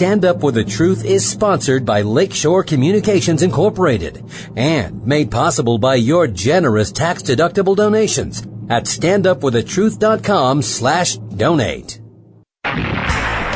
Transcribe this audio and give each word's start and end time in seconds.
Stand 0.00 0.24
Up 0.24 0.42
with 0.42 0.54
the 0.54 0.64
Truth 0.64 1.04
is 1.04 1.28
sponsored 1.28 1.84
by 1.84 2.00
Lakeshore 2.00 2.64
Communications 2.64 3.42
Incorporated 3.42 4.24
and 4.56 5.06
made 5.06 5.30
possible 5.30 5.76
by 5.76 5.96
your 5.96 6.26
generous 6.26 6.90
tax-deductible 6.90 7.76
donations 7.76 8.40
at 8.70 8.84
standupwiththetruth.com 8.84 10.62
slash 10.62 11.16
donate. 11.16 11.99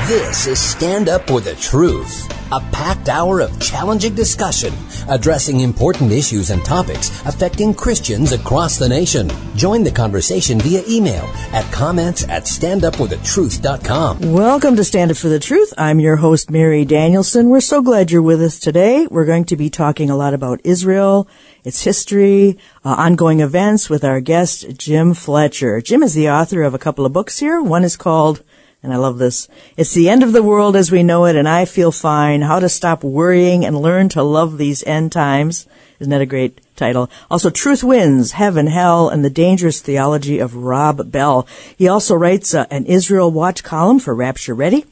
This 0.07 0.47
is 0.47 0.61
Stand 0.61 1.09
Up 1.09 1.27
for 1.27 1.41
the 1.41 1.55
Truth, 1.55 2.31
a 2.53 2.61
packed 2.73 3.09
hour 3.09 3.41
of 3.41 3.59
challenging 3.59 4.15
discussion 4.15 4.75
addressing 5.09 5.61
important 5.61 6.13
issues 6.13 6.51
and 6.51 6.65
topics 6.65 7.09
affecting 7.27 7.73
Christians 7.73 8.33
across 8.33 8.79
the 8.79 8.89
nation. 8.89 9.31
Join 9.57 9.83
the 9.83 9.91
conversation 9.91 10.61
via 10.61 10.83
email 10.89 11.25
at 11.53 11.71
comments 11.73 12.29
at 12.29 12.45
standupwiththetruth.com. 12.45 14.33
Welcome 14.33 14.77
to 14.77 14.85
Stand 14.85 15.11
Up 15.11 15.17
for 15.17 15.29
the 15.29 15.39
Truth. 15.39 15.73
I'm 15.79 16.01
your 16.01 16.17
host, 16.17 16.51
Mary 16.51 16.85
Danielson. 16.85 17.49
We're 17.49 17.61
so 17.61 17.83
glad 17.83 18.11
you're 18.11 18.21
with 18.23 18.43
us 18.43 18.59
today. 18.59 19.07
We're 19.11 19.25
going 19.25 19.45
to 19.47 19.57
be 19.57 19.71
talking 19.71 20.11
a 20.11 20.17
lot 20.17 20.35
about 20.35 20.61
Israel, 20.65 21.29
its 21.65 21.83
history, 21.83 22.59
uh, 22.85 22.91
ongoing 22.91 23.41
events 23.41 23.89
with 23.89 24.05
our 24.05 24.21
guest, 24.21 24.77
Jim 24.77 25.15
Fletcher. 25.15 25.81
Jim 25.81 26.03
is 26.03 26.15
the 26.15 26.29
author 26.31 26.63
of 26.63 26.75
a 26.75 26.79
couple 26.79 27.07
of 27.07 27.13
books 27.13 27.39
here. 27.39 27.63
One 27.63 27.85
is 27.85 27.97
called 27.97 28.43
and 28.85 28.93
I 28.93 28.97
love 28.97 29.17
this. 29.19 29.49
It's 29.79 29.95
the 29.95 30.11
end 30.11 30.23
of 30.23 30.33
the 30.33 30.43
world 30.43 30.77
as 30.77 30.93
we 30.93 31.03
know 31.03 31.25
it, 31.25 31.37
and 31.37 31.49
I 31.49 31.65
feel 31.65 31.91
fine. 31.91 32.43
How 32.43 32.61
to 32.61 32.69
stop 32.69 33.03
worrying 33.03 33.65
and 33.65 33.81
learn 33.81 34.11
to 34.11 34.23
love 34.23 34.59
these 34.59 34.85
end 34.85 35.11
times. 35.11 35.67
Isn't 35.99 36.11
that 36.11 36.21
a 36.21 36.27
great 36.27 36.61
title? 36.77 37.11
Also, 37.31 37.49
Truth 37.49 37.83
Wins, 37.83 38.33
Heaven, 38.33 38.67
Hell, 38.67 39.09
and 39.09 39.25
the 39.25 39.31
Dangerous 39.31 39.81
Theology 39.81 40.39
of 40.39 40.55
Rob 40.55 41.11
Bell. 41.11 41.49
He 41.77 41.89
also 41.89 42.15
writes 42.15 42.53
uh, 42.53 42.67
an 42.71 42.85
Israel 42.85 43.31
Watch 43.31 43.65
column 43.65 43.99
for 43.99 44.15
Rapture 44.15 44.55
Ready. 44.55 44.85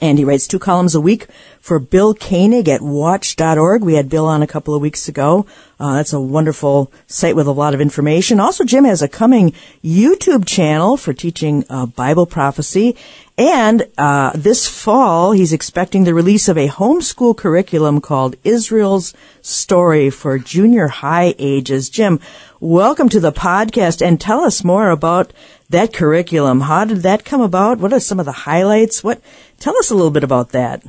And 0.00 0.18
he 0.18 0.24
writes 0.24 0.46
two 0.46 0.58
columns 0.58 0.94
a 0.94 1.00
week 1.00 1.26
for 1.60 1.78
Bill 1.78 2.14
Koenig 2.14 2.68
at 2.68 2.82
watch.org. 2.82 3.82
We 3.82 3.94
had 3.94 4.08
Bill 4.08 4.26
on 4.26 4.42
a 4.42 4.46
couple 4.46 4.74
of 4.74 4.80
weeks 4.80 5.08
ago. 5.08 5.46
Uh, 5.80 5.94
that's 5.94 6.12
a 6.12 6.20
wonderful 6.20 6.92
site 7.06 7.36
with 7.36 7.46
a 7.46 7.52
lot 7.52 7.74
of 7.74 7.80
information. 7.80 8.40
Also, 8.40 8.64
Jim 8.64 8.84
has 8.84 9.02
a 9.02 9.08
coming 9.08 9.52
YouTube 9.84 10.46
channel 10.46 10.96
for 10.96 11.12
teaching 11.12 11.64
uh, 11.68 11.86
Bible 11.86 12.26
prophecy. 12.26 12.96
And 13.36 13.86
uh, 13.96 14.32
this 14.34 14.66
fall, 14.66 15.30
he's 15.30 15.52
expecting 15.52 16.02
the 16.02 16.14
release 16.14 16.48
of 16.48 16.58
a 16.58 16.66
homeschool 16.66 17.36
curriculum 17.36 18.00
called 18.00 18.34
Israel's 18.42 19.14
Story 19.42 20.10
for 20.10 20.38
junior 20.38 20.88
high 20.88 21.34
ages. 21.38 21.88
Jim, 21.88 22.18
welcome 22.58 23.08
to 23.10 23.20
the 23.20 23.30
podcast 23.30 24.04
and 24.04 24.20
tell 24.20 24.40
us 24.40 24.64
more 24.64 24.90
about 24.90 25.32
that 25.70 25.92
curriculum. 25.92 26.62
How 26.62 26.84
did 26.84 26.98
that 26.98 27.24
come 27.24 27.40
about? 27.40 27.78
What 27.78 27.92
are 27.92 28.00
some 28.00 28.18
of 28.18 28.26
the 28.26 28.32
highlights? 28.32 29.04
What 29.04 29.20
tell 29.58 29.76
us 29.76 29.90
a 29.90 29.94
little 29.94 30.10
bit 30.10 30.24
about 30.24 30.50
that. 30.50 30.82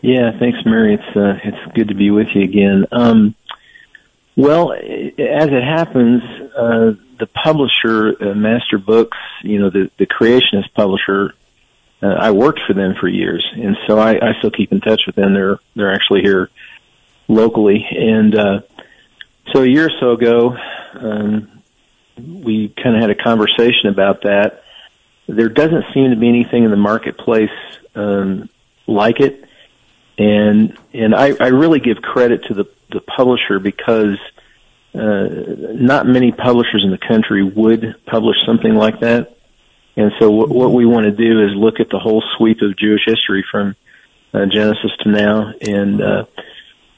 Yeah, 0.00 0.36
thanks, 0.38 0.58
Mary. 0.64 0.94
It's 0.94 1.16
uh, 1.16 1.38
it's 1.44 1.74
good 1.74 1.88
to 1.88 1.94
be 1.94 2.10
with 2.10 2.28
you 2.34 2.42
again. 2.42 2.86
Um, 2.90 3.34
well, 4.34 4.72
as 4.72 5.48
it 5.48 5.62
happens, 5.62 6.22
uh, 6.56 6.94
the 7.18 7.28
publisher, 7.32 8.16
uh, 8.20 8.34
Master 8.34 8.78
Books, 8.78 9.18
you 9.42 9.60
know, 9.60 9.70
the 9.70 9.90
the 9.98 10.06
creationist 10.06 10.72
publisher, 10.74 11.34
uh, 12.02 12.06
I 12.18 12.32
worked 12.32 12.60
for 12.66 12.72
them 12.72 12.94
for 12.98 13.06
years, 13.06 13.46
and 13.54 13.76
so 13.86 13.98
I, 13.98 14.14
I 14.14 14.32
still 14.38 14.50
keep 14.50 14.72
in 14.72 14.80
touch 14.80 15.02
with 15.06 15.14
them. 15.14 15.34
They're 15.34 15.58
they're 15.76 15.92
actually 15.92 16.22
here 16.22 16.50
locally, 17.28 17.86
and 17.90 18.34
uh, 18.34 18.60
so 19.52 19.62
a 19.62 19.66
year 19.66 19.86
or 19.86 19.92
so 20.00 20.10
ago, 20.12 20.56
um, 20.94 21.62
we 22.18 22.70
kind 22.70 22.96
of 22.96 23.02
had 23.02 23.10
a 23.10 23.14
conversation 23.14 23.88
about 23.88 24.22
that. 24.22 24.61
There 25.26 25.48
doesn't 25.48 25.84
seem 25.94 26.10
to 26.10 26.16
be 26.16 26.28
anything 26.28 26.64
in 26.64 26.70
the 26.70 26.76
marketplace 26.76 27.50
um, 27.94 28.48
like 28.86 29.20
it, 29.20 29.44
and 30.18 30.76
and 30.92 31.14
I, 31.14 31.34
I 31.38 31.48
really 31.48 31.80
give 31.80 32.02
credit 32.02 32.44
to 32.44 32.54
the 32.54 32.64
the 32.90 33.00
publisher 33.00 33.58
because 33.58 34.18
uh, 34.94 35.28
not 35.74 36.06
many 36.06 36.32
publishers 36.32 36.84
in 36.84 36.90
the 36.90 36.98
country 36.98 37.42
would 37.42 37.96
publish 38.06 38.36
something 38.44 38.74
like 38.74 39.00
that. 39.00 39.36
And 39.96 40.12
so 40.18 40.30
what, 40.30 40.48
what 40.48 40.72
we 40.72 40.86
want 40.86 41.04
to 41.04 41.12
do 41.12 41.44
is 41.46 41.54
look 41.54 41.80
at 41.80 41.90
the 41.90 41.98
whole 41.98 42.22
sweep 42.36 42.62
of 42.62 42.76
Jewish 42.76 43.02
history 43.06 43.44
from 43.50 43.76
uh, 44.34 44.46
Genesis 44.46 44.90
to 45.00 45.08
now, 45.10 45.52
and 45.60 46.02
uh, 46.02 46.24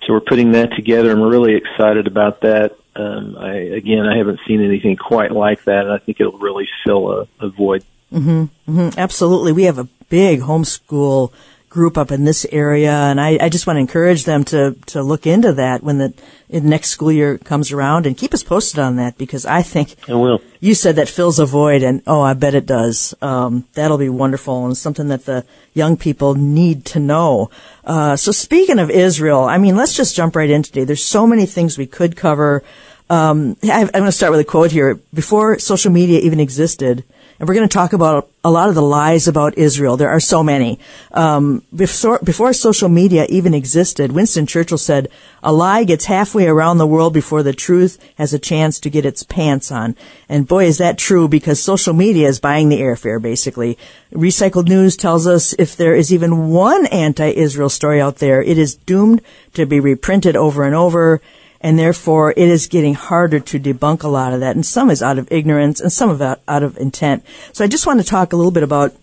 so 0.07 0.13
we're 0.13 0.21
putting 0.21 0.53
that 0.53 0.73
together, 0.75 1.17
we're 1.17 1.31
really 1.31 1.55
excited 1.55 2.07
about 2.07 2.43
that. 2.43 2.77
Um, 2.95 3.37
I, 3.37 3.55
again, 3.55 4.07
I 4.07 4.17
haven't 4.17 4.41
seen 4.47 4.63
anything 4.63 4.97
quite 4.97 5.33
like 5.33 5.65
that, 5.65 5.85
and 5.85 5.93
I 5.93 5.99
think 5.99 6.21
it'll 6.21 6.39
really 6.39 6.69
fill 6.85 7.11
a, 7.11 7.29
a 7.41 7.49
void. 7.49 7.85
Mm-hmm, 8.15 8.71
mm-hmm, 8.71 8.99
absolutely, 8.99 9.53
we 9.53 9.65
have 9.65 9.79
a 9.79 9.89
big 10.09 10.41
homeschool 10.41 11.33
group 11.75 11.99
up 11.99 12.13
in 12.13 12.25
this 12.25 12.47
area, 12.53 12.93
and 12.93 13.21
I, 13.21 13.37
I 13.41 13.49
just 13.49 13.67
want 13.67 13.77
to 13.77 13.81
encourage 13.81 14.25
them 14.25 14.45
to 14.45 14.77
to 14.87 15.03
look 15.03 15.27
into 15.27 15.53
that 15.55 15.83
when 15.83 15.99
the 15.99 16.15
next 16.49 16.91
school 16.91 17.11
year 17.11 17.37
comes 17.37 17.73
around, 17.73 18.07
and 18.07 18.17
keep 18.17 18.33
us 18.33 18.45
posted 18.45 18.79
on 18.79 18.95
that 18.97 19.19
because 19.19 19.45
I 19.45 19.63
think 19.63 19.97
I 20.09 20.15
will. 20.15 20.41
You 20.61 20.75
said 20.75 20.95
that 20.97 21.09
fills 21.09 21.41
a 21.41 21.47
void, 21.47 21.83
and 21.83 22.01
oh, 22.07 22.21
I 22.21 22.35
bet 22.35 22.55
it 22.55 22.67
does. 22.67 23.13
Um, 23.21 23.65
that'll 23.75 23.99
be 23.99 24.09
wonderful 24.09 24.65
and 24.65 24.77
something 24.77 25.09
that 25.09 25.25
the 25.25 25.45
young 25.75 25.97
people 25.97 26.37
need 26.37 26.85
to 26.87 27.01
know. 27.01 27.51
Uh, 27.83 28.15
so 28.15 28.31
speaking 28.31 28.79
of 28.79 28.89
Israel, 28.89 29.43
I 29.43 29.59
mean, 29.59 29.75
let's 29.75 29.97
just 29.97 30.15
jump 30.15 30.37
right 30.37 30.49
in 30.49 30.63
today. 30.63 30.85
There's 30.85 31.05
so 31.05 31.27
many 31.27 31.45
things 31.45 31.77
we 31.77 31.87
could 31.87 32.17
cover. 32.17 32.63
Um, 33.11 33.57
I, 33.65 33.83
I'm 33.83 33.89
going 33.89 34.05
to 34.05 34.13
start 34.13 34.31
with 34.31 34.41
a 34.41 34.45
quote 34.45 34.71
here. 34.71 34.95
Before 35.13 35.59
social 35.59 35.91
media 35.91 36.21
even 36.21 36.39
existed, 36.39 37.03
and 37.39 37.49
we're 37.49 37.55
going 37.55 37.69
to 37.69 37.73
talk 37.73 37.93
about 37.93 38.29
a 38.45 38.51
lot 38.51 38.69
of 38.69 38.75
the 38.75 38.83
lies 38.83 39.27
about 39.27 39.57
Israel. 39.57 39.97
There 39.97 40.11
are 40.11 40.21
so 40.21 40.43
many. 40.43 40.79
Um, 41.13 41.63
before, 41.75 42.19
before 42.23 42.53
social 42.53 42.89
media 42.89 43.27
even 43.29 43.55
existed, 43.55 44.13
Winston 44.13 44.47
Churchill 44.47 44.79
said, 44.79 45.09
"A 45.43 45.53
lie 45.53 45.85
gets 45.85 46.05
halfway 46.05 46.47
around 46.47 46.79
the 46.79 46.87
world 46.87 47.13
before 47.13 47.43
the 47.43 47.53
truth 47.53 47.99
has 48.17 48.35
a 48.35 48.39
chance 48.39 48.79
to 48.81 48.91
get 48.91 49.07
its 49.07 49.23
pants 49.23 49.73
on." 49.73 49.97
And 50.29 50.47
boy, 50.47 50.67
is 50.67 50.79
that 50.79 50.99
true 50.99 51.27
because 51.27 51.61
social 51.61 51.95
media 51.95 52.29
is 52.29 52.39
buying 52.39 52.69
the 52.69 52.81
airfare. 52.81 53.21
Basically, 53.21 53.79
recycled 54.13 54.69
news 54.69 54.97
tells 54.97 55.27
us 55.27 55.55
if 55.59 55.77
there 55.77 55.95
is 55.95 56.13
even 56.13 56.51
one 56.51 56.87
anti-Israel 56.87 57.71
story 57.71 58.01
out 58.01 58.17
there, 58.17 58.43
it 58.43 58.59
is 58.59 58.75
doomed 58.75 59.23
to 59.55 59.67
be 59.67 59.81
reprinted 59.81 60.37
over 60.37 60.65
and 60.65 60.75
over 60.75 61.21
and 61.65 61.79
therefore 61.79 62.31
it 62.33 62.37
is 62.37 62.67
getting 62.67 62.93
harder 62.93 63.41
to 63.41 63.59
debunk 63.59 64.03
a 64.03 64.09
lot 64.09 64.35
of 64.35 64.41
that. 64.41 64.55
And 64.55 64.67
some 64.67 64.91
is 64.91 65.03
out 65.03 65.19
of 65.19 65.33
ignorance, 65.33 65.81
and 65.81 65.91
some 65.91 66.11
of 66.11 66.21
it 66.21 66.39
out 66.47 66.63
of 66.63 66.77
intent. 66.77 67.25
So 67.55 67.65
I 67.65 67.69
just 67.69 67.87
want 67.87 68.01
to 68.01 68.07
talk 68.07 68.33
a 68.33 68.37
little 68.37 68.53
bit 68.53 68.63
about. 68.63 68.95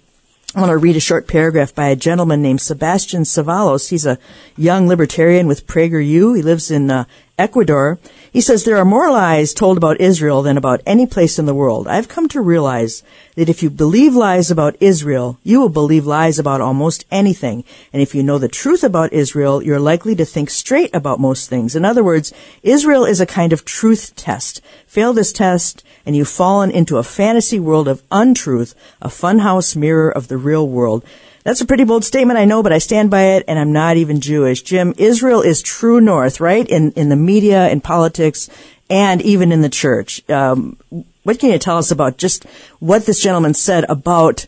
I 0.53 0.59
want 0.59 0.71
to 0.71 0.77
read 0.77 0.97
a 0.97 0.99
short 0.99 1.27
paragraph 1.27 1.73
by 1.73 1.87
a 1.87 1.95
gentleman 1.95 2.41
named 2.41 2.59
Sebastian 2.59 3.23
Savalos. 3.23 3.89
He's 3.89 4.05
a 4.05 4.19
young 4.57 4.85
libertarian 4.87 5.47
with 5.47 5.65
PragerU. 5.65 6.35
He 6.35 6.41
lives 6.41 6.69
in 6.69 6.91
uh, 6.91 7.05
Ecuador. 7.37 7.99
He 8.31 8.41
says 8.41 8.63
there 8.63 8.77
are 8.77 8.85
more 8.85 9.11
lies 9.11 9.53
told 9.53 9.77
about 9.77 9.99
Israel 9.99 10.41
than 10.41 10.57
about 10.57 10.81
any 10.85 11.05
place 11.05 11.39
in 11.39 11.45
the 11.45 11.53
world. 11.53 11.87
I've 11.87 12.07
come 12.07 12.27
to 12.29 12.41
realize 12.41 13.03
that 13.35 13.49
if 13.49 13.61
you 13.63 13.69
believe 13.69 14.15
lies 14.15 14.51
about 14.51 14.75
Israel, 14.79 15.39
you 15.43 15.59
will 15.59 15.69
believe 15.69 16.05
lies 16.05 16.39
about 16.39 16.61
almost 16.61 17.05
anything. 17.11 17.63
And 17.91 18.01
if 18.01 18.13
you 18.13 18.23
know 18.23 18.37
the 18.37 18.47
truth 18.47 18.83
about 18.83 19.13
Israel, 19.13 19.61
you're 19.61 19.79
likely 19.79 20.15
to 20.15 20.25
think 20.25 20.49
straight 20.49 20.93
about 20.93 21.19
most 21.19 21.49
things. 21.49 21.75
In 21.75 21.83
other 21.83 22.03
words, 22.03 22.33
Israel 22.63 23.05
is 23.05 23.19
a 23.19 23.25
kind 23.25 23.53
of 23.53 23.65
truth 23.65 24.15
test. 24.15 24.61
Fail 24.85 25.13
this 25.13 25.33
test 25.33 25.83
and 26.05 26.15
you've 26.15 26.29
fallen 26.29 26.71
into 26.71 26.97
a 26.97 27.03
fantasy 27.03 27.59
world 27.59 27.87
of 27.87 28.03
untruth, 28.11 28.73
a 29.01 29.07
funhouse 29.07 29.75
mirror 29.75 30.09
of 30.09 30.27
the 30.27 30.37
real 30.37 30.67
world. 30.67 31.03
That's 31.43 31.61
a 31.61 31.65
pretty 31.65 31.83
bold 31.83 32.05
statement, 32.05 32.39
I 32.39 32.45
know, 32.45 32.61
but 32.61 32.73
I 32.73 32.77
stand 32.77 33.09
by 33.09 33.23
it, 33.35 33.45
and 33.47 33.57
I'm 33.57 33.73
not 33.73 33.97
even 33.97 34.21
Jewish. 34.21 34.61
Jim, 34.61 34.93
Israel 34.97 35.41
is 35.41 35.61
true 35.61 35.99
north, 35.99 36.39
right? 36.39 36.67
In 36.67 36.91
in 36.91 37.09
the 37.09 37.15
media, 37.15 37.69
in 37.69 37.81
politics, 37.81 38.49
and 38.89 39.21
even 39.21 39.51
in 39.51 39.61
the 39.61 39.69
church. 39.69 40.27
Um, 40.29 40.77
what 41.23 41.39
can 41.39 41.51
you 41.51 41.57
tell 41.57 41.77
us 41.77 41.91
about 41.91 42.17
just 42.17 42.45
what 42.79 43.05
this 43.05 43.21
gentleman 43.21 43.53
said 43.53 43.85
about 43.89 44.45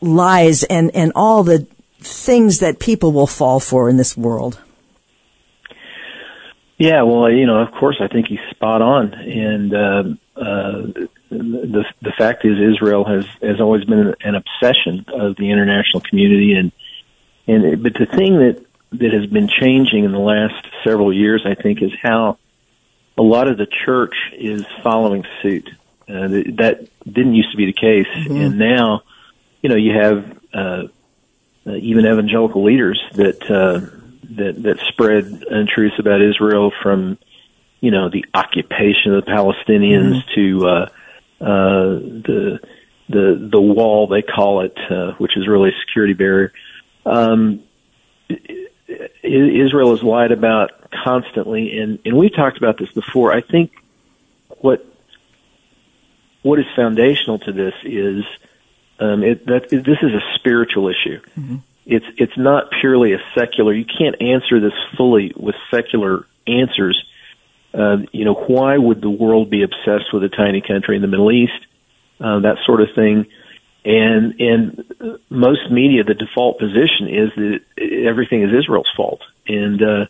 lies 0.00 0.62
and 0.64 0.90
and 0.94 1.12
all 1.14 1.42
the 1.42 1.66
things 2.00 2.60
that 2.60 2.78
people 2.78 3.12
will 3.12 3.26
fall 3.26 3.60
for 3.60 3.90
in 3.90 3.96
this 3.96 4.16
world? 4.16 4.60
Yeah, 6.78 7.02
well, 7.02 7.28
you 7.28 7.44
know, 7.44 7.58
of 7.58 7.72
course, 7.72 7.96
I 8.00 8.06
think 8.06 8.28
he's 8.28 8.38
spot 8.50 8.80
on, 8.80 9.12
and 9.12 9.74
uh, 9.74 10.04
uh, 10.40 10.86
the 11.30 11.84
the 12.00 12.12
fact 12.16 12.44
is 12.44 12.58
Israel 12.58 13.04
has 13.04 13.26
has 13.42 13.60
always 13.60 13.84
been 13.84 14.14
an 14.20 14.34
obsession 14.34 15.04
of 15.08 15.36
the 15.36 15.50
international 15.50 16.00
community, 16.00 16.54
and 16.54 16.72
and 17.46 17.82
but 17.82 17.94
the 17.94 18.06
thing 18.06 18.38
that 18.38 18.64
that 18.92 19.12
has 19.12 19.26
been 19.26 19.48
changing 19.48 20.04
in 20.04 20.12
the 20.12 20.18
last 20.18 20.66
several 20.84 21.12
years, 21.12 21.44
I 21.44 21.54
think, 21.54 21.82
is 21.82 21.92
how 22.00 22.38
a 23.18 23.22
lot 23.22 23.48
of 23.48 23.58
the 23.58 23.66
church 23.66 24.14
is 24.32 24.64
following 24.82 25.24
suit. 25.42 25.68
Uh, 26.08 26.28
that 26.56 26.88
didn't 27.04 27.34
used 27.34 27.50
to 27.50 27.58
be 27.58 27.66
the 27.66 27.74
case, 27.74 28.06
mm-hmm. 28.06 28.36
and 28.36 28.58
now, 28.58 29.02
you 29.60 29.68
know, 29.68 29.76
you 29.76 29.92
have 29.92 30.38
uh, 30.54 30.82
uh, 31.66 31.74
even 31.74 32.06
evangelical 32.06 32.64
leaders 32.64 32.98
that 33.12 33.42
uh, 33.50 33.80
that 34.36 34.62
that 34.62 34.78
spread 34.88 35.44
untruths 35.50 35.98
about 35.98 36.22
Israel 36.22 36.72
from, 36.82 37.18
you 37.80 37.90
know, 37.90 38.08
the 38.08 38.24
occupation 38.32 39.14
of 39.14 39.26
the 39.26 39.30
Palestinians 39.30 40.22
mm-hmm. 40.22 40.34
to 40.34 40.66
uh, 40.66 40.88
uh, 41.40 41.46
the 41.46 42.60
the 43.08 43.48
the 43.52 43.60
wall 43.60 44.06
they 44.06 44.22
call 44.22 44.60
it, 44.62 44.76
uh, 44.90 45.12
which 45.18 45.36
is 45.36 45.48
really 45.48 45.70
a 45.70 45.78
security 45.86 46.14
barrier. 46.14 46.52
um, 47.06 47.62
Israel 49.22 49.92
is 49.94 50.02
lied 50.02 50.32
about 50.32 50.90
constantly, 51.04 51.78
and 51.78 51.98
and 52.04 52.16
we 52.16 52.30
talked 52.30 52.58
about 52.58 52.78
this 52.78 52.90
before. 52.92 53.32
I 53.32 53.40
think 53.40 53.72
what 54.60 54.84
what 56.42 56.58
is 56.58 56.66
foundational 56.74 57.38
to 57.40 57.52
this 57.52 57.74
is 57.84 58.24
um, 58.98 59.22
it, 59.22 59.46
that 59.46 59.68
this 59.70 59.98
is 60.02 60.12
a 60.12 60.22
spiritual 60.36 60.88
issue. 60.88 61.20
Mm-hmm. 61.38 61.56
It's 61.86 62.06
it's 62.16 62.36
not 62.36 62.70
purely 62.80 63.12
a 63.12 63.20
secular. 63.34 63.72
You 63.72 63.84
can't 63.84 64.20
answer 64.20 64.60
this 64.60 64.74
fully 64.96 65.32
with 65.36 65.54
secular 65.70 66.26
answers. 66.46 67.02
Uh, 67.72 67.98
you 68.12 68.24
know, 68.24 68.34
why 68.34 68.76
would 68.76 69.00
the 69.00 69.10
world 69.10 69.50
be 69.50 69.62
obsessed 69.62 70.12
with 70.12 70.24
a 70.24 70.28
tiny 70.28 70.60
country 70.60 70.96
in 70.96 71.02
the 71.02 71.08
Middle 71.08 71.30
East? 71.30 71.66
Uh, 72.20 72.40
that 72.40 72.58
sort 72.64 72.80
of 72.80 72.88
thing. 72.94 73.26
And 73.84 74.40
and 74.40 75.20
most 75.30 75.70
media, 75.70 76.04
the 76.04 76.14
default 76.14 76.58
position 76.58 77.08
is 77.08 77.30
that 77.36 77.60
everything 78.06 78.42
is 78.42 78.52
Israel's 78.52 78.90
fault. 78.96 79.22
And 79.46 79.82
uh, 79.82 80.06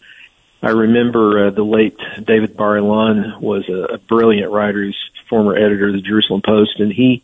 I 0.63 0.71
remember 0.71 1.47
uh, 1.47 1.51
the 1.51 1.63
late 1.63 1.99
David 2.25 2.57
Bar-Ilan 2.57 3.41
was 3.41 3.69
a, 3.69 3.95
a 3.95 3.99
brilliant 3.99 4.51
writer. 4.51 4.85
He's 4.85 4.97
former 5.29 5.55
editor 5.55 5.89
of 5.89 5.93
the 5.93 6.01
Jerusalem 6.01 6.43
Post, 6.43 6.81
and 6.81 6.93
he 6.93 7.23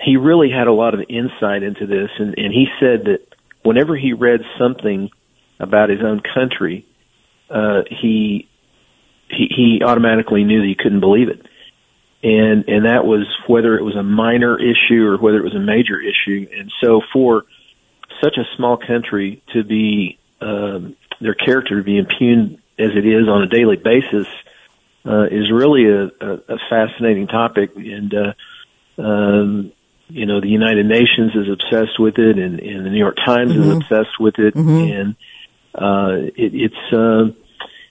he 0.00 0.16
really 0.16 0.50
had 0.50 0.66
a 0.66 0.72
lot 0.72 0.94
of 0.94 1.04
insight 1.08 1.62
into 1.62 1.86
this. 1.86 2.10
And, 2.18 2.38
and 2.38 2.52
he 2.52 2.68
said 2.80 3.04
that 3.04 3.34
whenever 3.62 3.96
he 3.96 4.12
read 4.12 4.42
something 4.58 5.10
about 5.58 5.88
his 5.90 6.02
own 6.02 6.20
country, 6.20 6.84
uh, 7.50 7.82
he 7.88 8.48
he 9.30 9.48
he 9.54 9.82
automatically 9.84 10.44
knew 10.44 10.60
that 10.60 10.66
he 10.66 10.74
couldn't 10.74 11.00
believe 11.00 11.28
it 11.28 11.46
and 12.22 12.68
and 12.68 12.84
that 12.84 13.04
was 13.04 13.26
whether 13.46 13.78
it 13.78 13.82
was 13.82 13.96
a 13.96 14.02
minor 14.02 14.58
issue 14.58 15.06
or 15.06 15.18
whether 15.18 15.38
it 15.38 15.44
was 15.44 15.54
a 15.54 15.60
major 15.60 16.00
issue. 16.00 16.48
And 16.56 16.72
so 16.82 17.00
for 17.12 17.44
such 18.22 18.36
a 18.36 18.44
small 18.56 18.76
country 18.76 19.42
to 19.52 19.62
be 19.62 20.18
um, 20.40 20.96
their 21.20 21.34
character 21.34 21.78
to 21.78 21.84
be 21.84 21.98
impugned 21.98 22.58
as 22.78 22.90
it 22.96 23.06
is 23.06 23.28
on 23.28 23.42
a 23.42 23.46
daily 23.46 23.76
basis 23.76 24.26
uh, 25.06 25.26
is 25.30 25.50
really 25.52 25.86
a, 25.86 26.06
a, 26.06 26.32
a 26.48 26.58
fascinating 26.68 27.28
topic. 27.28 27.76
And 27.76 28.12
uh, 28.14 29.00
um, 29.00 29.72
you 30.08 30.26
know, 30.26 30.40
the 30.40 30.48
United 30.48 30.86
Nations 30.86 31.36
is 31.36 31.48
obsessed 31.48 32.00
with 32.00 32.18
it, 32.18 32.38
and, 32.38 32.58
and 32.58 32.86
the 32.86 32.90
New 32.90 32.98
York 32.98 33.16
Times 33.24 33.52
mm-hmm. 33.52 33.62
is 33.62 33.76
obsessed 33.76 34.18
with 34.18 34.38
it, 34.38 34.54
mm-hmm. 34.54 34.92
and 34.92 35.16
uh, 35.74 36.30
it, 36.34 36.54
it's. 36.54 36.92
Uh, 36.92 37.30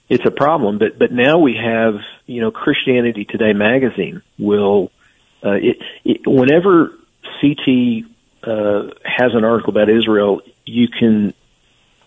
it's 0.08 0.24
a 0.26 0.30
problem. 0.30 0.78
But 0.78 0.98
but 0.98 1.12
now 1.12 1.38
we 1.38 1.54
have 1.54 2.00
you 2.26 2.40
know 2.40 2.50
Christianity 2.50 3.24
Today 3.24 3.52
magazine 3.52 4.22
will 4.38 4.90
uh, 5.44 5.52
it, 5.52 5.78
it 6.04 6.20
whenever 6.26 6.92
CT 7.40 8.04
uh, 8.42 8.94
has 9.04 9.34
an 9.34 9.44
article 9.44 9.70
about 9.70 9.88
Israel, 9.88 10.42
you 10.64 10.88
can 10.88 11.34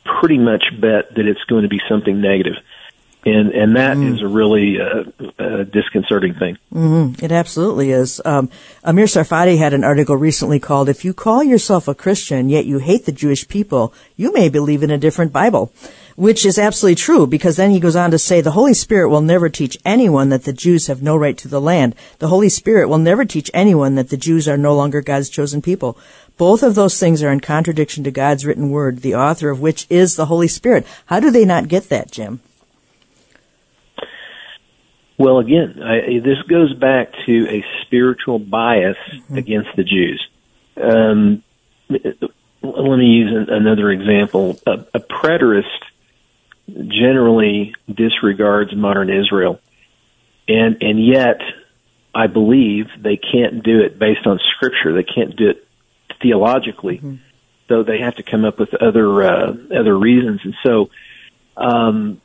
pretty 0.04 0.38
much 0.38 0.64
bet 0.80 1.14
that 1.16 1.28
it's 1.28 1.44
going 1.46 1.64
to 1.64 1.70
be 1.70 1.80
something 1.88 2.22
negative 2.22 2.56
and 3.26 3.52
and 3.52 3.76
that 3.76 3.98
mm. 3.98 4.14
is 4.14 4.22
a 4.22 4.28
really 4.28 4.80
uh, 4.82 5.04
uh, 5.38 5.64
disconcerting 5.64 6.34
thing. 6.34 6.58
Mm-hmm. 6.74 7.24
It 7.24 7.32
absolutely 7.32 7.92
is. 7.92 8.20
Um, 8.26 8.50
Amir 8.84 9.06
Tsarfati 9.06 9.58
had 9.58 9.74
an 9.74 9.84
article 9.84 10.16
recently 10.16 10.60
called 10.60 10.90
"If 10.90 11.06
you 11.06 11.14
call 11.14 11.44
yourself 11.44 11.88
a 11.88 11.96
Christian 11.96 12.50
yet 12.50 12.66
you 12.66 12.80
hate 12.80 13.06
the 13.06 13.12
Jewish 13.12 13.48
people, 13.48 13.94
you 14.16 14.34
may 14.34 14.50
believe 14.50 14.84
in 14.84 14.90
a 14.90 14.98
different 14.98 15.32
Bible." 15.32 15.72
Which 16.16 16.46
is 16.46 16.60
absolutely 16.60 16.96
true 16.96 17.26
because 17.26 17.56
then 17.56 17.72
he 17.72 17.80
goes 17.80 17.96
on 17.96 18.12
to 18.12 18.20
say 18.20 18.42
the 18.42 18.52
Holy 18.52 18.74
Spirit 18.74 19.10
will 19.10 19.22
never 19.22 19.50
teach 19.50 19.78
anyone 19.86 20.30
that 20.30 20.44
the 20.44 20.54
Jews 20.54 20.88
have 20.88 21.02
no 21.02 21.16
right 21.16 21.38
to 21.38 21.48
the 21.48 21.62
land. 21.62 21.96
The 22.20 22.28
Holy 22.28 22.50
Spirit 22.50 22.90
will 22.90 22.98
never 22.98 23.26
teach 23.26 23.50
anyone 23.54 23.96
that 23.96 24.10
the 24.10 24.18
Jews 24.18 24.48
are 24.48 24.58
no 24.58 24.76
longer 24.76 25.02
God's 25.02 25.30
chosen 25.30 25.62
people. 25.62 25.98
Both 26.38 26.64
of 26.64 26.76
those 26.76 27.00
things 27.00 27.22
are 27.24 27.32
in 27.32 27.40
contradiction 27.40 28.04
to 28.04 28.12
God's 28.12 28.46
written 28.46 28.72
word, 28.72 29.00
the 29.00 29.16
author 29.16 29.50
of 29.50 29.62
which 29.62 29.86
is 29.90 30.16
the 30.16 30.26
Holy 30.26 30.48
Spirit. 30.48 30.86
How 31.06 31.20
do 31.20 31.32
they 31.32 31.46
not 31.46 31.68
get 31.68 31.90
that, 31.90 32.12
Jim? 32.12 32.42
Well, 35.18 35.38
again, 35.38 35.84
I, 35.84 36.20
this 36.20 36.42
goes 36.50 36.74
back 36.74 37.14
to 37.28 37.48
a 37.48 37.64
spiritual 37.84 38.40
bias 38.40 38.98
mm-hmm. 39.08 39.38
against 39.38 39.70
the 39.76 39.84
Jews. 39.84 40.28
Um, 40.76 41.44
let 41.90 42.98
me 42.98 43.06
use 43.06 43.48
another 43.50 43.92
example. 43.92 44.60
A, 44.66 44.84
a 44.96 45.00
preterist 45.00 45.68
generally 46.88 47.74
disregards 47.94 48.76
modern 48.76 49.10
Israel, 49.10 49.60
and 50.48 50.78
and 50.82 51.06
yet 51.06 51.42
I 52.14 52.28
believe 52.28 52.88
they 53.00 53.18
can't 53.18 53.64
do 53.64 53.82
it 53.82 53.98
based 53.98 54.26
on 54.26 54.40
Scripture. 54.56 54.94
They 54.94 55.04
can't 55.04 55.36
do 55.36 55.50
it 55.50 55.68
theologically, 56.22 56.98
mm-hmm. 56.98 57.16
so 57.68 57.84
they 57.84 58.00
have 58.00 58.16
to 58.16 58.24
come 58.24 58.46
up 58.46 58.60
with 58.60 58.74
other 58.74 59.24
uh, 59.24 59.54
other 59.74 59.98
reasons. 59.98 60.42
And 60.44 60.56
so, 60.64 60.90
um, 61.56 62.22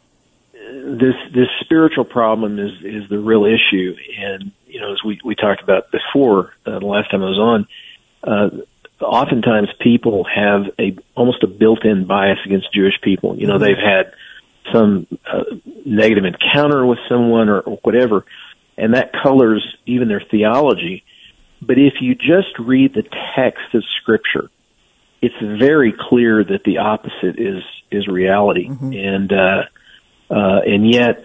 this 0.53 1.15
this 1.33 1.49
spiritual 1.61 2.05
problem 2.05 2.59
is 2.59 2.73
is 2.83 3.09
the 3.09 3.19
real 3.19 3.45
issue, 3.45 3.97
and 4.19 4.53
you 4.67 4.81
know 4.81 4.93
as 4.93 5.03
we 5.05 5.21
we 5.25 5.35
talked 5.35 5.63
about 5.63 5.91
before 5.91 6.53
uh, 6.67 6.79
the 6.79 6.87
last 6.87 7.11
time 7.11 7.23
I 7.23 7.29
was 7.29 7.39
on, 7.39 7.69
uh, 8.25 9.05
oftentimes 9.05 9.69
people 9.81 10.25
have 10.25 10.67
a 10.79 10.97
almost 11.15 11.43
a 11.43 11.47
built-in 11.47 12.07
bias 12.07 12.39
against 12.45 12.73
Jewish 12.73 13.01
people. 13.03 13.37
You 13.37 13.47
know 13.47 13.59
they've 13.59 13.77
had 13.77 14.15
some 14.73 15.07
uh, 15.27 15.45
negative 15.85 16.25
encounter 16.25 16.85
with 16.85 16.99
someone 17.09 17.49
or, 17.49 17.61
or 17.61 17.77
whatever, 17.83 18.25
and 18.77 18.95
that 18.95 19.13
colors 19.13 19.77
even 19.87 20.09
their 20.09 20.21
theology. 20.21 21.05
But 21.63 21.79
if 21.79 21.95
you 22.01 22.15
just 22.15 22.59
read 22.59 22.95
the 22.95 23.05
text 23.35 23.75
of 23.75 23.83
Scripture, 24.01 24.51
it's 25.23 25.35
very 25.41 25.93
clear 25.99 26.45
that 26.45 26.65
the 26.65 26.79
opposite 26.79 27.39
is 27.39 27.63
is 27.91 28.07
reality, 28.07 28.69
mm-hmm. 28.69 28.93
and 28.93 29.33
uh, 29.33 29.63
uh, 30.31 30.61
and 30.67 30.91
yet, 30.91 31.25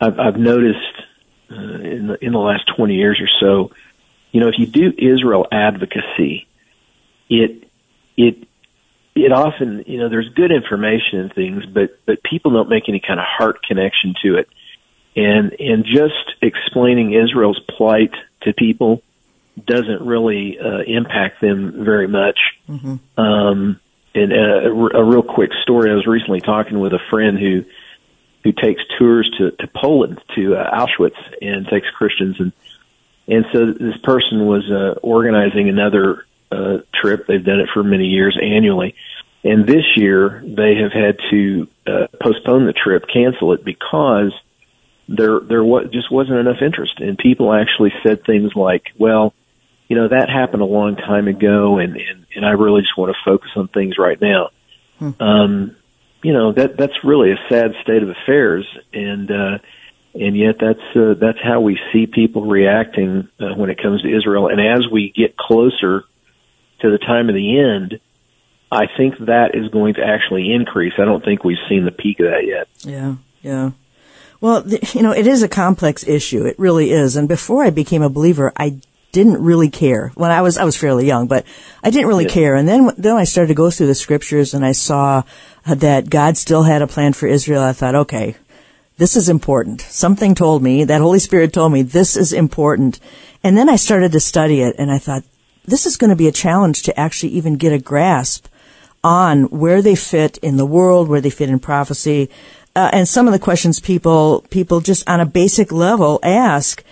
I've, 0.00 0.18
I've 0.18 0.36
noticed 0.38 1.02
uh, 1.50 1.54
in 1.54 2.06
the 2.06 2.24
in 2.24 2.32
the 2.32 2.38
last 2.38 2.64
twenty 2.74 2.94
years 2.94 3.20
or 3.20 3.28
so, 3.40 3.72
you 4.32 4.40
know, 4.40 4.48
if 4.48 4.58
you 4.58 4.66
do 4.66 4.92
Israel 4.96 5.46
advocacy, 5.50 6.46
it 7.28 7.68
it 8.16 8.48
it 9.16 9.32
often 9.32 9.84
you 9.86 9.98
know 9.98 10.08
there's 10.08 10.28
good 10.30 10.52
information 10.52 11.20
and 11.20 11.32
things, 11.32 11.66
but 11.66 11.98
but 12.04 12.22
people 12.22 12.52
don't 12.52 12.68
make 12.68 12.88
any 12.88 13.00
kind 13.00 13.18
of 13.18 13.26
heart 13.26 13.62
connection 13.62 14.14
to 14.22 14.36
it, 14.36 14.48
and 15.16 15.52
and 15.58 15.84
just 15.84 16.34
explaining 16.42 17.12
Israel's 17.12 17.60
plight 17.60 18.14
to 18.42 18.52
people 18.52 19.02
doesn't 19.64 20.02
really 20.02 20.58
uh, 20.58 20.80
impact 20.86 21.40
them 21.40 21.84
very 21.84 22.06
much. 22.06 22.38
Mm-hmm. 22.68 23.20
Um, 23.20 23.80
and 24.14 24.32
uh, 24.32 24.36
a, 24.36 25.00
a 25.00 25.04
real 25.04 25.22
quick 25.22 25.50
story: 25.62 25.90
I 25.90 25.94
was 25.94 26.06
recently 26.06 26.40
talking 26.40 26.78
with 26.78 26.92
a 26.92 27.00
friend 27.10 27.38
who 27.38 27.64
who 28.44 28.52
takes 28.52 28.82
tours 28.96 29.28
to, 29.38 29.50
to 29.50 29.66
Poland, 29.66 30.22
to 30.36 30.54
uh, 30.54 30.86
Auschwitz, 30.86 31.16
and 31.42 31.66
takes 31.66 31.88
Christians. 31.90 32.38
And 32.38 32.52
and 33.28 33.46
so 33.52 33.72
this 33.72 33.96
person 33.98 34.46
was 34.46 34.70
uh, 34.70 35.00
organizing 35.02 35.68
another 35.68 36.26
uh, 36.50 36.78
trip. 36.94 37.26
They've 37.26 37.44
done 37.44 37.60
it 37.60 37.68
for 37.72 37.82
many 37.82 38.06
years 38.06 38.38
annually, 38.40 38.94
and 39.44 39.66
this 39.66 39.84
year 39.96 40.42
they 40.44 40.76
have 40.76 40.92
had 40.92 41.18
to 41.30 41.68
uh, 41.86 42.06
postpone 42.20 42.66
the 42.66 42.72
trip, 42.72 43.04
cancel 43.12 43.52
it 43.52 43.64
because 43.64 44.32
there 45.08 45.40
there 45.40 45.64
was, 45.64 45.88
just 45.92 46.10
wasn't 46.10 46.38
enough 46.38 46.62
interest. 46.62 47.00
And 47.00 47.16
people 47.16 47.52
actually 47.52 47.92
said 48.02 48.24
things 48.24 48.52
like, 48.54 48.84
"Well, 48.98 49.34
you 49.88 49.96
know 49.96 50.08
that 50.08 50.28
happened 50.28 50.62
a 50.62 50.66
long 50.66 50.96
time 50.96 51.28
ago, 51.28 51.78
and 51.78 51.96
and, 51.96 52.26
and 52.34 52.44
I 52.44 52.50
really 52.50 52.82
just 52.82 52.96
want 52.96 53.14
to 53.14 53.30
focus 53.30 53.50
on 53.56 53.68
things 53.68 53.98
right 53.98 54.20
now." 54.20 54.50
Hmm. 54.98 55.10
Um, 55.20 55.76
you 56.22 56.32
know 56.32 56.52
that 56.52 56.76
that's 56.76 57.04
really 57.04 57.32
a 57.32 57.38
sad 57.48 57.72
state 57.82 58.02
of 58.02 58.08
affairs, 58.08 58.66
and 58.92 59.30
uh, 59.30 59.58
and 60.14 60.36
yet 60.36 60.56
that's 60.60 60.96
uh, 60.96 61.14
that's 61.20 61.38
how 61.42 61.60
we 61.60 61.78
see 61.92 62.06
people 62.06 62.46
reacting 62.46 63.28
uh, 63.38 63.54
when 63.54 63.70
it 63.70 63.80
comes 63.80 64.02
to 64.02 64.08
Israel. 64.08 64.48
And 64.48 64.60
as 64.60 64.90
we 64.90 65.12
get 65.14 65.36
closer 65.36 66.04
to 66.80 66.90
the 66.90 66.98
time 66.98 67.28
of 67.28 67.34
the 67.34 67.58
end, 67.58 68.00
I 68.70 68.86
think 68.96 69.18
that 69.18 69.54
is 69.54 69.68
going 69.68 69.94
to 69.94 70.04
actually 70.04 70.52
increase. 70.52 70.94
I 70.98 71.04
don't 71.04 71.24
think 71.24 71.44
we've 71.44 71.56
seen 71.68 71.84
the 71.84 71.92
peak 71.92 72.20
of 72.20 72.26
that 72.26 72.46
yet. 72.46 72.68
Yeah, 72.80 73.16
yeah. 73.42 73.70
Well, 74.40 74.68
you 74.92 75.02
know, 75.02 75.12
it 75.12 75.26
is 75.26 75.42
a 75.42 75.48
complex 75.48 76.06
issue. 76.06 76.44
It 76.44 76.58
really 76.58 76.90
is. 76.90 77.16
And 77.16 77.28
before 77.28 77.64
I 77.64 77.70
became 77.70 78.02
a 78.02 78.10
believer, 78.10 78.52
I 78.56 78.80
didn't 79.12 79.42
really 79.42 79.70
care. 79.70 80.12
When 80.14 80.30
I 80.30 80.42
was, 80.42 80.58
I 80.58 80.64
was 80.64 80.76
fairly 80.76 81.06
young, 81.06 81.26
but 81.26 81.46
I 81.82 81.90
didn't 81.90 82.08
really 82.08 82.24
yeah. 82.24 82.32
care. 82.32 82.54
And 82.54 82.68
then, 82.68 82.90
then 82.98 83.16
I 83.16 83.24
started 83.24 83.48
to 83.48 83.54
go 83.54 83.70
through 83.70 83.86
the 83.86 83.94
scriptures 83.94 84.52
and 84.52 84.64
I 84.64 84.72
saw 84.72 85.22
that 85.64 86.10
God 86.10 86.36
still 86.36 86.64
had 86.64 86.82
a 86.82 86.86
plan 86.86 87.14
for 87.14 87.26
Israel. 87.26 87.62
I 87.62 87.72
thought, 87.72 87.94
okay, 87.94 88.36
this 88.98 89.16
is 89.16 89.28
important. 89.28 89.80
Something 89.80 90.34
told 90.34 90.62
me, 90.62 90.84
that 90.84 91.00
Holy 91.00 91.18
Spirit 91.18 91.52
told 91.52 91.72
me, 91.72 91.82
this 91.82 92.16
is 92.16 92.32
important. 92.32 93.00
And 93.42 93.56
then 93.56 93.70
I 93.70 93.76
started 93.76 94.12
to 94.12 94.20
study 94.20 94.60
it 94.60 94.76
and 94.78 94.90
I 94.90 94.98
thought, 94.98 95.22
this 95.66 95.86
is 95.86 95.96
going 95.96 96.10
to 96.10 96.16
be 96.16 96.28
a 96.28 96.32
challenge 96.32 96.82
to 96.82 96.98
actually 96.98 97.32
even 97.32 97.56
get 97.56 97.72
a 97.72 97.78
grasp 97.78 98.46
on 99.02 99.44
where 99.44 99.82
they 99.82 99.94
fit 99.94 100.38
in 100.38 100.56
the 100.56 100.66
world, 100.66 101.08
where 101.08 101.20
they 101.20 101.30
fit 101.30 101.48
in 101.48 101.58
prophecy. 101.58 102.28
Uh, 102.74 102.90
and 102.92 103.08
some 103.08 103.26
of 103.26 103.32
the 103.32 103.38
questions 103.38 103.80
people, 103.80 104.44
people 104.50 104.80
just 104.80 105.08
on 105.08 105.20
a 105.20 105.26
basic 105.26 105.70
level 105.70 106.18
ask, 106.22 106.82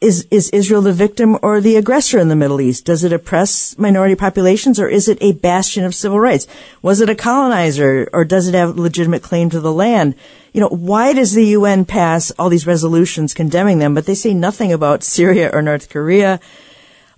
is, 0.00 0.26
is 0.30 0.50
Israel 0.50 0.82
the 0.82 0.92
victim 0.92 1.38
or 1.42 1.60
the 1.60 1.76
aggressor 1.76 2.18
in 2.18 2.28
the 2.28 2.36
Middle 2.36 2.60
East? 2.60 2.84
Does 2.84 3.04
it 3.04 3.12
oppress 3.12 3.76
minority 3.78 4.14
populations 4.14 4.78
or 4.78 4.88
is 4.88 5.08
it 5.08 5.18
a 5.20 5.32
bastion 5.32 5.84
of 5.84 5.94
civil 5.94 6.20
rights? 6.20 6.46
Was 6.82 7.00
it 7.00 7.08
a 7.08 7.14
colonizer 7.14 8.08
or 8.12 8.24
does 8.24 8.46
it 8.46 8.54
have 8.54 8.76
legitimate 8.76 9.22
claim 9.22 9.50
to 9.50 9.60
the 9.60 9.72
land? 9.72 10.14
You 10.52 10.60
know, 10.60 10.68
why 10.68 11.14
does 11.14 11.32
the 11.32 11.46
UN 11.46 11.86
pass 11.86 12.30
all 12.32 12.50
these 12.50 12.66
resolutions 12.66 13.34
condemning 13.34 13.78
them, 13.78 13.94
but 13.94 14.04
they 14.04 14.14
say 14.14 14.34
nothing 14.34 14.72
about 14.72 15.02
Syria 15.02 15.50
or 15.52 15.62
North 15.62 15.88
Korea? 15.88 16.38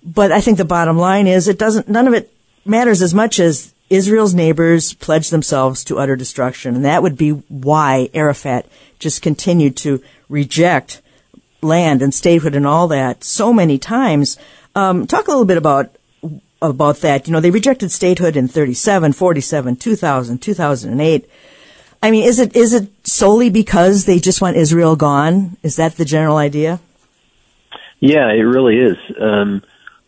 But 0.07 0.31
I 0.31 0.39
think 0.39 0.57
the 0.57 0.65
bottom 0.65 0.97
line 0.97 1.27
is 1.27 1.47
it 1.47 1.59
doesn't, 1.59 1.89
none 1.89 2.07
of 2.07 2.13
it 2.13 2.31
matters 2.65 3.01
as 3.01 3.13
much 3.13 3.39
as 3.39 3.73
Israel's 3.89 4.33
neighbors 4.33 4.93
pledged 4.93 5.31
themselves 5.31 5.83
to 5.85 5.97
utter 5.97 6.15
destruction. 6.15 6.75
And 6.75 6.85
that 6.85 7.03
would 7.03 7.17
be 7.17 7.31
why 7.31 8.09
Arafat 8.13 8.65
just 8.99 9.21
continued 9.21 9.75
to 9.77 10.01
reject 10.29 11.01
land 11.61 12.01
and 12.01 12.13
statehood 12.13 12.55
and 12.55 12.65
all 12.65 12.87
that 12.87 13.23
so 13.23 13.51
many 13.51 13.77
times. 13.77 14.37
Um, 14.75 15.07
talk 15.07 15.27
a 15.27 15.31
little 15.31 15.45
bit 15.45 15.57
about 15.57 15.91
about 16.61 16.97
that. 16.97 17.27
You 17.27 17.33
know, 17.33 17.39
they 17.39 17.51
rejected 17.51 17.91
statehood 17.91 18.35
in 18.35 18.47
37, 18.47 19.13
47, 19.13 19.75
2000, 19.75 20.37
2008. 20.39 21.29
I 22.01 22.11
mean, 22.11 22.23
is 22.23 22.39
it 22.39 22.55
is 22.55 22.73
it 22.73 22.89
solely 23.03 23.49
because 23.49 24.05
they 24.05 24.19
just 24.19 24.41
want 24.41 24.57
Israel 24.57 24.95
gone? 24.95 25.57
Is 25.63 25.75
that 25.75 25.95
the 25.95 26.05
general 26.05 26.37
idea? 26.37 26.79
Yeah, 27.99 28.31
it 28.31 28.43
really 28.43 28.77
is. 28.77 28.97
Um, 29.19 29.63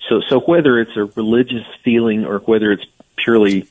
so, 0.10 0.22
so 0.28 0.39
whether 0.39 0.80
it's 0.80 0.98
a 0.98 1.06
religious 1.06 1.66
feeling 1.84 2.25
or 2.25 2.39
whether 2.39 2.72
it's 2.72 2.86
purely, 3.16 3.68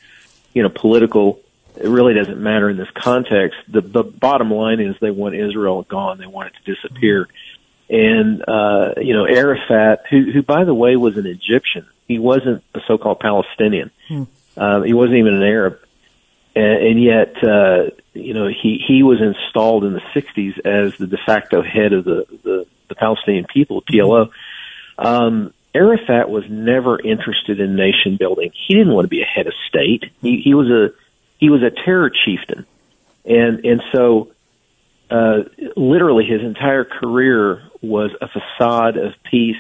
you 0.55 0.63
know, 0.63 0.69
political, 0.69 1.41
it 1.77 1.89
really 1.89 2.15
doesn't 2.15 2.41
matter 2.41 2.71
in 2.71 2.77
this 2.77 2.91
context. 2.95 3.59
The, 3.69 3.81
the 3.81 4.03
bottom 4.03 4.51
line 4.51 4.81
is 4.81 4.97
they 5.01 5.11
want 5.11 5.35
Israel 5.35 5.83
gone. 5.83 6.19
They 6.19 6.27
want 6.27 6.49
it 6.49 6.65
to 6.65 6.75
disappear. 6.75 7.29
And, 7.91 8.45
uh, 8.47 8.95
you 8.99 9.15
know, 9.15 9.27
Arafat, 9.27 10.05
who, 10.11 10.31
who 10.31 10.43
by 10.43 10.65
the 10.65 10.75
way 10.75 10.97
was 10.97 11.17
an 11.17 11.27
Egyptian, 11.27 11.87
he 12.07 12.19
wasn't 12.19 12.63
a 12.75 12.81
so-called 12.87 13.21
Palestinian. 13.21 13.91
Hmm. 14.07 14.25
Uh, 14.57 14.83
he 14.83 14.95
wasn't 14.95 15.19
even 15.19 15.35
an 15.35 15.43
Arab. 15.43 15.81
And, 16.55 16.87
and 16.87 17.03
yet, 17.03 17.43
uh, 17.43 17.91
you 18.15 18.35
know, 18.35 18.49
he, 18.49 18.83
he 18.87 19.03
was 19.03 19.21
installed 19.21 19.85
in 19.85 19.93
the 19.93 20.03
60s 20.15 20.59
as 20.65 20.97
the 20.99 21.07
de 21.07 21.19
facto 21.19 21.63
head 21.63 21.93
of 21.93 22.05
the, 22.05 22.27
the, 22.43 22.67
the 22.89 22.95
Palestinian 22.95 23.47
people, 23.47 23.83
PLO. 23.83 24.31
Um, 24.99 25.55
Arafat 25.79 26.29
was 26.29 26.45
never 26.51 27.01
interested 27.01 27.61
in 27.61 27.77
nation 27.77 28.17
building. 28.19 28.51
He 28.67 28.75
didn't 28.75 28.93
want 28.93 29.05
to 29.05 29.09
be 29.09 29.23
a 29.23 29.25
head 29.25 29.47
of 29.47 29.53
state. 29.69 30.05
He, 30.21 30.41
he 30.41 30.55
was 30.55 30.69
a 30.69 30.93
he 31.39 31.51
was 31.51 31.63
a 31.63 31.71
terror 31.71 32.11
chieftain, 32.11 32.67
and 33.25 33.65
and 33.65 33.81
so 33.93 34.33
uh, 35.09 35.45
literally 35.77 36.25
his 36.25 36.43
entire 36.43 36.85
career 36.85 37.63
was 37.81 38.11
a 38.21 38.29
facade 38.29 38.97
of 38.97 39.15
peace. 39.23 39.57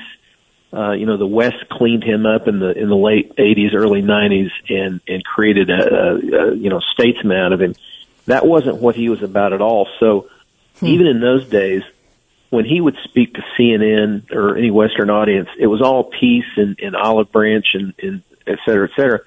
Uh, 0.72 0.90
you 0.92 1.06
know, 1.06 1.16
the 1.16 1.26
West 1.26 1.68
cleaned 1.70 2.02
him 2.02 2.26
up 2.26 2.48
in 2.48 2.58
the 2.58 2.76
in 2.76 2.88
the 2.88 2.96
late 2.96 3.36
'80s, 3.36 3.74
early 3.74 4.02
'90s, 4.02 4.50
and 4.68 5.00
and 5.06 5.24
created 5.24 5.70
a, 5.70 5.94
a, 5.94 6.14
a 6.16 6.54
you 6.54 6.68
know 6.68 6.80
statesman 6.94 7.36
out 7.36 7.52
of 7.52 7.60
him. 7.60 7.76
That 8.26 8.44
wasn't 8.44 8.78
what 8.78 8.96
he 8.96 9.08
was 9.08 9.22
about 9.22 9.52
at 9.52 9.62
all. 9.62 9.88
So, 10.00 10.28
hmm. 10.80 10.86
even 10.86 11.06
in 11.06 11.20
those 11.20 11.48
days, 11.48 11.84
when 12.50 12.64
he 12.64 12.80
would 12.80 12.96
speak 13.04 13.34
to 13.34 13.44
CNN 13.58 14.32
or 14.32 14.56
any 14.56 14.70
Western 14.70 15.10
audience, 15.10 15.48
it 15.58 15.66
was 15.66 15.82
all 15.82 16.04
peace 16.04 16.46
and, 16.56 16.78
and 16.80 16.96
olive 16.96 17.30
branch 17.30 17.66
and, 17.74 17.94
and 18.02 18.22
et 18.46 18.58
cetera, 18.64 18.88
et 18.90 18.96
cetera. 18.96 19.20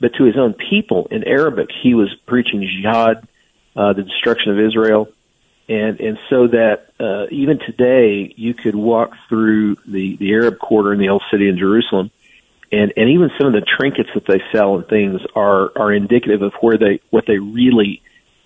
But 0.00 0.14
to 0.14 0.24
his 0.24 0.36
own 0.36 0.54
people 0.54 1.06
in 1.10 1.24
Arabic, 1.24 1.68
he 1.82 1.94
was 1.94 2.14
preaching 2.26 2.62
jihad, 2.62 3.26
uh, 3.76 3.92
the 3.92 4.02
destruction 4.02 4.52
of 4.52 4.60
Israel. 4.60 5.08
And, 5.68 6.00
and 6.00 6.18
so 6.28 6.48
that, 6.48 6.92
uh, 7.00 7.26
even 7.30 7.58
today, 7.58 8.32
you 8.36 8.54
could 8.54 8.74
walk 8.74 9.14
through 9.28 9.76
the, 9.86 10.16
the 10.16 10.32
Arab 10.32 10.58
quarter 10.58 10.92
in 10.92 10.98
the 10.98 11.08
old 11.08 11.22
city 11.30 11.48
in 11.48 11.58
Jerusalem. 11.58 12.10
And, 12.70 12.92
and 12.96 13.10
even 13.10 13.30
some 13.38 13.46
of 13.46 13.52
the 13.52 13.62
trinkets 13.62 14.10
that 14.14 14.26
they 14.26 14.42
sell 14.52 14.76
and 14.76 14.86
things 14.86 15.20
are, 15.34 15.70
are 15.76 15.92
indicative 15.92 16.42
of 16.42 16.54
where 16.60 16.76
they, 16.76 17.00
what 17.10 17.24
they 17.26 17.38
really 17.38 18.02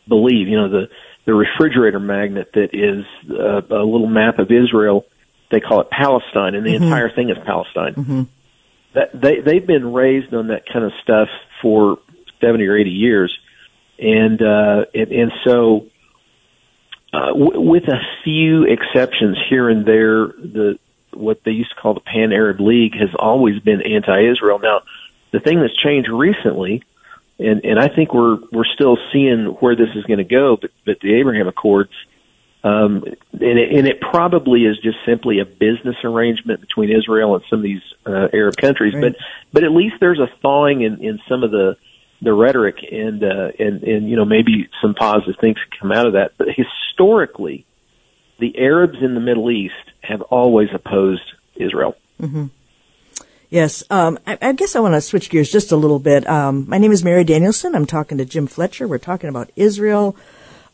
believe. 0.07 0.49
You 0.49 0.61
know, 0.61 0.69
the, 0.69 0.91
the 1.29 1.35
refrigerator 1.35 2.01
magnet 2.01 2.49
that 2.55 2.71
is 2.73 3.05
a, 3.29 3.63
a 3.75 3.85
little 3.85 4.07
map 4.07 4.39
of 4.39 4.51
Israel. 4.51 5.05
They 5.51 5.61
call 5.61 5.83
it 5.83 5.91
Palestine, 5.91 6.55
and 6.55 6.65
the 6.65 6.73
mm-hmm. 6.73 6.85
entire 6.85 7.11
thing 7.11 7.29
is 7.29 7.37
Palestine. 7.45 7.95
Mm-hmm. 7.95 8.23
That 8.95 9.21
they 9.21 9.41
they've 9.41 9.67
been 9.67 9.93
raised 9.93 10.33
on 10.33 10.47
that 10.47 10.63
kind 10.73 10.87
of 10.87 10.93
stuff 11.03 11.29
for 11.61 11.99
seventy 12.41 12.67
or 12.67 12.79
eighty 12.79 12.93
years, 12.93 13.39
and 13.99 14.41
uh, 14.41 14.87
and, 14.95 15.13
and 15.13 15.33
so 15.45 15.89
uh, 17.13 17.27
w- 17.27 17.61
with 17.61 17.85
a 17.89 18.01
few 18.25 18.65
exceptions 18.65 19.37
here 19.51 19.69
and 19.69 19.85
there, 19.85 20.29
the 20.29 20.79
what 21.13 21.43
they 21.45 21.51
used 21.51 21.75
to 21.75 21.77
call 21.77 21.93
the 21.93 22.01
Pan 22.01 22.33
Arab 22.33 22.59
League 22.59 22.95
has 22.95 23.11
always 23.19 23.61
been 23.61 23.83
anti-Israel. 23.83 24.61
Now, 24.61 24.81
the 25.33 25.41
thing 25.41 25.61
that's 25.61 25.77
changed 25.77 26.09
recently 26.09 26.85
and 27.39 27.65
and 27.65 27.79
I 27.79 27.89
think 27.89 28.13
we're 28.13 28.39
we're 28.53 28.65
still 28.65 28.99
seeing 29.13 29.47
where 29.61 29.77
this 29.77 29.91
is 29.95 30.05
going 30.05 30.19
to 30.19 30.25
go. 30.25 30.57
But 30.61 30.71
but 30.85 31.01
the 31.01 31.15
Abraham 31.15 31.47
Accords, 31.47 31.93
um, 32.65 33.05
and 33.33 33.59
it, 33.59 33.73
and 33.73 33.87
it 33.87 34.01
probably 34.01 34.65
is 34.65 34.79
just 34.79 34.99
simply 35.07 35.39
a 35.41 35.45
business 35.45 35.97
arrangement 36.05 36.61
between 36.61 36.91
Israel 36.91 37.37
and 37.37 37.45
some 37.49 37.61
of 37.61 37.63
these 37.63 37.83
uh, 38.07 38.29
Arab 38.33 38.57
countries. 38.57 38.95
Right. 38.95 39.13
But 39.13 39.17
but 39.53 39.65
at 39.65 39.71
least 39.71 39.97
there's 40.01 40.21
a 40.21 40.29
thawing 40.43 40.83
in 40.83 41.03
in 41.03 41.21
some 41.29 41.45
of 41.45 41.51
the 41.51 41.77
the 42.21 42.33
rhetoric 42.33 42.79
and 42.91 43.23
uh, 43.23 43.51
and 43.59 43.83
and 43.85 44.11
you 44.11 44.17
know 44.17 44.25
maybe 44.25 44.69
some 44.83 44.95
positive 44.95 45.37
things 45.41 45.59
come 45.79 45.93
out 45.93 46.07
of 46.07 46.15
that. 46.15 46.33
But 46.37 46.49
historically, 46.51 47.65
the 48.39 48.59
Arabs 48.59 48.99
in 49.01 49.15
the 49.15 49.21
Middle 49.21 49.51
East 49.51 49.75
have 50.03 50.23
always 50.23 50.71
opposed 50.75 51.23
Israel. 51.55 51.97
Mm-hmm. 52.21 52.47
Yes, 53.51 53.83
um, 53.89 54.19
I, 54.27 54.37
I, 54.43 54.53
guess 54.53 54.77
I 54.77 54.81
want 54.81 54.95
to 54.95 55.01
switch 55.01 55.31
gears 55.31 55.51
just 55.51 55.73
a 55.73 55.77
little 55.77 55.99
bit. 55.99 56.29
Um, 56.29 56.69
my 56.69 56.77
name 56.77 56.93
is 56.93 57.03
Mary 57.03 57.25
Danielson. 57.25 57.75
I'm 57.75 57.87
talking 57.87 58.19
to 58.19 58.27
Jim 58.27 58.47
Fletcher. 58.47 58.87
We're 58.87 58.99
talking 58.99 59.31
about 59.31 59.51
Israel. 59.57 60.17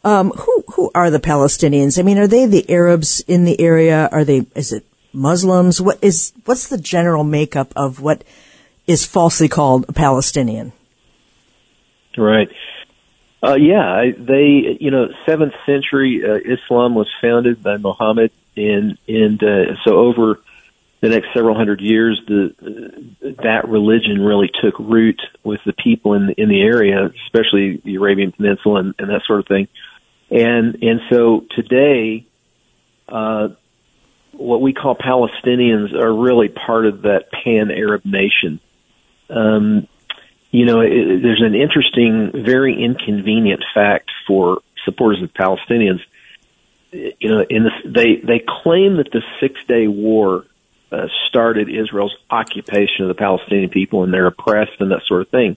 Um, 0.02 0.30
who 0.32 0.64
who 0.74 0.90
are 0.94 1.08
the 1.08 1.20
Palestinians? 1.20 1.98
I 1.98 2.02
mean, 2.02 2.18
are 2.18 2.26
they 2.26 2.46
the 2.46 2.68
Arabs 2.68 3.20
in 3.20 3.44
the 3.44 3.58
area? 3.60 4.08
Are 4.10 4.24
they? 4.24 4.46
Is 4.54 4.72
it 4.72 4.84
Muslims? 5.12 5.80
What 5.80 5.98
is 6.02 6.32
what's 6.44 6.68
the 6.68 6.76
general 6.76 7.22
makeup 7.22 7.72
of 7.76 8.00
what 8.00 8.24
is 8.86 9.06
falsely 9.06 9.48
called 9.48 9.86
a 9.88 9.92
Palestinian? 9.92 10.72
Right. 12.18 12.48
Uh, 13.42 13.54
yeah, 13.54 14.10
they 14.18 14.76
you 14.80 14.90
know 14.90 15.08
seventh 15.24 15.54
century 15.64 16.22
uh, 16.26 16.34
Islam 16.44 16.94
was 16.94 17.08
founded 17.22 17.62
by 17.62 17.76
Muhammad, 17.76 18.32
and 18.56 18.98
and 19.06 19.42
uh, 19.42 19.76
so 19.84 19.96
over 19.96 20.40
the 21.04 21.10
next 21.10 21.34
several 21.34 21.54
hundred 21.54 21.82
years, 21.82 22.18
the 22.26 22.54
that 23.42 23.68
religion 23.68 24.22
really 24.22 24.50
took 24.62 24.78
root 24.78 25.20
with 25.42 25.60
the 25.66 25.74
people 25.74 26.14
in 26.14 26.28
the, 26.28 26.32
in 26.40 26.48
the 26.48 26.62
area, 26.62 27.10
especially 27.26 27.76
the 27.84 27.96
Arabian 27.96 28.32
Peninsula 28.32 28.80
and, 28.80 28.94
and 28.98 29.10
that 29.10 29.20
sort 29.26 29.40
of 29.40 29.46
thing. 29.46 29.68
And 30.30 30.82
and 30.82 31.02
so 31.10 31.44
today, 31.50 32.24
uh, 33.06 33.48
what 34.32 34.62
we 34.62 34.72
call 34.72 34.96
Palestinians 34.96 35.92
are 35.92 36.10
really 36.10 36.48
part 36.48 36.86
of 36.86 37.02
that 37.02 37.30
pan 37.30 37.70
Arab 37.70 38.06
nation. 38.06 38.58
Um, 39.28 39.86
you 40.50 40.64
know, 40.64 40.80
it, 40.80 41.20
there's 41.20 41.42
an 41.42 41.54
interesting, 41.54 42.32
very 42.32 42.82
inconvenient 42.82 43.62
fact 43.74 44.10
for 44.26 44.62
supporters 44.86 45.22
of 45.22 45.34
Palestinians. 45.34 46.00
You 46.92 47.28
know, 47.28 47.42
in 47.42 47.64
this, 47.64 47.74
they 47.84 48.16
they 48.16 48.38
claim 48.38 48.96
that 48.96 49.12
the 49.12 49.22
Six 49.38 49.62
Day 49.66 49.86
War 49.86 50.46
uh, 50.94 51.08
started 51.28 51.68
Israel's 51.68 52.14
occupation 52.30 53.02
of 53.02 53.08
the 53.08 53.14
Palestinian 53.14 53.70
people 53.70 54.04
and 54.04 54.12
they're 54.12 54.26
oppressed 54.26 54.80
and 54.80 54.90
that 54.92 55.02
sort 55.06 55.22
of 55.22 55.28
thing. 55.28 55.56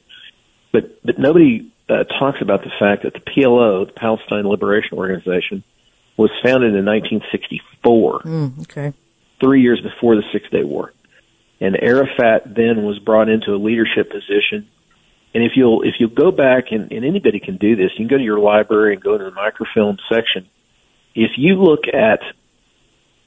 But 0.72 1.04
but 1.04 1.20
nobody 1.20 1.72
uh, 1.90 2.04
talks 2.04 2.42
about 2.42 2.64
the 2.64 2.72
fact 2.80 3.04
that 3.04 3.14
the 3.14 3.20
PLO, 3.20 3.86
the 3.86 3.94
Palestine 3.94 4.46
Liberation 4.46 4.98
Organization, 4.98 5.64
was 6.18 6.32
founded 6.44 6.76
in 6.76 6.86
1964. 6.86 8.22
Mm, 8.22 8.62
okay. 8.62 8.94
Three 9.40 9.62
years 9.62 9.80
before 9.82 10.16
the 10.16 10.24
Six 10.34 10.50
Day 10.50 10.64
War, 10.64 10.94
and 11.62 11.78
Arafat 11.82 12.54
then 12.56 12.84
was 12.84 13.00
brought 13.00 13.30
into 13.30 13.54
a 13.54 13.58
leadership 13.58 14.10
position. 14.10 14.68
And 15.34 15.44
if 15.44 15.52
you'll 15.56 15.84
if 15.84 16.00
you 16.00 16.08
go 16.08 16.32
back 16.32 16.72
and, 16.72 16.92
and 16.92 17.06
anybody 17.06 17.40
can 17.40 17.58
do 17.58 17.76
this, 17.76 17.92
you 17.94 17.98
can 17.98 18.08
go 18.08 18.18
to 18.18 18.24
your 18.24 18.40
library 18.40 18.94
and 18.94 19.04
go 19.04 19.18
to 19.18 19.24
the 19.24 19.32
microfilm 19.32 19.98
section. 20.10 20.48
If 21.14 21.32
you 21.38 21.56
look 21.56 21.88
at 21.94 22.22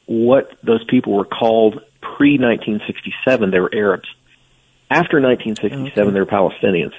what 0.06 0.52
those 0.64 0.82
people 0.84 1.12
were 1.12 1.24
called 1.24 1.84
pre 2.00 2.38
1967, 2.38 3.50
they 3.50 3.60
were 3.60 3.74
Arabs. 3.74 4.08
After 4.90 5.20
1967, 5.20 6.08
okay. 6.08 6.12
they 6.12 6.20
were 6.20 6.26
Palestinians. 6.26 6.94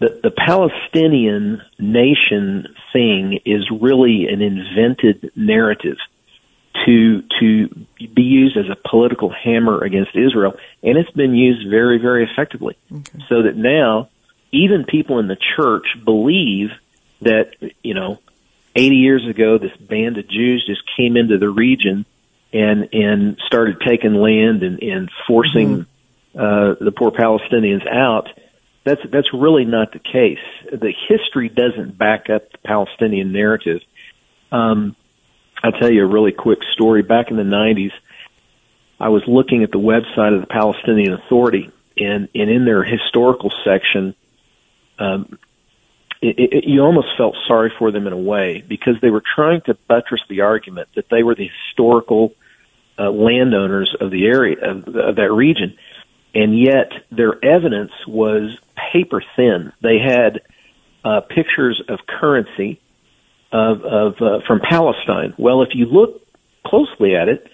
The, 0.00 0.20
the 0.22 0.30
Palestinian 0.30 1.62
nation 1.78 2.74
thing 2.92 3.40
is 3.44 3.70
really 3.70 4.26
an 4.26 4.42
invented 4.42 5.32
narrative 5.36 5.98
to 6.86 7.22
to 7.40 7.68
be 7.98 8.22
used 8.22 8.56
as 8.56 8.68
a 8.70 8.76
political 8.88 9.28
hammer 9.30 9.82
against 9.84 10.16
Israel, 10.16 10.54
and 10.82 10.96
it's 10.96 11.10
been 11.10 11.34
used 11.34 11.68
very 11.68 11.98
very 11.98 12.24
effectively. 12.24 12.76
Okay. 12.90 13.24
So 13.28 13.42
that 13.42 13.56
now 13.56 14.08
even 14.50 14.84
people 14.84 15.18
in 15.18 15.28
the 15.28 15.36
church 15.56 15.86
believe 16.04 16.70
that 17.20 17.54
you 17.82 17.94
know 17.94 18.18
80 18.74 18.96
years 18.96 19.26
ago 19.26 19.58
this 19.58 19.76
band 19.76 20.18
of 20.18 20.28
Jews 20.28 20.64
just 20.66 20.82
came 20.96 21.16
into 21.16 21.38
the 21.38 21.50
region 21.50 22.06
and 22.52 22.88
and 22.92 23.38
started 23.46 23.80
taking 23.80 24.14
land 24.14 24.62
and, 24.62 24.82
and 24.82 25.10
forcing 25.26 25.86
mm-hmm. 26.34 26.38
uh, 26.38 26.74
the 26.84 26.92
poor 26.92 27.10
Palestinians 27.10 27.86
out. 27.86 28.28
That's 28.84 29.00
that's 29.10 29.32
really 29.32 29.64
not 29.64 29.92
the 29.92 29.98
case. 29.98 30.42
The 30.70 30.92
history 31.08 31.48
doesn't 31.48 31.96
back 31.96 32.28
up 32.30 32.50
the 32.50 32.58
Palestinian 32.58 33.32
narrative. 33.32 33.80
Um, 34.50 34.96
I'll 35.62 35.72
tell 35.72 35.90
you 35.90 36.04
a 36.04 36.08
really 36.08 36.32
quick 36.32 36.58
story. 36.72 37.02
Back 37.02 37.30
in 37.30 37.36
the 37.36 37.44
'90s, 37.44 37.92
I 38.98 39.08
was 39.08 39.22
looking 39.26 39.62
at 39.62 39.70
the 39.70 39.78
website 39.78 40.34
of 40.34 40.40
the 40.40 40.48
Palestinian 40.48 41.12
Authority, 41.12 41.70
and 41.96 42.28
and 42.34 42.50
in 42.50 42.64
their 42.64 42.82
historical 42.82 43.52
section, 43.64 44.14
um, 44.98 45.38
it, 46.20 46.38
it, 46.38 46.64
you 46.64 46.82
almost 46.82 47.08
felt 47.16 47.36
sorry 47.46 47.72
for 47.78 47.90
them 47.92 48.06
in 48.06 48.12
a 48.12 48.18
way 48.18 48.64
because 48.66 48.94
they 49.00 49.10
were 49.10 49.22
trying 49.34 49.60
to 49.62 49.74
buttress 49.88 50.22
the 50.28 50.42
argument 50.42 50.88
that 50.96 51.08
they 51.08 51.22
were 51.22 51.34
the 51.34 51.48
historical 51.66 52.34
uh, 53.02 53.10
landowners 53.10 53.94
of 54.00 54.10
the 54.10 54.26
area 54.26 54.56
of, 54.62 54.86
of 54.88 55.16
that 55.16 55.32
region, 55.32 55.76
and 56.34 56.58
yet 56.58 56.92
their 57.10 57.42
evidence 57.44 57.92
was 58.06 58.56
paper 58.92 59.22
thin. 59.36 59.72
They 59.80 59.98
had 59.98 60.42
uh, 61.04 61.20
pictures 61.20 61.82
of 61.88 62.00
currency 62.06 62.80
of, 63.50 63.82
of 63.84 64.22
uh, 64.22 64.40
from 64.46 64.60
Palestine. 64.60 65.34
Well, 65.36 65.62
if 65.62 65.70
you 65.74 65.86
look 65.86 66.26
closely 66.64 67.16
at 67.16 67.28
it, 67.28 67.50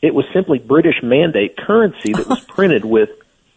it 0.00 0.14
was 0.14 0.24
simply 0.32 0.58
British 0.58 1.02
mandate 1.02 1.56
currency 1.56 2.12
that 2.12 2.26
was 2.26 2.40
printed 2.48 2.84
with 2.84 3.10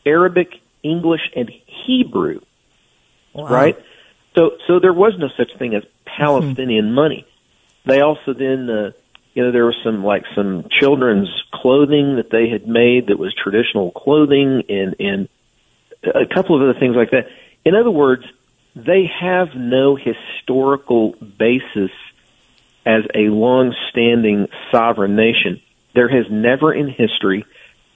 Arabic, 0.05 0.59
English, 0.83 1.31
and 1.35 1.49
Hebrew. 1.65 2.41
Wow. 3.33 3.47
Right? 3.47 3.77
So, 4.35 4.57
so 4.67 4.79
there 4.79 4.93
was 4.93 5.13
no 5.17 5.29
such 5.37 5.55
thing 5.57 5.75
as 5.75 5.83
Palestinian 6.05 6.85
mm-hmm. 6.85 6.95
money. 6.95 7.27
They 7.85 8.01
also 8.01 8.33
then, 8.33 8.69
uh, 8.69 8.91
you 9.35 9.43
know, 9.43 9.51
there 9.51 9.65
was 9.65 9.75
some 9.83 10.03
like 10.03 10.23
some 10.33 10.65
children's 10.79 11.29
clothing 11.53 12.15
that 12.15 12.31
they 12.31 12.49
had 12.49 12.67
made 12.67 13.07
that 13.07 13.19
was 13.19 13.35
traditional 13.35 13.91
clothing, 13.91 14.63
and 14.69 14.95
and 14.99 15.29
a 16.03 16.25
couple 16.25 16.55
of 16.55 16.61
other 16.61 16.79
things 16.79 16.95
like 16.95 17.11
that. 17.11 17.27
In 17.65 17.75
other 17.75 17.91
words, 17.91 18.23
they 18.75 19.11
have 19.19 19.49
no 19.53 19.97
historical 19.97 21.15
basis 21.37 21.91
as 22.85 23.03
a 23.13 23.29
long-standing 23.29 24.47
sovereign 24.71 25.15
nation. 25.15 25.61
There 25.95 26.07
has 26.07 26.27
never 26.29 26.73
in 26.73 26.87
history 26.87 27.45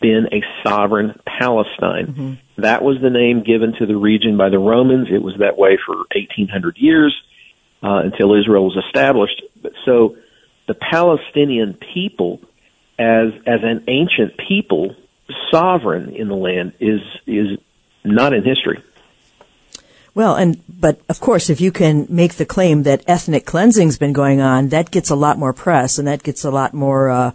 been 0.01 0.27
a 0.31 0.41
sovereign 0.67 1.19
Palestine. 1.25 2.07
Mm-hmm. 2.07 2.61
That 2.61 2.81
was 2.83 2.97
the 3.01 3.09
name 3.09 3.43
given 3.43 3.73
to 3.79 3.85
the 3.85 3.95
region 3.95 4.35
by 4.35 4.49
the 4.49 4.57
Romans. 4.57 5.07
It 5.11 5.21
was 5.21 5.35
that 5.39 5.57
way 5.57 5.77
for 5.85 5.95
1800 5.95 6.77
years 6.77 7.15
uh, 7.83 8.01
until 8.03 8.33
Israel 8.33 8.65
was 8.65 8.83
established. 8.87 9.41
But 9.61 9.73
So 9.85 10.15
the 10.69 10.75
Palestinian 10.75 11.73
people, 11.73 12.39
as 12.99 13.33
as 13.47 13.61
an 13.63 13.83
ancient 13.87 14.37
people, 14.37 14.95
sovereign 15.49 16.15
in 16.15 16.27
the 16.27 16.35
land, 16.35 16.73
is 16.79 17.01
is 17.25 17.57
not 18.05 18.33
in 18.33 18.43
history. 18.43 18.83
Well, 20.13 20.35
and 20.35 20.61
but 20.69 21.01
of 21.09 21.19
course, 21.19 21.49
if 21.49 21.59
you 21.59 21.71
can 21.71 22.05
make 22.07 22.35
the 22.35 22.45
claim 22.45 22.83
that 22.83 23.03
ethnic 23.07 23.47
cleansing's 23.47 23.97
been 23.97 24.13
going 24.13 24.41
on, 24.41 24.69
that 24.69 24.91
gets 24.91 25.09
a 25.09 25.15
lot 25.15 25.39
more 25.39 25.53
press, 25.53 25.97
and 25.97 26.07
that 26.07 26.21
gets 26.21 26.45
a 26.45 26.51
lot 26.51 26.73
more. 26.75 27.09
Uh, 27.09 27.31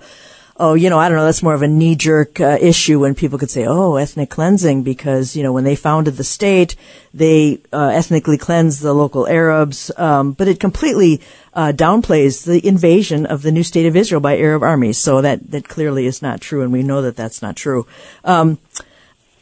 oh, 0.56 0.74
you 0.74 0.88
know, 0.88 0.98
I 0.98 1.08
don't 1.08 1.18
know, 1.18 1.24
that's 1.24 1.42
more 1.42 1.54
of 1.54 1.62
a 1.62 1.68
knee 1.68 1.96
jerk 1.96 2.40
uh, 2.40 2.58
issue 2.60 3.00
when 3.00 3.14
people 3.14 3.38
could 3.38 3.50
say, 3.50 3.66
oh, 3.66 3.96
ethnic 3.96 4.30
cleansing, 4.30 4.84
because, 4.84 5.34
you 5.34 5.42
know, 5.42 5.52
when 5.52 5.64
they 5.64 5.74
founded 5.74 6.16
the 6.16 6.24
state, 6.24 6.76
they 7.12 7.60
uh, 7.72 7.88
ethnically 7.88 8.38
cleansed 8.38 8.80
the 8.80 8.92
local 8.92 9.26
Arabs, 9.26 9.90
um, 9.96 10.32
but 10.32 10.46
it 10.46 10.60
completely 10.60 11.20
uh, 11.54 11.72
downplays 11.74 12.44
the 12.44 12.64
invasion 12.66 13.26
of 13.26 13.42
the 13.42 13.52
new 13.52 13.64
state 13.64 13.86
of 13.86 13.96
Israel 13.96 14.20
by 14.20 14.38
Arab 14.38 14.62
armies. 14.62 14.98
So 14.98 15.20
that, 15.22 15.50
that 15.50 15.68
clearly 15.68 16.06
is 16.06 16.22
not 16.22 16.40
true, 16.40 16.62
and 16.62 16.72
we 16.72 16.82
know 16.82 17.02
that 17.02 17.16
that's 17.16 17.42
not 17.42 17.56
true. 17.56 17.86
Um, 18.24 18.58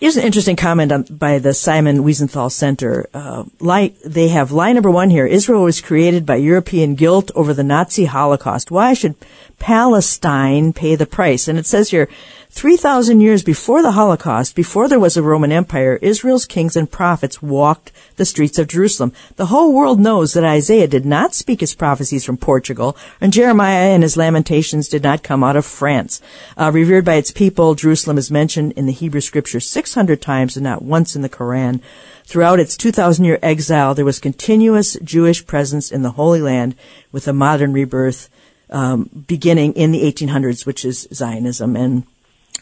Here's 0.03 0.17
an 0.17 0.25
interesting 0.25 0.57
comment 0.57 0.91
on, 0.91 1.03
by 1.05 1.39
the 1.39 1.55
Simon 1.55 1.99
Wiesenthal 1.99 2.51
Center. 2.51 3.09
Uh, 3.15 3.45
line, 3.61 3.95
they 4.05 4.31
have 4.31 4.51
line 4.51 4.75
number 4.75 4.91
one 4.91 5.11
here. 5.11 5.27
Israel 5.29 5.63
was 5.63 5.81
created 5.81 6.27
by 6.27 6.35
European 6.35 6.97
guilt 6.97 7.31
over 7.37 7.55
the 7.55 7.63
Nazi 7.63 8.07
Holocaust. 8.07 8.73
Why 8.73 8.95
should 8.95 9.15
Palestine 9.61 10.73
pay 10.73 10.97
the 10.97 11.07
price? 11.07 11.47
And 11.47 11.57
it 11.57 11.67
says 11.67 11.91
here, 11.91 12.09
3,000 12.55 13.23
years 13.23 13.43
before 13.43 13.81
the 13.81 13.93
Holocaust, 13.93 14.55
before 14.55 14.87
there 14.87 15.01
was 15.01 15.17
a 15.17 15.23
Roman 15.23 15.51
Empire, 15.51 15.99
Israel's 16.03 16.45
kings 16.45 16.77
and 16.77 16.89
prophets 16.89 17.41
walked 17.41 17.91
the 18.17 18.27
streets 18.27 18.59
of 18.59 18.69
Jerusalem. 18.69 19.15
The 19.37 19.47
whole 19.47 19.73
world 19.73 19.99
knows 19.99 20.35
that 20.35 20.45
Isaiah 20.45 20.87
did 20.87 21.07
not 21.07 21.35
speak 21.35 21.61
his 21.61 21.75
prophecies 21.75 22.27
from 22.27 22.37
Portugal, 22.37 22.95
and 23.23 23.33
Jeremiah 23.33 23.95
and 23.95 24.03
his 24.03 24.19
lamentations 24.19 24.87
did 24.87 25.03
not 25.03 25.23
come 25.23 25.43
out 25.43 25.57
of 25.57 25.65
France. 25.65 26.21
Uh, 26.57 26.71
revered 26.73 27.07
by 27.07 27.15
its 27.15 27.31
people, 27.31 27.75
Jerusalem 27.75 28.19
is 28.19 28.31
mentioned 28.31 28.73
in 28.73 28.85
the 28.85 28.93
Hebrew 28.93 29.23
scriptures 29.23 29.67
600 29.67 30.21
times 30.21 30.55
and 30.55 30.63
not 30.63 30.83
once 30.83 31.17
in 31.17 31.23
the 31.23 31.31
Quran. 31.31 31.81
Throughout 32.25 32.61
its 32.61 32.77
2,000 32.77 33.25
year 33.25 33.39
exile, 33.43 33.95
there 33.95 34.05
was 34.05 34.21
continuous 34.21 34.99
Jewish 35.03 35.47
presence 35.47 35.91
in 35.91 36.03
the 36.03 36.13
Holy 36.13 36.43
Land 36.43 36.77
with 37.13 37.27
a 37.27 37.33
modern 37.33 37.73
rebirth 37.73 38.29
um, 38.69 39.25
beginning 39.27 39.73
in 39.73 39.91
the 39.91 40.03
1800s, 40.03 40.67
which 40.67 40.85
is 40.85 41.09
Zionism. 41.13 41.77
And 41.77 42.05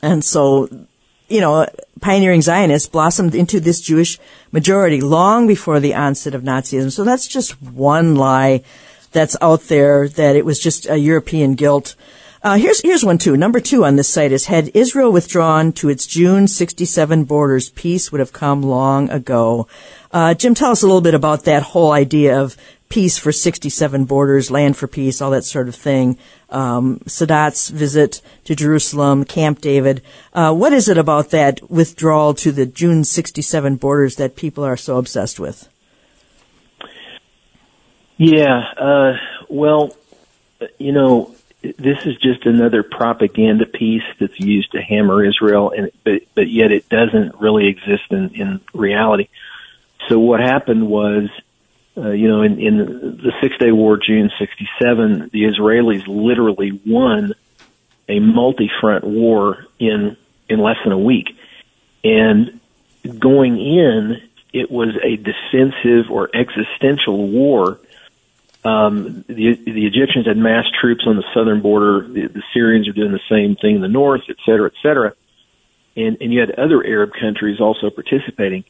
and 0.03 0.25
so, 0.25 0.69
you 1.29 1.41
know, 1.41 1.67
pioneering 2.01 2.43
Zionists 2.43 2.89
blossomed 2.89 3.35
into 3.35 3.61
this 3.61 3.81
Jewish 3.81 4.19
majority 4.53 5.01
long 5.01 5.47
before 5.47 5.81
the 5.81 5.95
onset 5.95 6.35
of 6.35 6.43
Nazism. 6.43 6.91
So 6.91 7.05
that's 7.05 7.27
just 7.27 7.61
one 7.63 8.17
lie 8.17 8.63
that's 9.13 9.37
out 9.41 9.63
there 9.63 10.09
that 10.09 10.37
it 10.37 10.45
was 10.45 10.59
just 10.59 10.89
a 10.89 10.97
European 10.97 11.55
guilt. 11.55 11.95
Uh, 12.43 12.57
here's 12.57 12.81
here's 12.81 13.05
one 13.05 13.19
too. 13.19 13.37
Number 13.37 13.61
two 13.61 13.85
on 13.85 13.97
this 13.97 14.09
site 14.09 14.33
is 14.33 14.47
had 14.47 14.71
Israel 14.73 15.13
withdrawn 15.13 15.73
to 15.73 15.91
its 15.91 16.07
June 16.07 16.49
'67 16.49 17.25
borders, 17.25 17.69
peace 17.69 18.11
would 18.11 18.21
have 18.21 18.33
come 18.33 18.63
long 18.63 19.11
ago. 19.11 19.69
Uh, 20.11 20.33
Jim, 20.33 20.55
tell 20.55 20.71
us 20.71 20.83
a 20.83 20.87
little 20.87 21.03
bit 21.03 21.15
about 21.15 21.45
that 21.45 21.63
whole 21.63 21.93
idea 21.93 22.41
of 22.41 22.57
peace 22.90 23.16
for 23.16 23.33
67 23.33 24.05
borders, 24.05 24.50
land 24.50 24.76
for 24.76 24.87
peace, 24.87 25.22
all 25.22 25.31
that 25.31 25.44
sort 25.44 25.68
of 25.68 25.74
thing. 25.74 26.18
Um, 26.50 26.98
Sadat's 27.07 27.70
visit 27.70 28.20
to 28.44 28.55
Jerusalem, 28.55 29.24
Camp 29.24 29.61
David. 29.61 30.03
Uh, 30.35 30.53
what 30.53 30.74
is 30.74 30.88
it 30.88 30.98
about 30.98 31.31
that 31.31 31.70
withdrawal 31.70 32.35
to 32.35 32.53
the 32.53 32.66
June 32.66 33.05
67 33.05 33.76
borders 33.76 34.16
that 34.16 34.37
people 34.37 34.64
are 34.64 34.76
so 34.76 34.98
obsessed 34.98 35.40
with? 35.40 35.68
Yeah, 38.18 38.59
uh, 38.76 39.16
well, 39.48 39.96
you 40.76 40.92
know, 40.92 41.35
this 41.62 42.05
is 42.05 42.16
just 42.16 42.44
another 42.44 42.83
propaganda 42.83 43.66
piece 43.66 44.03
that's 44.18 44.38
used 44.38 44.72
to 44.72 44.83
hammer 44.83 45.24
Israel, 45.24 45.72
and 45.74 45.90
but 46.05 46.22
but 46.35 46.48
yet 46.48 46.70
it 46.70 46.88
doesn't 46.88 47.37
really 47.37 47.68
exist 47.68 48.11
in 48.11 48.31
in 48.31 48.61
reality. 48.74 49.29
So 50.09 50.18
what 50.18 50.40
happened 50.40 50.87
was 50.88 51.31
uh, 52.01 52.11
you 52.11 52.29
know, 52.29 52.43
in, 52.43 52.59
in 52.59 52.77
the 52.79 53.33
Six 53.43 53.57
Day 53.59 53.73
War, 53.73 53.99
June 53.99 54.31
'67, 54.39 55.31
the 55.33 55.45
Israelis 55.45 56.07
literally 56.07 56.81
won 56.87 57.35
a 58.09 58.19
multi-front 58.19 59.05
war 59.05 59.67
in 59.79 60.17
in 60.49 60.59
less 60.59 60.79
than 60.83 60.93
a 60.93 60.99
week, 60.99 61.37
and 62.03 62.61
going 63.19 63.59
in, 63.59 64.21
it 64.53 64.71
was 64.71 64.97
a 65.03 65.17
defensive 65.17 66.11
or 66.11 66.29
existential 66.35 67.29
war. 67.29 67.79
Um, 68.63 69.25
the, 69.27 69.55
the 69.55 69.87
Egyptians 69.87 70.27
had 70.27 70.37
mass 70.37 70.67
troops 70.81 71.05
on 71.07 71.17
the 71.17 71.25
southern 71.33 71.63
border. 71.63 72.07
The, 72.07 72.27
the 72.27 72.43
Syrians 72.53 72.89
are 72.89 72.93
doing 72.93 73.13
the 73.13 73.21
same 73.29 73.57
thing 73.57 73.77
in 73.77 73.81
the 73.81 73.89
north, 73.89 74.23
et 74.29 74.37
cetera, 74.45 74.67
et 74.67 74.75
cetera. 74.83 75.15
And, 75.97 76.19
and 76.21 76.33
you 76.33 76.41
had 76.41 76.51
other 76.51 76.85
Arab 76.85 77.13
countries 77.19 77.59
also 77.59 77.89
participating 77.89 78.65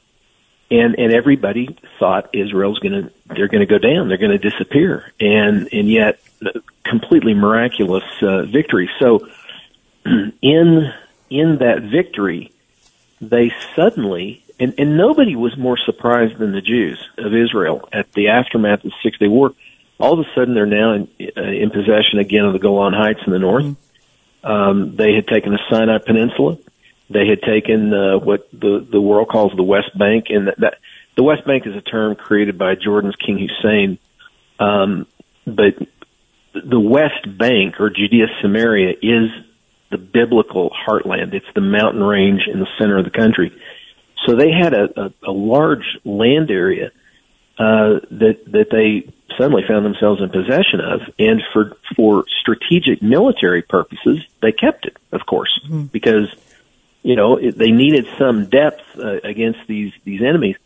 and 0.71 0.99
and 0.99 1.13
everybody 1.13 1.79
thought 1.99 2.35
Israel's 2.35 2.79
going 2.79 3.05
to 3.05 3.13
they're 3.27 3.49
going 3.49 3.67
to 3.67 3.67
go 3.67 3.79
down, 3.79 4.09
they're 4.09 4.19
going 4.19 4.39
to 4.39 4.51
disappear, 4.51 5.13
and 5.19 5.69
and 5.73 5.91
yet 5.91 6.21
completely 6.85 7.35
miraculous 7.35 8.05
uh, 8.23 8.43
victory. 8.43 8.91
So 8.99 9.29
in 10.05 10.93
in 11.29 11.59
that 11.59 11.83
victory, 11.83 12.53
they 13.21 13.53
suddenly 13.75 14.45
and 14.59 14.75
and 14.79 14.97
nobody 14.97 15.37
was 15.37 15.57
more 15.57 15.77
surprised 15.77 16.39
than 16.39 16.53
the 16.53 16.61
Jews 16.61 17.09
of 17.19 17.35
Israel 17.35 17.89
at 17.93 18.13
the 18.13 18.29
aftermath 18.29 18.85
of 18.85 18.91
the 18.91 18.97
Six 19.03 19.19
Day 19.19 19.29
War. 19.29 19.53
All 19.99 20.19
of 20.19 20.27
a 20.27 20.35
sudden, 20.35 20.55
they're 20.55 20.65
now 20.65 20.95
in, 20.95 21.09
uh, 21.37 21.43
in 21.43 21.71
possession 21.71 22.21
again 22.21 22.47
of 22.47 22.55
the 22.55 22.59
Golan 22.59 22.95
Heights 22.95 23.21
in 23.27 23.33
the 23.33 23.39
north. 23.39 23.65
Mm-hmm. 23.65 24.47
Um, 24.51 24.97
they 24.97 25.15
had 25.15 25.29
taken 25.29 25.53
the 25.53 25.61
Sinai 25.69 25.99
Peninsula. 25.99 26.57
They 27.11 27.27
had 27.27 27.43
taken 27.43 27.93
uh, 27.93 28.19
what 28.19 28.49
the 28.53 28.87
the 28.89 29.01
world 29.01 29.29
calls 29.29 29.53
the 29.57 29.65
West 29.65 29.97
Bank, 29.99 30.27
and 30.31 30.47
that, 30.47 30.61
that 30.61 30.75
the 31.17 31.25
West 31.25 31.45
Bank 31.45 31.67
is 31.67 31.75
a 31.75 31.81
term 31.81 32.15
created 32.15 32.57
by 32.57 32.77
Jordan's 32.77 33.17
King 33.17 33.39
Hussein. 33.39 33.99
Um, 34.61 35.07
but 35.45 35.75
the 36.55 36.81
West 36.81 37.27
Bank 37.37 37.81
or 37.81 37.91
Judea 37.91 38.27
Samaria 38.41 38.95
is 39.03 39.31
the 39.91 39.99
biblical 39.99 40.71
heartland. 40.71 41.35
It's 41.35 41.53
the 41.55 41.61
mountain 41.61 42.03
range 42.03 42.43
in 42.47 42.61
the 42.61 42.69
center 42.79 42.97
of 42.99 43.05
the 43.05 43.11
country. 43.11 43.53
So 44.27 44.37
they 44.37 44.53
had 44.53 44.73
a, 44.73 45.01
a, 45.01 45.13
a 45.31 45.33
large 45.33 45.99
land 46.05 46.51
area 46.51 46.93
uh, 47.59 48.01
that 48.11 48.39
that 48.47 48.71
they 48.71 49.13
suddenly 49.37 49.65
found 49.67 49.85
themselves 49.85 50.23
in 50.23 50.31
possession 50.31 50.81
of, 50.81 51.01
and 51.19 51.43
for 51.53 51.77
for 51.97 52.25
strategic 52.41 53.03
military 53.03 53.63
purposes, 53.63 54.25
they 54.43 54.53
kept 54.53 54.87
it, 54.87 54.97
of 55.13 55.27
course, 55.27 55.59
mm-hmm. 55.65 55.85
because 55.85 56.33
you 57.03 57.17
know 57.17 57.37
it, 57.37 57.57
they 57.57 57.71
needed 57.71 58.07
some 58.19 58.47
depth 58.47 58.83
uh, 58.99 59.21
against 59.25 59.61
these 59.67 59.93
these 60.05 60.23
enemies. 60.23 60.57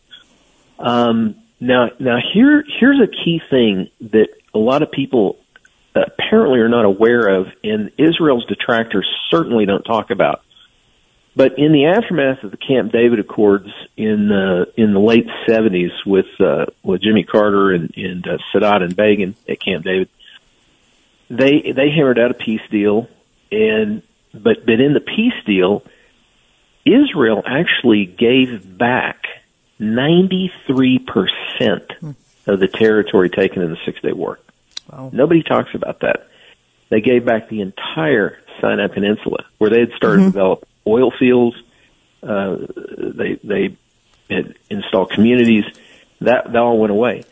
Um, 0.79 1.35
now, 1.59 1.89
now 1.99 2.17
here 2.33 2.63
here's 2.79 2.99
a 3.01 3.07
key 3.07 3.41
thing 3.49 3.89
that 4.01 4.27
a 4.53 4.59
lot 4.59 4.81
of 4.81 4.91
people 4.91 5.37
apparently 5.95 6.59
are 6.59 6.69
not 6.69 6.85
aware 6.85 7.27
of, 7.27 7.47
and 7.63 7.91
Israel's 7.97 8.45
detractors 8.45 9.07
certainly 9.29 9.65
don't 9.65 9.83
talk 9.83 10.11
about. 10.11 10.41
But 11.37 11.59
in 11.59 11.73
the 11.73 11.87
aftermath 11.87 12.43
of 12.43 12.51
the 12.51 12.57
Camp 12.57 12.91
David 12.93 13.19
Accords 13.19 13.69
in 13.97 14.31
uh, 14.31 14.65
in 14.77 14.93
the 14.93 14.99
late 14.99 15.27
seventies, 15.47 15.91
with 16.05 16.27
uh, 16.39 16.67
with 16.83 17.01
Jimmy 17.01 17.23
Carter 17.23 17.71
and, 17.71 17.93
and 17.97 18.27
uh, 18.27 18.37
Sadat 18.53 18.83
and 18.83 18.95
Begin 18.95 19.35
at 19.47 19.59
Camp 19.59 19.83
David, 19.83 20.09
they 21.29 21.73
they 21.75 21.89
hammered 21.89 22.19
out 22.19 22.31
a 22.31 22.35
peace 22.35 22.61
deal, 22.69 23.09
and 23.51 24.01
but 24.33 24.65
but 24.65 24.79
in 24.79 24.93
the 24.93 25.01
peace 25.01 25.33
deal, 25.45 25.83
Israel 26.85 27.43
actually 27.45 28.05
gave 28.05 28.77
back 28.77 29.25
ninety 29.79 30.51
three 30.67 30.99
percent 30.99 31.91
of 32.47 32.59
the 32.59 32.67
territory 32.67 33.29
taken 33.29 33.61
in 33.61 33.71
the 33.71 33.77
Six 33.85 34.01
Day 34.01 34.13
War. 34.13 34.39
Wow. 34.91 35.09
Nobody 35.11 35.43
talks 35.43 35.73
about 35.73 36.01
that. 36.01 36.27
They 36.89 37.01
gave 37.01 37.25
back 37.25 37.49
the 37.49 37.61
entire 37.61 38.39
Sinai 38.61 38.87
Peninsula, 38.87 39.45
where 39.57 39.69
they 39.69 39.79
had 39.79 39.91
started 39.97 40.19
mm-hmm. 40.19 40.27
to 40.27 40.31
develop 40.31 40.67
oil 40.85 41.11
fields. 41.11 41.57
Uh, 42.21 42.57
they 42.77 43.39
they 43.43 43.77
had 44.29 44.55
installed 44.69 45.11
communities. 45.11 45.65
That 46.21 46.51
that 46.51 46.61
all 46.61 46.77
went 46.77 46.91
away. 46.91 47.23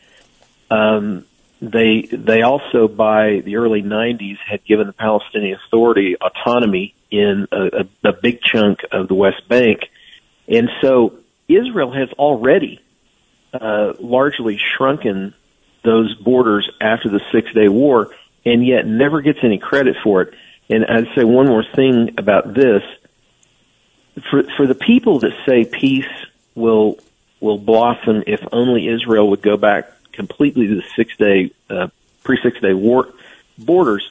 Um, 0.70 1.26
they 1.62 2.02
they 2.12 2.42
also 2.42 2.88
by 2.88 3.42
the 3.46 3.56
early 3.56 3.82
90s 3.82 4.38
had 4.46 4.66
given 4.66 4.88
the 4.88 4.94
Palestinian 4.94 5.60
Authority 5.66 6.18
autonomy 6.20 6.94
in 7.14 7.48
a, 7.52 7.86
a, 8.06 8.10
a 8.10 8.14
big 8.14 8.42
chunk 8.42 8.80
of 8.92 9.08
the 9.08 9.14
West 9.14 9.48
Bank, 9.48 9.82
and 10.48 10.70
so 10.82 11.20
Israel 11.48 11.92
has 11.92 12.10
already 12.14 12.82
uh, 13.54 13.94
largely 14.00 14.58
shrunken 14.58 15.36
those 15.84 16.16
borders 16.16 16.70
after 16.82 17.10
the 17.10 17.22
Six 17.32 17.54
Day 17.54 17.68
War, 17.68 18.10
and 18.46 18.66
yet 18.66 18.88
never 18.88 19.22
gets 19.22 19.40
any 19.44 19.60
credit 19.60 19.96
for 20.04 20.24
it. 20.24 20.34
And 20.70 20.86
I'd 20.86 21.14
say 21.16 21.24
one 21.24 21.48
more 21.48 21.64
thing 21.64 22.16
about 22.18 22.54
this: 22.54 22.82
for 24.30 24.44
for 24.58 24.66
the 24.66 24.76
people 24.76 25.20
that 25.20 25.34
say 25.46 25.66
peace 25.66 26.10
will 26.56 26.98
will 27.40 27.60
blossom 27.60 28.24
if 28.26 28.40
only 28.52 28.88
Israel 28.88 29.30
would 29.30 29.42
go 29.42 29.58
back 29.58 29.92
completely 30.14 30.68
to 30.68 30.76
the 30.76 30.86
Six 30.96 31.16
Day 31.18 31.52
uh, 31.70 31.90
pre 32.24 32.40
Six 32.42 32.60
Day 32.60 32.74
War 32.74 33.10
borders. 33.58 34.10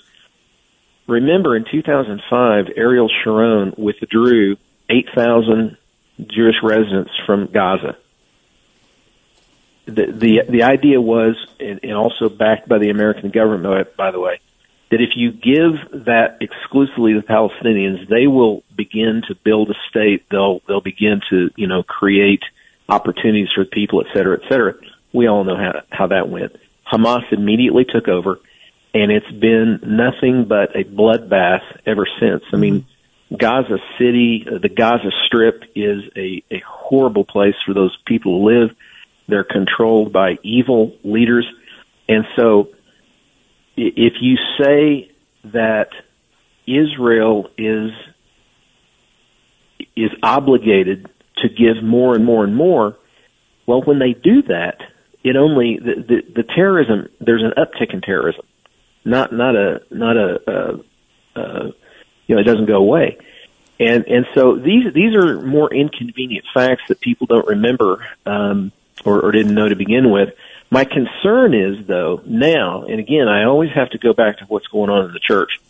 Remember, 1.07 1.57
in 1.57 1.65
2005, 1.71 2.67
Ariel 2.77 3.11
Sharon 3.23 3.75
withdrew 3.77 4.57
8,000 4.89 5.77
Jewish 6.29 6.57
residents 6.63 7.13
from 7.27 7.47
Gaza 7.47 7.97
the 9.87 10.13
the 10.13 10.43
the 10.49 10.63
idea 10.63 11.01
was, 11.01 11.37
and, 11.59 11.81
and 11.83 11.93
also 11.93 12.29
backed 12.29 12.69
by 12.69 12.79
the 12.79 12.91
American 12.91 13.31
government, 13.31 13.97
by 13.97 14.11
the 14.11 14.21
way, 14.21 14.41
that 14.91 15.01
if 15.01 15.11
you 15.17 15.33
give 15.33 16.05
that 16.05 16.39
exclusively 16.41 17.15
to 17.15 17.21
the 17.21 17.27
Palestinians, 17.27 18.09
they 18.09 18.27
will 18.27 18.63
begin 18.75 19.23
to 19.29 19.35
build 19.35 19.71
a 19.71 19.75
state. 19.89 20.25
They'll 20.31 20.61
they'll 20.69 20.81
begin 20.81 21.21
to 21.31 21.51
you 21.57 21.67
know 21.67 21.83
create 21.83 22.43
opportunities 22.89 23.49
for 23.55 23.65
people, 23.65 24.03
et 24.07 24.13
cetera, 24.15 24.39
et 24.43 24.49
cetera. 24.49 24.75
We 25.13 25.27
all 25.27 25.45
know 25.45 25.57
how 25.57 25.83
how 25.91 26.07
that 26.09 26.29
went. 26.29 26.57
Hamas 26.91 27.33
immediately 27.33 27.85
took 27.85 28.07
over, 28.07 28.39
and 28.95 29.11
it's 29.11 29.31
been 29.31 29.81
nothing 29.85 30.45
but 30.45 30.77
a 30.77 30.85
bloodbath 30.85 31.63
ever 31.87 32.07
since. 32.21 32.43
I 32.53 32.57
mean, 32.57 32.87
Gaza 33.37 33.79
City, 33.99 34.47
uh, 34.47 34.59
the 34.59 34.69
Gaza 34.69 35.11
Strip 35.27 35.65
is 35.75 36.03
a 36.17 36.43
a 36.51 36.61
horrible 36.67 37.25
place 37.25 37.55
for 37.65 37.75
those 37.75 37.97
people 38.07 38.39
to 38.39 38.45
live 38.45 38.77
they're 39.29 39.45
controlled 39.45 40.13
by 40.13 40.39
evil 40.43 40.97
leaders. 41.05 41.47
And 42.09 42.27
so 42.37 42.69
if 43.77 44.15
you 44.21 44.37
say 44.61 45.11
that 45.45 45.91
Israel 46.67 47.51
is 47.57 47.93
is 49.97 50.11
obligated 50.23 51.09
to 51.39 51.49
give 51.49 51.83
more 51.83 52.15
and 52.15 52.25
more 52.25 52.45
and 52.45 52.55
more, 52.55 52.97
well, 53.67 53.83
when 53.83 53.99
they 53.99 54.13
do 54.13 54.43
that, 54.43 54.81
it 55.25 55.37
only 55.37 55.79
the, 55.79 55.95
the, 55.97 56.33
the 56.37 56.43
terrorism. 56.43 57.09
There's 57.21 57.43
an 57.43 57.53
uptick 57.57 57.93
in 57.93 58.01
terrorism, 58.01 58.45
not 59.05 59.33
not 59.33 59.57
a 59.57 59.83
not 59.91 60.17
a, 60.17 60.41
a, 60.47 61.41
a 61.41 61.65
you 62.27 62.35
know 62.35 62.41
it 62.41 62.45
doesn't 62.45 62.67
go 62.67 62.77
away. 62.77 63.19
And 63.81 64.05
and 64.07 64.27
so 64.35 64.57
these 64.57 64.93
these 64.93 65.15
are 65.15 65.41
more 65.41 65.73
inconvenient 65.73 66.47
facts 66.55 66.83
that 66.89 67.01
people 67.01 67.27
don't 67.27 67.47
remember. 67.47 68.07
Um, 68.27 68.73
or, 69.05 69.21
or 69.21 69.33
didn't 69.33 69.55
know 69.55 69.69
to 69.69 69.77
begin 69.77 70.11
with. 70.11 70.35
My 70.71 70.85
concern 70.85 71.55
is 71.55 71.87
though 71.87 72.23
now, 72.25 72.85
and 72.85 72.99
again, 72.99 73.29
I 73.29 73.45
always 73.45 73.71
have 73.73 73.91
to 73.91 73.99
go 73.99 74.13
back 74.13 74.39
to 74.39 74.45
what's 74.47 74.67
going 74.69 74.91
on 74.91 75.07
in 75.07 75.13
the 75.13 75.21
church. 75.21 75.61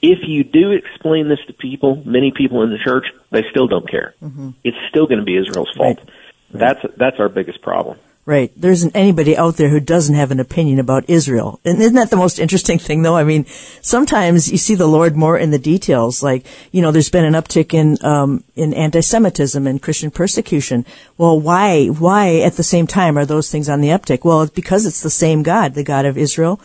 If 0.00 0.26
you 0.26 0.42
do 0.42 0.72
explain 0.72 1.28
this 1.28 1.38
to 1.46 1.52
people, 1.52 2.02
many 2.04 2.32
people 2.32 2.62
in 2.62 2.70
the 2.70 2.78
church, 2.78 3.06
they 3.30 3.44
still 3.50 3.68
don't 3.68 3.88
care. 3.88 4.14
Mm-hmm. 4.20 4.50
It's 4.64 4.76
still 4.88 5.06
going 5.06 5.20
to 5.20 5.24
be 5.24 5.36
Israel's 5.36 5.70
fault. 5.76 5.98
Right. 5.98 6.10
That's 6.50 6.84
that's 6.96 7.20
our 7.20 7.28
biggest 7.28 7.62
problem. 7.62 7.98
Right. 8.24 8.52
There 8.54 8.70
isn't 8.70 8.94
anybody 8.94 9.36
out 9.36 9.56
there 9.56 9.68
who 9.68 9.80
doesn't 9.80 10.14
have 10.14 10.30
an 10.30 10.38
opinion 10.38 10.78
about 10.78 11.10
Israel. 11.10 11.58
And 11.64 11.82
isn't 11.82 11.96
that 11.96 12.10
the 12.10 12.16
most 12.16 12.38
interesting 12.38 12.78
thing 12.78 13.02
though? 13.02 13.16
I 13.16 13.24
mean, 13.24 13.46
sometimes 13.80 14.52
you 14.52 14.58
see 14.58 14.76
the 14.76 14.86
Lord 14.86 15.16
more 15.16 15.36
in 15.36 15.50
the 15.50 15.58
details. 15.58 16.22
Like, 16.22 16.46
you 16.70 16.82
know, 16.82 16.92
there's 16.92 17.10
been 17.10 17.24
an 17.24 17.34
uptick 17.34 17.74
in, 17.74 17.98
um, 18.04 18.44
in 18.54 18.74
anti-Semitism 18.74 19.66
and 19.66 19.82
Christian 19.82 20.12
persecution. 20.12 20.86
Well, 21.18 21.40
why, 21.40 21.86
why 21.86 22.38
at 22.42 22.52
the 22.54 22.62
same 22.62 22.86
time 22.86 23.18
are 23.18 23.26
those 23.26 23.50
things 23.50 23.68
on 23.68 23.80
the 23.80 23.88
uptick? 23.88 24.24
Well, 24.24 24.42
it's 24.42 24.52
because 24.52 24.86
it's 24.86 25.02
the 25.02 25.10
same 25.10 25.42
God, 25.42 25.74
the 25.74 25.82
God 25.82 26.04
of 26.04 26.16
Israel 26.16 26.60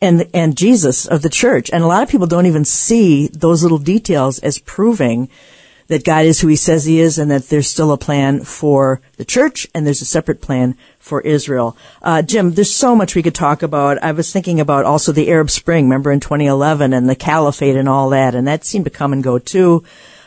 and, 0.00 0.28
and 0.32 0.56
Jesus 0.56 1.06
of 1.06 1.22
the 1.22 1.28
church. 1.28 1.68
And 1.72 1.82
a 1.82 1.88
lot 1.88 2.04
of 2.04 2.10
people 2.10 2.28
don't 2.28 2.46
even 2.46 2.64
see 2.64 3.26
those 3.26 3.64
little 3.64 3.78
details 3.78 4.38
as 4.38 4.60
proving 4.60 5.28
that 5.92 6.04
God 6.04 6.24
is 6.24 6.40
who 6.40 6.48
he 6.48 6.56
says 6.56 6.84
he 6.84 7.00
is 7.00 7.18
and 7.18 7.30
that 7.30 7.48
there's 7.48 7.68
still 7.68 7.92
a 7.92 7.98
plan 7.98 8.44
for 8.44 9.00
the 9.18 9.24
church 9.24 9.66
and 9.74 9.86
there's 9.86 10.00
a 10.00 10.06
separate 10.06 10.40
plan 10.40 10.74
for 10.98 11.20
Israel. 11.20 11.76
Uh, 12.00 12.22
Jim, 12.22 12.52
there's 12.52 12.74
so 12.74 12.96
much 12.96 13.14
we 13.14 13.22
could 13.22 13.34
talk 13.34 13.62
about. 13.62 14.02
I 14.02 14.12
was 14.12 14.32
thinking 14.32 14.58
about 14.58 14.86
also 14.86 15.12
the 15.12 15.28
Arab 15.28 15.50
Spring, 15.50 15.84
remember 15.84 16.10
in 16.10 16.20
2011 16.20 16.92
and 16.92 17.08
the 17.08 17.14
caliphate 17.14 17.76
and 17.76 17.88
all 17.88 18.10
that, 18.10 18.34
and 18.34 18.48
that 18.48 18.64
seemed 18.64 18.86
to 18.86 18.90
come 18.90 19.12
and 19.12 19.22
go 19.22 19.38
too. 19.38 19.84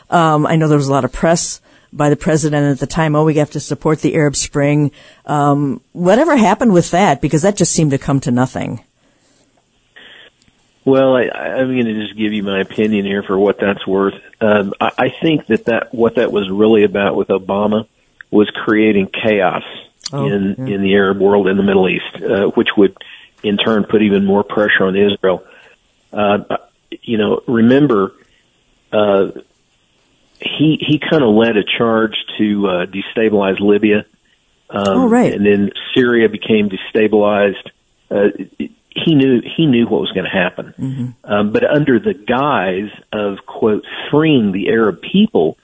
Um, 0.08 0.46
I 0.46 0.54
know 0.54 0.68
there 0.68 0.78
was 0.78 0.88
a 0.88 0.92
lot 0.92 1.04
of 1.04 1.12
press 1.12 1.60
by 1.92 2.10
the 2.10 2.16
president 2.16 2.70
at 2.70 2.78
the 2.78 2.86
time, 2.86 3.16
oh, 3.16 3.24
we 3.24 3.34
have 3.34 3.50
to 3.52 3.60
support 3.60 4.00
the 4.00 4.14
Arab 4.14 4.36
Spring. 4.36 4.92
Um, 5.24 5.80
whatever 5.92 6.36
happened 6.36 6.72
with 6.72 6.90
that? 6.90 7.20
Because 7.20 7.42
that 7.42 7.56
just 7.56 7.72
seemed 7.72 7.92
to 7.92 7.98
come 7.98 8.20
to 8.20 8.30
nothing. 8.30 8.84
Well, 10.86 11.16
I, 11.16 11.24
I'm 11.24 11.66
going 11.66 11.86
to 11.86 11.94
just 11.94 12.16
give 12.16 12.32
you 12.32 12.44
my 12.44 12.60
opinion 12.60 13.04
here 13.04 13.24
for 13.24 13.36
what 13.36 13.58
that's 13.58 13.84
worth. 13.84 14.14
Um, 14.40 14.72
I, 14.80 14.92
I 14.96 15.08
think 15.08 15.46
that, 15.48 15.64
that 15.64 15.92
what 15.92 16.14
that 16.14 16.30
was 16.30 16.48
really 16.48 16.84
about 16.84 17.16
with 17.16 17.26
Obama 17.26 17.88
was 18.30 18.48
creating 18.50 19.08
chaos 19.08 19.64
oh, 20.12 20.26
in 20.26 20.54
yeah. 20.56 20.74
in 20.74 20.82
the 20.82 20.94
Arab 20.94 21.18
world 21.18 21.48
in 21.48 21.56
the 21.56 21.64
Middle 21.64 21.88
East, 21.88 22.22
uh, 22.22 22.46
which 22.50 22.68
would 22.76 22.96
in 23.42 23.56
turn 23.56 23.82
put 23.82 24.00
even 24.00 24.24
more 24.24 24.44
pressure 24.44 24.84
on 24.84 24.96
Israel. 24.96 25.44
Uh, 26.12 26.38
you 27.02 27.18
know, 27.18 27.42
remember, 27.48 28.12
uh, 28.92 29.32
he 30.40 30.78
he 30.80 31.00
kind 31.00 31.24
of 31.24 31.34
led 31.34 31.56
a 31.56 31.64
charge 31.64 32.14
to 32.38 32.68
uh, 32.68 32.86
destabilize 32.86 33.58
Libya. 33.58 34.06
Um, 34.70 34.84
oh, 34.86 35.08
right. 35.08 35.32
And 35.32 35.44
then 35.44 35.72
Syria 35.94 36.28
became 36.28 36.70
destabilized. 36.70 37.70
Uh, 38.08 38.28
he 39.04 39.14
knew 39.14 39.42
he 39.56 39.66
knew 39.66 39.86
what 39.86 40.00
was 40.00 40.12
going 40.12 40.24
to 40.24 40.30
happen. 40.30 40.74
Mm-hmm. 40.78 41.32
Um, 41.32 41.52
but 41.52 41.64
under 41.64 41.98
the 41.98 42.14
guise 42.14 42.90
of 43.12 43.44
quote 43.46 43.84
freeing 44.10 44.52
the 44.52 44.68
Arab 44.68 45.02
people, 45.02 45.58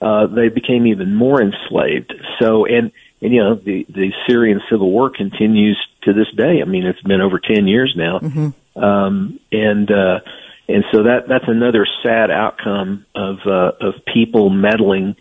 uh, 0.00 0.26
they 0.26 0.48
became 0.48 0.86
even 0.86 1.14
more 1.14 1.42
enslaved. 1.42 2.14
So 2.40 2.64
and 2.66 2.92
and 3.20 3.32
you 3.32 3.42
know 3.42 3.54
the 3.54 3.86
the 3.88 4.12
Syrian 4.26 4.60
civil 4.70 4.90
war 4.90 5.10
continues 5.10 5.78
to 6.02 6.12
this 6.12 6.30
day. 6.36 6.62
I 6.62 6.64
mean, 6.64 6.86
it's 6.86 7.02
been 7.02 7.20
over 7.20 7.38
ten 7.38 7.66
years 7.66 7.94
now, 7.96 8.20
mm-hmm. 8.20 8.82
um, 8.82 9.40
and 9.52 9.90
uh, 9.90 10.20
and 10.68 10.84
so 10.92 11.04
that 11.04 11.28
that's 11.28 11.48
another 11.48 11.86
sad 12.02 12.30
outcome 12.30 13.06
of 13.14 13.38
uh, 13.46 13.72
of 13.80 14.04
people 14.12 14.50
meddling 14.50 15.16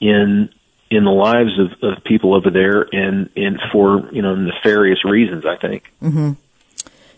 in 0.00 0.50
in 0.90 1.04
the 1.04 1.10
lives 1.10 1.58
of, 1.58 1.82
of 1.82 2.04
people 2.04 2.34
over 2.34 2.50
there 2.50 2.86
and 2.92 3.30
and 3.36 3.60
for 3.72 4.08
you 4.12 4.22
know 4.22 4.34
nefarious 4.34 5.04
reasons. 5.04 5.44
I 5.44 5.56
think. 5.56 5.84
Mm-hmm. 6.02 6.32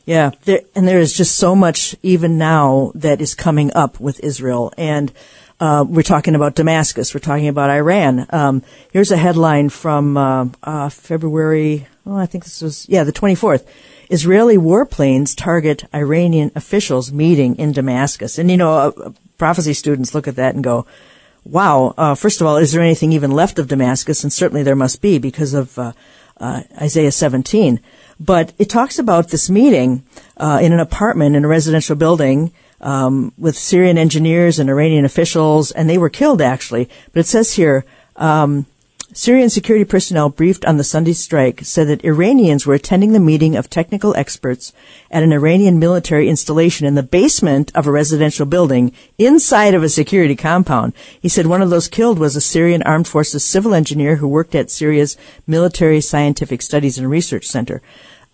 Yeah, 0.09 0.31
there, 0.45 0.63
and 0.75 0.89
there 0.89 1.01
is 1.01 1.13
just 1.13 1.37
so 1.37 1.55
much 1.55 1.95
even 2.03 2.39
now 2.39 2.93
that 2.95 3.21
is 3.21 3.35
coming 3.35 3.71
up 3.75 4.01
with 4.01 4.25
Israel. 4.25 4.73
And 4.79 5.13
Uh, 5.61 5.85
we're 5.89 6.13
talking 6.15 6.37
about 6.37 6.55
Damascus. 6.55 7.13
We're 7.13 7.29
talking 7.31 7.49
about 7.49 7.69
Iran. 7.69 8.27
Um, 8.31 8.63
here's 8.93 9.11
a 9.11 9.17
headline 9.17 9.71
from 9.71 10.17
uh, 10.17 10.47
uh, 10.63 10.89
February. 10.89 11.89
I 12.07 12.27
think 12.27 12.45
this 12.45 12.63
was 12.63 12.87
yeah, 12.89 13.03
the 13.03 13.13
24th. 13.13 13.65
Israeli 14.09 14.57
warplanes 14.57 15.35
target 15.35 15.85
Iranian 15.93 16.53
officials 16.55 17.11
meeting 17.11 17.57
in 17.57 17.73
Damascus. 17.73 18.39
And 18.39 18.49
you 18.53 18.57
know, 18.57 18.73
uh, 18.73 19.11
prophecy 19.37 19.75
students 19.75 20.15
look 20.15 20.29
at 20.29 20.37
that 20.37 20.55
and 20.55 20.63
go, 20.63 20.87
"Wow! 21.43 21.93
Uh, 21.99 22.15
first 22.15 22.41
of 22.41 22.47
all, 22.47 22.57
is 22.57 22.71
there 22.71 22.87
anything 22.89 23.13
even 23.13 23.33
left 23.33 23.59
of 23.59 23.67
Damascus?" 23.67 24.23
And 24.23 24.33
certainly 24.33 24.63
there 24.63 24.83
must 24.85 25.03
be 25.03 25.19
because 25.19 25.55
of 25.55 25.77
uh, 25.77 25.93
Isaiah 26.81 27.11
17. 27.11 27.81
But 28.21 28.53
it 28.59 28.69
talks 28.69 28.99
about 28.99 29.29
this 29.29 29.49
meeting 29.49 30.05
in 30.39 30.73
an 30.73 30.81
apartment 30.81 31.37
in 31.37 31.45
a 31.45 31.49
residential 31.49 31.97
building 31.97 32.53
um, 32.81 33.33
with 33.39 33.57
Syrian 33.57 33.99
engineers 33.99 34.59
and 34.59 34.71
Iranian 34.71 35.05
officials, 35.05 35.71
and 35.71 35.89
they 35.89 35.99
were 35.99 36.11
killed 36.11 36.43
actually. 36.43 36.89
But 37.13 37.21
it 37.21 37.27
says 37.27 37.55
here, 37.55 37.85
um, 38.17 38.67
Syrian 39.19 39.51
security 39.51 39.85
personnel 39.85 40.29
briefed 40.29 40.65
on 40.65 40.77
the 40.77 40.85
Sunday 40.85 41.13
strike 41.13 41.63
said 41.65 41.89
that 41.89 42.05
Iranians 42.05 42.67
were 42.67 42.75
attending 42.75 43.15
the 43.15 43.19
meeting 43.19 43.57
of 43.57 43.69
technical 43.69 44.15
experts 44.15 44.73
at 45.11 45.25
an 45.25 45.33
Iranian 45.33 45.81
military 45.81 46.29
installation 46.29 46.87
in 46.87 46.95
the 46.95 47.03
basement 47.03 47.73
of 47.75 47.89
a 47.89 47.91
residential 47.91 48.47
building 48.47 48.93
inside 49.19 49.75
of 49.75 49.83
a 49.83 49.89
security 49.89 50.37
compound. 50.37 50.93
He 51.21 51.29
said 51.29 51.49
one 51.49 51.63
of 51.63 51.71
those 51.71 51.89
killed 51.89 52.21
was 52.21 52.37
a 52.37 52.41
Syrian 52.41 52.81
armed 52.85 53.09
forces 53.09 53.43
civil 53.43 53.75
engineer 53.75 54.15
who 54.15 54.29
worked 54.29 54.55
at 54.55 54.71
Syria's 54.71 55.17
Military 55.49 56.01
Scientific 56.01 56.63
Studies 56.63 56.97
and 56.97 57.11
Research 57.11 57.45
Center. 57.45 57.83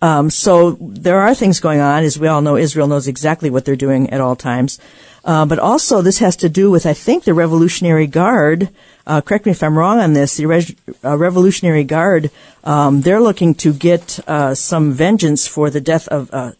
Um, 0.03 0.29
so 0.29 0.77
there 0.79 1.19
are 1.19 1.33
things 1.33 1.59
going 1.59 1.79
on. 1.79 2.03
As 2.03 2.19
we 2.19 2.27
all 2.27 2.43
know, 2.43 2.57
Israel 2.57 2.87
knows 2.87 3.07
exactly 3.07 3.49
what 3.49 3.65
they're 3.65 3.75
doing 3.75 4.11
at 4.11 4.21
all 4.21 4.35
times. 4.35 4.77
Uh, 5.25 5.43
but 5.43 5.57
also, 5.57 6.03
this 6.03 6.19
has 6.19 6.35
to 6.35 6.47
do 6.47 6.69
with, 6.69 6.85
I 6.85 6.93
think, 6.93 7.23
the 7.23 7.33
Revolutionary 7.33 8.05
Guard. 8.05 8.69
Uh, 9.07 9.21
correct 9.21 9.47
me 9.47 9.51
if 9.51 9.63
I'm 9.63 9.77
wrong 9.77 9.99
on 9.99 10.13
this. 10.13 10.37
The 10.37 10.45
Re- 10.45 10.75
uh, 11.03 11.17
Revolutionary 11.17 11.83
Guard, 11.83 12.29
um, 12.63 13.01
they're 13.01 13.19
looking 13.19 13.55
to 13.55 13.73
get 13.73 14.19
uh, 14.27 14.53
some 14.53 14.93
vengeance 14.93 15.47
for 15.47 15.71
the 15.71 15.81
death 15.81 16.07
of 16.09 16.29
uh, 16.31 16.51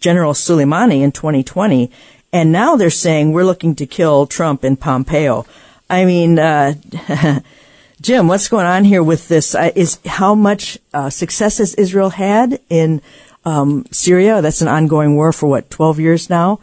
General 0.00 0.32
Soleimani 0.32 1.00
in 1.02 1.12
2020, 1.12 1.92
and 2.32 2.50
now 2.50 2.74
they're 2.74 2.90
saying 2.90 3.32
we're 3.32 3.44
looking 3.44 3.76
to 3.76 3.86
kill 3.86 4.26
Trump 4.26 4.64
and 4.64 4.80
Pompeo. 4.80 5.46
I 5.88 6.04
mean, 6.04 6.40
uh, 6.40 6.74
Jim, 8.00 8.26
what's 8.26 8.48
going 8.48 8.66
on 8.66 8.82
here 8.82 9.02
with 9.02 9.28
this? 9.28 9.54
Is 9.54 10.00
how 10.04 10.34
much 10.34 10.78
success 11.10 11.58
has 11.58 11.74
Israel 11.74 12.10
had 12.10 12.60
in 12.68 13.00
um, 13.44 13.86
Syria? 13.92 14.42
That's 14.42 14.60
an 14.60 14.68
ongoing 14.68 15.14
war 15.14 15.32
for 15.32 15.48
what, 15.48 15.70
12 15.70 16.00
years 16.00 16.28
now? 16.28 16.58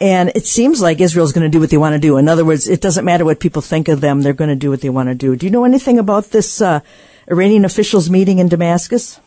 And 0.00 0.30
it 0.34 0.46
seems 0.46 0.80
like 0.80 1.00
Israel's 1.00 1.32
going 1.32 1.50
to 1.50 1.50
do 1.50 1.58
what 1.58 1.70
they 1.70 1.76
want 1.76 1.94
to 1.94 1.98
do. 1.98 2.18
In 2.18 2.28
other 2.28 2.44
words, 2.44 2.68
it 2.68 2.80
doesn't 2.80 3.04
matter 3.04 3.24
what 3.24 3.40
people 3.40 3.62
think 3.62 3.88
of 3.88 4.00
them, 4.00 4.22
they're 4.22 4.32
going 4.32 4.50
to 4.50 4.56
do 4.56 4.70
what 4.70 4.80
they 4.80 4.90
want 4.90 5.08
to 5.08 5.14
do. 5.14 5.34
Do 5.34 5.44
you 5.44 5.50
know 5.50 5.64
anything 5.64 5.98
about 5.98 6.26
this 6.30 6.60
uh, 6.60 6.80
Iranian 7.28 7.64
officials 7.64 8.08
meeting 8.08 8.38
in 8.38 8.48
Damascus? 8.48 9.18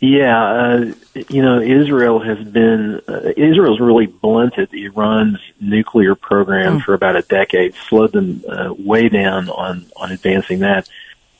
Yeah, 0.00 0.42
uh, 0.42 0.94
you 1.28 1.42
know, 1.42 1.60
Israel 1.60 2.20
has 2.20 2.38
been, 2.38 3.02
uh, 3.06 3.32
Israel's 3.36 3.80
really 3.80 4.06
blunted 4.06 4.72
Iran's 4.72 5.40
nuclear 5.60 6.14
program 6.14 6.78
mm. 6.78 6.82
for 6.82 6.94
about 6.94 7.16
a 7.16 7.22
decade, 7.22 7.74
slowed 7.74 8.12
them 8.12 8.42
uh, 8.48 8.72
way 8.78 9.10
down 9.10 9.50
on, 9.50 9.84
on 9.96 10.10
advancing 10.10 10.60
that. 10.60 10.88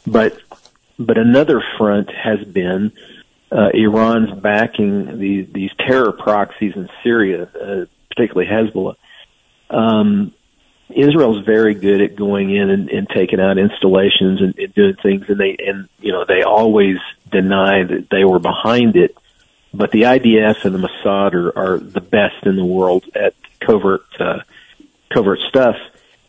But, 0.07 0.38
but 0.98 1.16
another 1.16 1.64
front 1.79 2.11
has 2.11 2.44
been, 2.44 2.92
uh, 3.53 3.71
Iran's 3.75 4.39
backing 4.41 5.19
these, 5.19 5.49
these 5.53 5.71
terror 5.79 6.13
proxies 6.13 6.75
in 6.77 6.89
Syria, 7.03 7.43
uh, 7.43 7.85
particularly 8.09 8.49
Hezbollah. 8.49 8.97
Um, 9.71 10.33
Israel's 10.95 11.45
very 11.45 11.75
good 11.75 12.01
at 12.01 12.17
going 12.17 12.55
in 12.55 12.71
and, 12.71 12.89
and 12.91 13.09
taking 13.09 13.41
out 13.41 13.59
installations 13.59 14.41
and, 14.41 14.59
and 14.59 14.75
doing 14.75 14.95
things, 15.03 15.29
and 15.29 15.39
they 15.39 15.57
and 15.59 15.89
you 16.01 16.13
know 16.13 16.25
they 16.25 16.43
always 16.43 16.97
deny 17.31 17.85
that 17.85 18.09
they 18.11 18.25
were 18.25 18.41
behind 18.41 18.97
it. 18.97 19.17
But 19.73 19.93
the 19.93 20.03
IDF 20.03 20.65
and 20.65 20.75
the 20.75 20.89
Mossad 20.89 21.35
are, 21.35 21.57
are 21.57 21.79
the 21.79 22.01
best 22.01 22.45
in 22.45 22.57
the 22.57 22.65
world 22.65 23.05
at 23.15 23.35
covert 23.61 24.05
uh, 24.19 24.41
covert 25.11 25.39
stuff, 25.49 25.77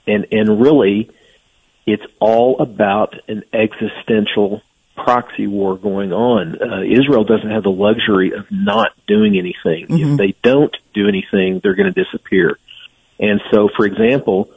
and 0.06 0.28
and 0.32 0.62
really, 0.62 1.10
it's 1.88 2.06
all 2.20 2.60
about 2.60 3.16
an 3.28 3.44
existential 3.54 4.62
proxy 5.04 5.48
war 5.48 5.78
going 5.78 6.12
on. 6.14 6.62
Uh, 6.62 6.82
Israel 6.82 7.24
doesn't 7.24 7.50
have 7.50 7.64
the 7.64 7.72
luxury 7.72 8.32
of 8.32 8.46
not 8.52 8.92
doing 9.08 9.38
anything. 9.38 9.88
Mm-hmm. 9.88 10.12
If 10.12 10.18
they 10.18 10.36
don't 10.42 10.76
do 10.94 11.08
anything, 11.08 11.60
they're 11.62 11.76
going 11.76 11.92
to 11.92 12.04
disappear. 12.04 12.58
And 13.20 13.42
so, 13.52 13.70
for 13.76 13.86
example, 13.86 14.52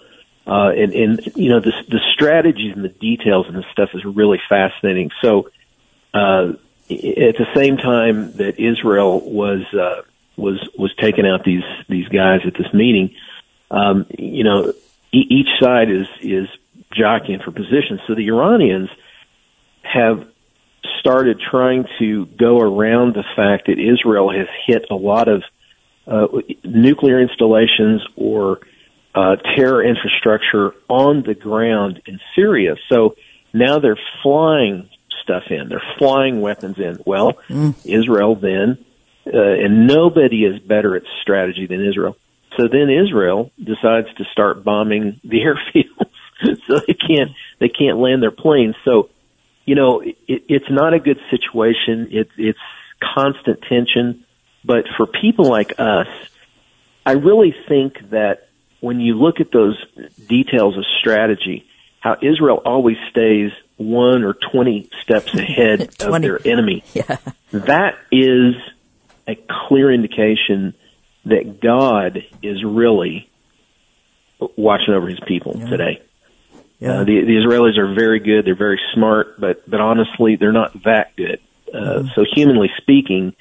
uh, 0.46 0.70
and, 0.76 0.92
and, 0.92 1.20
you 1.36 1.50
know, 1.50 1.60
the, 1.60 1.72
the 1.88 2.00
strategies 2.14 2.74
and 2.74 2.84
the 2.84 2.88
details 2.88 3.46
and 3.48 3.56
the 3.56 3.64
stuff 3.72 3.90
is 3.94 4.04
really 4.04 4.40
fascinating. 4.48 5.10
So, 5.22 5.50
uh, 6.12 6.52
at 6.90 7.36
the 7.36 7.46
same 7.54 7.76
time 7.78 8.32
that 8.32 8.60
Israel 8.60 9.20
was, 9.20 9.62
uh, 9.72 10.02
was, 10.36 10.58
was 10.78 10.94
taking 10.96 11.26
out 11.26 11.44
these, 11.44 11.64
these 11.88 12.08
guys 12.08 12.40
at 12.44 12.54
this 12.54 12.72
meeting, 12.74 13.14
um, 13.70 14.06
you 14.18 14.44
know, 14.44 14.72
e- 15.12 15.26
each 15.30 15.48
side 15.58 15.90
is, 15.90 16.06
is 16.20 16.48
jockeying 16.92 17.40
for 17.40 17.50
position. 17.50 18.00
So 18.06 18.14
the 18.14 18.26
Iranians 18.28 18.90
have 19.82 20.28
started 21.00 21.40
trying 21.40 21.86
to 21.98 22.26
go 22.26 22.58
around 22.58 23.14
the 23.14 23.24
fact 23.36 23.66
that 23.66 23.78
Israel 23.78 24.30
has 24.32 24.46
hit 24.66 24.86
a 24.90 24.94
lot 24.94 25.28
of 25.28 25.42
uh, 26.06 26.26
nuclear 26.64 27.20
installations 27.20 28.02
or 28.16 28.60
uh, 29.14 29.36
terror 29.56 29.82
infrastructure 29.82 30.74
on 30.88 31.22
the 31.22 31.34
ground 31.34 32.02
in 32.06 32.20
Syria. 32.34 32.76
So 32.88 33.16
now 33.52 33.78
they're 33.78 33.98
flying 34.22 34.88
stuff 35.22 35.44
in. 35.50 35.68
They're 35.68 35.82
flying 35.98 36.40
weapons 36.40 36.78
in. 36.78 36.98
Well, 37.06 37.34
mm. 37.48 37.74
Israel 37.84 38.34
then, 38.34 38.84
uh, 39.26 39.38
and 39.38 39.86
nobody 39.86 40.44
is 40.44 40.58
better 40.60 40.96
at 40.96 41.02
strategy 41.22 41.66
than 41.66 41.84
Israel. 41.84 42.16
So 42.56 42.68
then 42.68 42.90
Israel 42.90 43.50
decides 43.62 44.12
to 44.18 44.24
start 44.32 44.62
bombing 44.62 45.20
the 45.24 45.40
airfields. 45.46 46.60
so 46.66 46.80
they 46.86 46.94
can't 46.94 47.30
they 47.58 47.68
can't 47.68 47.98
land 47.98 48.22
their 48.22 48.30
planes. 48.30 48.74
So 48.84 49.10
you 49.64 49.74
know 49.74 50.00
it, 50.00 50.16
it's 50.26 50.70
not 50.70 50.94
a 50.94 50.98
good 50.98 51.20
situation. 51.30 52.08
It, 52.10 52.28
it's 52.36 52.58
constant 53.00 53.62
tension. 53.62 54.24
But 54.64 54.86
for 54.96 55.06
people 55.06 55.46
like 55.46 55.78
us, 55.78 56.08
I 57.04 57.12
really 57.12 57.54
think 57.68 58.10
that 58.10 58.48
when 58.80 59.00
you 59.00 59.14
look 59.14 59.40
at 59.40 59.50
those 59.50 59.82
details 60.26 60.76
of 60.76 60.84
strategy, 60.98 61.66
how 62.00 62.16
Israel 62.20 62.60
always 62.64 62.96
stays 63.10 63.52
one 63.76 64.24
or 64.24 64.34
20 64.34 64.90
steps 65.02 65.34
ahead 65.34 65.90
20. 65.98 66.14
of 66.14 66.22
their 66.22 66.52
enemy, 66.52 66.84
yeah. 66.94 67.16
that 67.52 67.98
is 68.10 68.54
a 69.26 69.36
clear 69.68 69.92
indication 69.92 70.74
that 71.24 71.60
God 71.60 72.24
is 72.42 72.62
really 72.62 73.30
watching 74.56 74.92
over 74.92 75.08
his 75.08 75.20
people 75.20 75.54
yeah. 75.56 75.66
today. 75.66 76.02
Yeah. 76.84 77.00
Uh, 77.00 77.04
the, 77.04 77.24
the 77.24 77.36
Israelis 77.36 77.78
are 77.78 77.94
very 77.94 78.20
good. 78.20 78.44
They're 78.44 78.54
very 78.54 78.78
smart, 78.92 79.40
but, 79.40 79.68
but 79.68 79.80
honestly, 79.80 80.36
they're 80.36 80.52
not 80.52 80.82
that 80.84 81.16
good. 81.16 81.40
Uh, 81.72 81.78
mm-hmm. 81.78 82.08
so 82.14 82.26
humanly 82.30 82.70
speaking, 82.76 83.34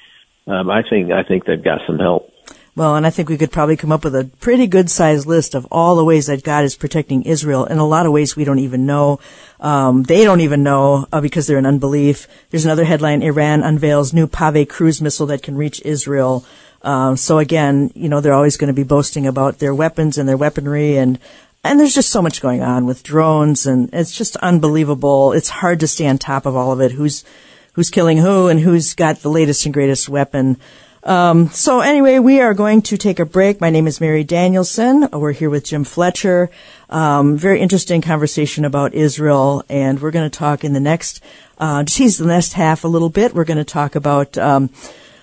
um, 0.46 0.70
I 0.70 0.82
think 0.82 1.12
I 1.12 1.24
think 1.24 1.44
they've 1.44 1.62
got 1.62 1.82
some 1.86 1.98
help. 1.98 2.32
Well, 2.74 2.96
and 2.96 3.06
I 3.06 3.10
think 3.10 3.28
we 3.28 3.36
could 3.36 3.52
probably 3.52 3.76
come 3.76 3.92
up 3.92 4.02
with 4.02 4.16
a 4.16 4.24
pretty 4.40 4.66
good 4.66 4.90
sized 4.90 5.26
list 5.26 5.54
of 5.54 5.66
all 5.70 5.94
the 5.94 6.04
ways 6.04 6.26
that 6.26 6.42
God 6.42 6.64
is 6.64 6.74
protecting 6.74 7.22
Israel. 7.24 7.66
In 7.66 7.76
a 7.76 7.86
lot 7.86 8.06
of 8.06 8.12
ways, 8.12 8.34
we 8.34 8.44
don't 8.44 8.58
even 8.60 8.86
know. 8.86 9.20
Um, 9.60 10.04
they 10.04 10.24
don't 10.24 10.40
even 10.40 10.62
know 10.62 11.06
uh, 11.12 11.20
because 11.20 11.46
they're 11.46 11.58
in 11.58 11.66
unbelief. 11.66 12.26
There's 12.48 12.64
another 12.64 12.84
headline: 12.84 13.22
Iran 13.22 13.62
unveils 13.62 14.14
new 14.14 14.26
Paveh 14.26 14.68
cruise 14.68 15.02
missile 15.02 15.26
that 15.26 15.42
can 15.42 15.54
reach 15.54 15.82
Israel. 15.82 16.46
Uh, 16.84 17.16
so 17.16 17.38
again, 17.38 17.90
you 17.94 18.10
know, 18.10 18.20
they're 18.20 18.34
always 18.34 18.58
going 18.58 18.68
to 18.68 18.74
be 18.74 18.82
boasting 18.82 19.26
about 19.26 19.58
their 19.58 19.74
weapons 19.74 20.18
and 20.18 20.28
their 20.28 20.36
weaponry 20.36 20.96
and 20.96 21.18
and 21.64 21.80
there's 21.80 21.94
just 21.94 22.10
so 22.10 22.22
much 22.22 22.42
going 22.42 22.62
on 22.62 22.84
with 22.86 23.02
drones 23.02 23.66
and 23.66 23.88
it's 23.92 24.16
just 24.16 24.36
unbelievable. 24.36 25.32
It's 25.32 25.48
hard 25.48 25.80
to 25.80 25.88
stay 25.88 26.06
on 26.06 26.18
top 26.18 26.46
of 26.46 26.54
all 26.54 26.70
of 26.72 26.80
it. 26.80 26.92
Who's 26.92 27.24
who's 27.72 27.90
killing 27.90 28.18
who 28.18 28.48
and 28.48 28.60
who's 28.60 28.94
got 28.94 29.16
the 29.20 29.30
latest 29.30 29.64
and 29.64 29.74
greatest 29.74 30.08
weapon. 30.08 30.58
Um, 31.02 31.48
so 31.48 31.80
anyway, 31.80 32.18
we 32.18 32.40
are 32.40 32.54
going 32.54 32.82
to 32.82 32.96
take 32.96 33.18
a 33.18 33.26
break. 33.26 33.60
My 33.60 33.68
name 33.70 33.86
is 33.86 34.00
Mary 34.00 34.24
Danielson. 34.24 35.08
We're 35.12 35.32
here 35.32 35.50
with 35.50 35.64
Jim 35.64 35.84
Fletcher. 35.84 36.50
Um, 36.88 37.36
very 37.36 37.60
interesting 37.60 38.00
conversation 38.00 38.64
about 38.64 38.94
Israel, 38.94 39.64
and 39.68 40.00
we're 40.00 40.12
going 40.12 40.30
to 40.30 40.38
talk 40.38 40.64
in 40.64 40.72
the 40.72 40.80
next, 40.80 41.22
uh, 41.58 41.84
tease 41.84 42.16
the 42.16 42.26
next 42.26 42.54
half 42.54 42.84
a 42.84 42.88
little 42.88 43.10
bit. 43.10 43.34
We're 43.34 43.44
going 43.44 43.58
to 43.58 43.64
talk 43.64 43.96
about 43.96 44.38
um, 44.38 44.70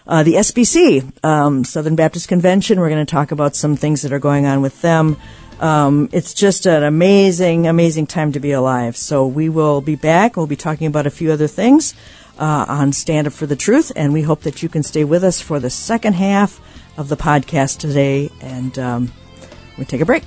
uh, 0.05 0.21
the 0.21 0.33
SBC, 0.33 1.25
um, 1.25 1.63
Southern 1.63 1.95
Baptist 1.95 2.27
Convention. 2.27 2.79
We're 2.79 2.89
going 2.89 3.05
to 3.05 3.11
talk 3.11 3.31
about 3.31 3.55
some 3.55 3.75
things 3.75 4.03
that 4.03 4.13
are 4.13 4.19
going 4.19 4.45
on 4.45 4.61
with 4.61 4.81
them. 4.81 5.17
Um, 5.61 6.09
it's 6.11 6.33
just 6.33 6.65
an 6.65 6.83
amazing, 6.83 7.67
amazing 7.67 8.07
time 8.07 8.31
to 8.31 8.39
be 8.39 8.51
alive. 8.51 8.97
So 8.97 9.27
we 9.27 9.47
will 9.47 9.79
be 9.79 9.95
back. 9.95 10.35
We'll 10.35 10.47
be 10.47 10.55
talking 10.55 10.87
about 10.87 11.05
a 11.05 11.11
few 11.11 11.31
other 11.31 11.47
things 11.47 11.93
uh, 12.39 12.65
on 12.67 12.91
Stand 12.93 13.27
Up 13.27 13.33
for 13.33 13.45
the 13.45 13.55
Truth, 13.55 13.91
and 13.95 14.11
we 14.11 14.23
hope 14.23 14.41
that 14.41 14.63
you 14.63 14.69
can 14.69 14.81
stay 14.81 15.03
with 15.03 15.23
us 15.23 15.39
for 15.39 15.59
the 15.59 15.69
second 15.69 16.13
half 16.13 16.59
of 16.97 17.09
the 17.09 17.17
podcast 17.17 17.77
today. 17.77 18.31
And 18.41 18.77
um, 18.79 19.11
we 19.77 19.85
take 19.85 20.01
a 20.01 20.05
break. 20.05 20.23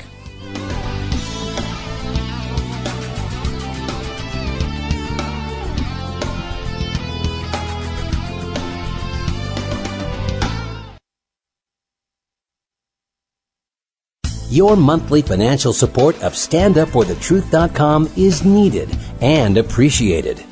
Your 14.54 14.76
monthly 14.76 15.20
financial 15.20 15.72
support 15.72 16.14
of 16.22 16.34
StandUpForTheTruth.com 16.34 18.12
is 18.16 18.44
needed 18.44 18.88
and 19.20 19.58
appreciated. 19.58 20.44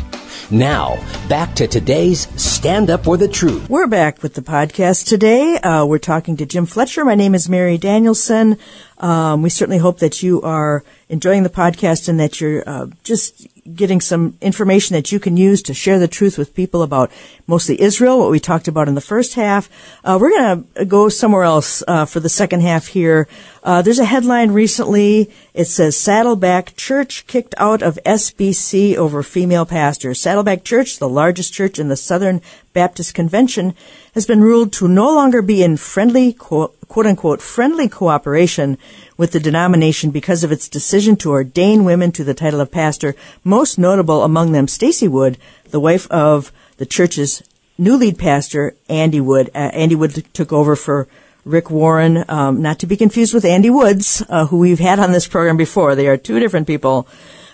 Now, 0.51 0.99
back 1.29 1.55
to 1.55 1.69
today's 1.69 2.27
Stand 2.35 2.91
Up 2.91 3.05
for 3.05 3.17
the 3.17 3.29
Truth. 3.29 3.71
We're 3.71 3.87
back 3.87 4.21
with 4.21 4.35
the 4.35 4.43
podcast 4.43 5.07
today. 5.07 5.57
Uh, 5.57 5.87
we're 5.87 5.99
talking 5.99 6.37
to 6.39 6.45
Jim 6.45 6.67
Fletcher. 6.67 7.05
My 7.05 7.15
name 7.15 7.33
is 7.33 7.49
Mary 7.49 7.79
Danielson. 7.79 8.59
Um, 9.03 9.43
we 9.43 9.51
certainly 9.51 9.79
hope 9.79 9.99
that 9.99 10.23
you 10.23 10.41
are 10.43 10.85
enjoying 11.09 11.43
the 11.43 11.51
podcast 11.51 12.09
and 12.09 12.21
that 12.21 12.41
you're 12.41 12.63
uh, 12.67 12.87
just 13.03 13.49
getting 13.75 14.01
some 14.01 14.37
information 14.41 14.95
that 14.95 15.13
you 15.13 15.21
can 15.21 15.37
use 15.37 15.63
to 15.63 15.75
share 15.75 15.99
the 15.99 16.09
truth 16.09 16.37
with 16.37 16.55
people 16.55 16.83
about 16.83 17.11
mostly 17.47 17.81
Israel, 17.81 18.19
what 18.19 18.31
we 18.31 18.41
talked 18.41 18.67
about 18.67 18.89
in 18.89 18.95
the 18.95 19.01
first 19.01 19.35
half. 19.35 19.69
Uh, 20.05 20.19
we're 20.21 20.31
going 20.31 20.67
to 20.75 20.85
go 20.85 21.09
somewhere 21.09 21.45
else 21.45 21.83
uh, 21.87 22.05
for 22.05 22.21
the 22.21 22.29
second 22.29 22.63
half 22.63 22.89
here. 22.89 23.29
Uh, 23.63 23.83
there's 23.83 24.01
a 24.01 24.05
headline 24.05 24.51
recently. 24.51 25.31
It 25.55 25.67
says 25.67 25.97
Saddleback 25.97 26.77
Church 26.77 27.27
kicked 27.27 27.55
out 27.59 27.83
of 27.83 27.99
SBC 28.05 28.97
over 28.97 29.23
female 29.23 29.67
pastors. 29.67 30.21
Saddleback 30.21 30.65
Church, 30.65 30.99
the 30.99 31.09
largest 31.09 31.53
church 31.53 31.79
in 31.79 31.89
the 31.89 31.97
Southern 31.97 32.41
Baptist 32.73 33.15
Convention, 33.15 33.75
has 34.15 34.27
been 34.27 34.41
ruled 34.41 34.73
to 34.75 34.89
no 34.89 35.13
longer 35.15 35.43
be 35.43 35.63
in 35.63 35.77
friendly, 35.77 36.33
quote, 36.33 36.77
quote 36.89 37.07
unquote, 37.07 37.41
friendly 37.41 37.89
cooperation 37.89 38.79
with 39.17 39.33
the 39.33 39.41
denomination 39.41 40.11
because 40.11 40.45
of 40.45 40.53
its 40.53 40.69
decision 40.69 41.17
to 41.17 41.31
ordain 41.31 41.85
women 41.85 42.13
to 42.13 42.25
the 42.25 42.35
title 42.35 42.61
of 42.61 42.71
pastor, 42.71 43.15
most 43.45 43.79
notable 43.79 44.23
among 44.23 44.53
them 44.53 44.67
Stacie 44.67 45.09
Wood, 45.09 45.39
the 45.71 45.81
wife 45.81 46.11
of 46.11 46.53
the 46.77 46.87
church's 46.87 47.43
new 47.79 47.97
lead 47.97 48.19
pastor, 48.19 48.75
Andy 48.89 49.21
Wood. 49.21 49.51
Uh, 49.55 49.71
Andy 49.73 49.95
Wood 49.95 50.25
took 50.33 50.53
over 50.53 50.77
for 50.77 51.09
Rick 51.45 51.71
Warren, 51.71 52.25
um, 52.29 52.63
not 52.63 52.79
to 52.81 52.87
be 52.87 52.97
confused 52.97 53.35
with 53.35 53.45
Andy 53.45 53.71
Woods, 53.71 54.23
uh, 54.29 54.47
who 54.47 54.59
we've 54.59 54.79
had 54.79 55.01
on 55.01 55.13
this 55.13 55.27
program 55.27 55.57
before. 55.57 55.95
They 55.95 56.07
are 56.07 56.17
two 56.17 56.39
different 56.39 56.67
people. 56.67 57.09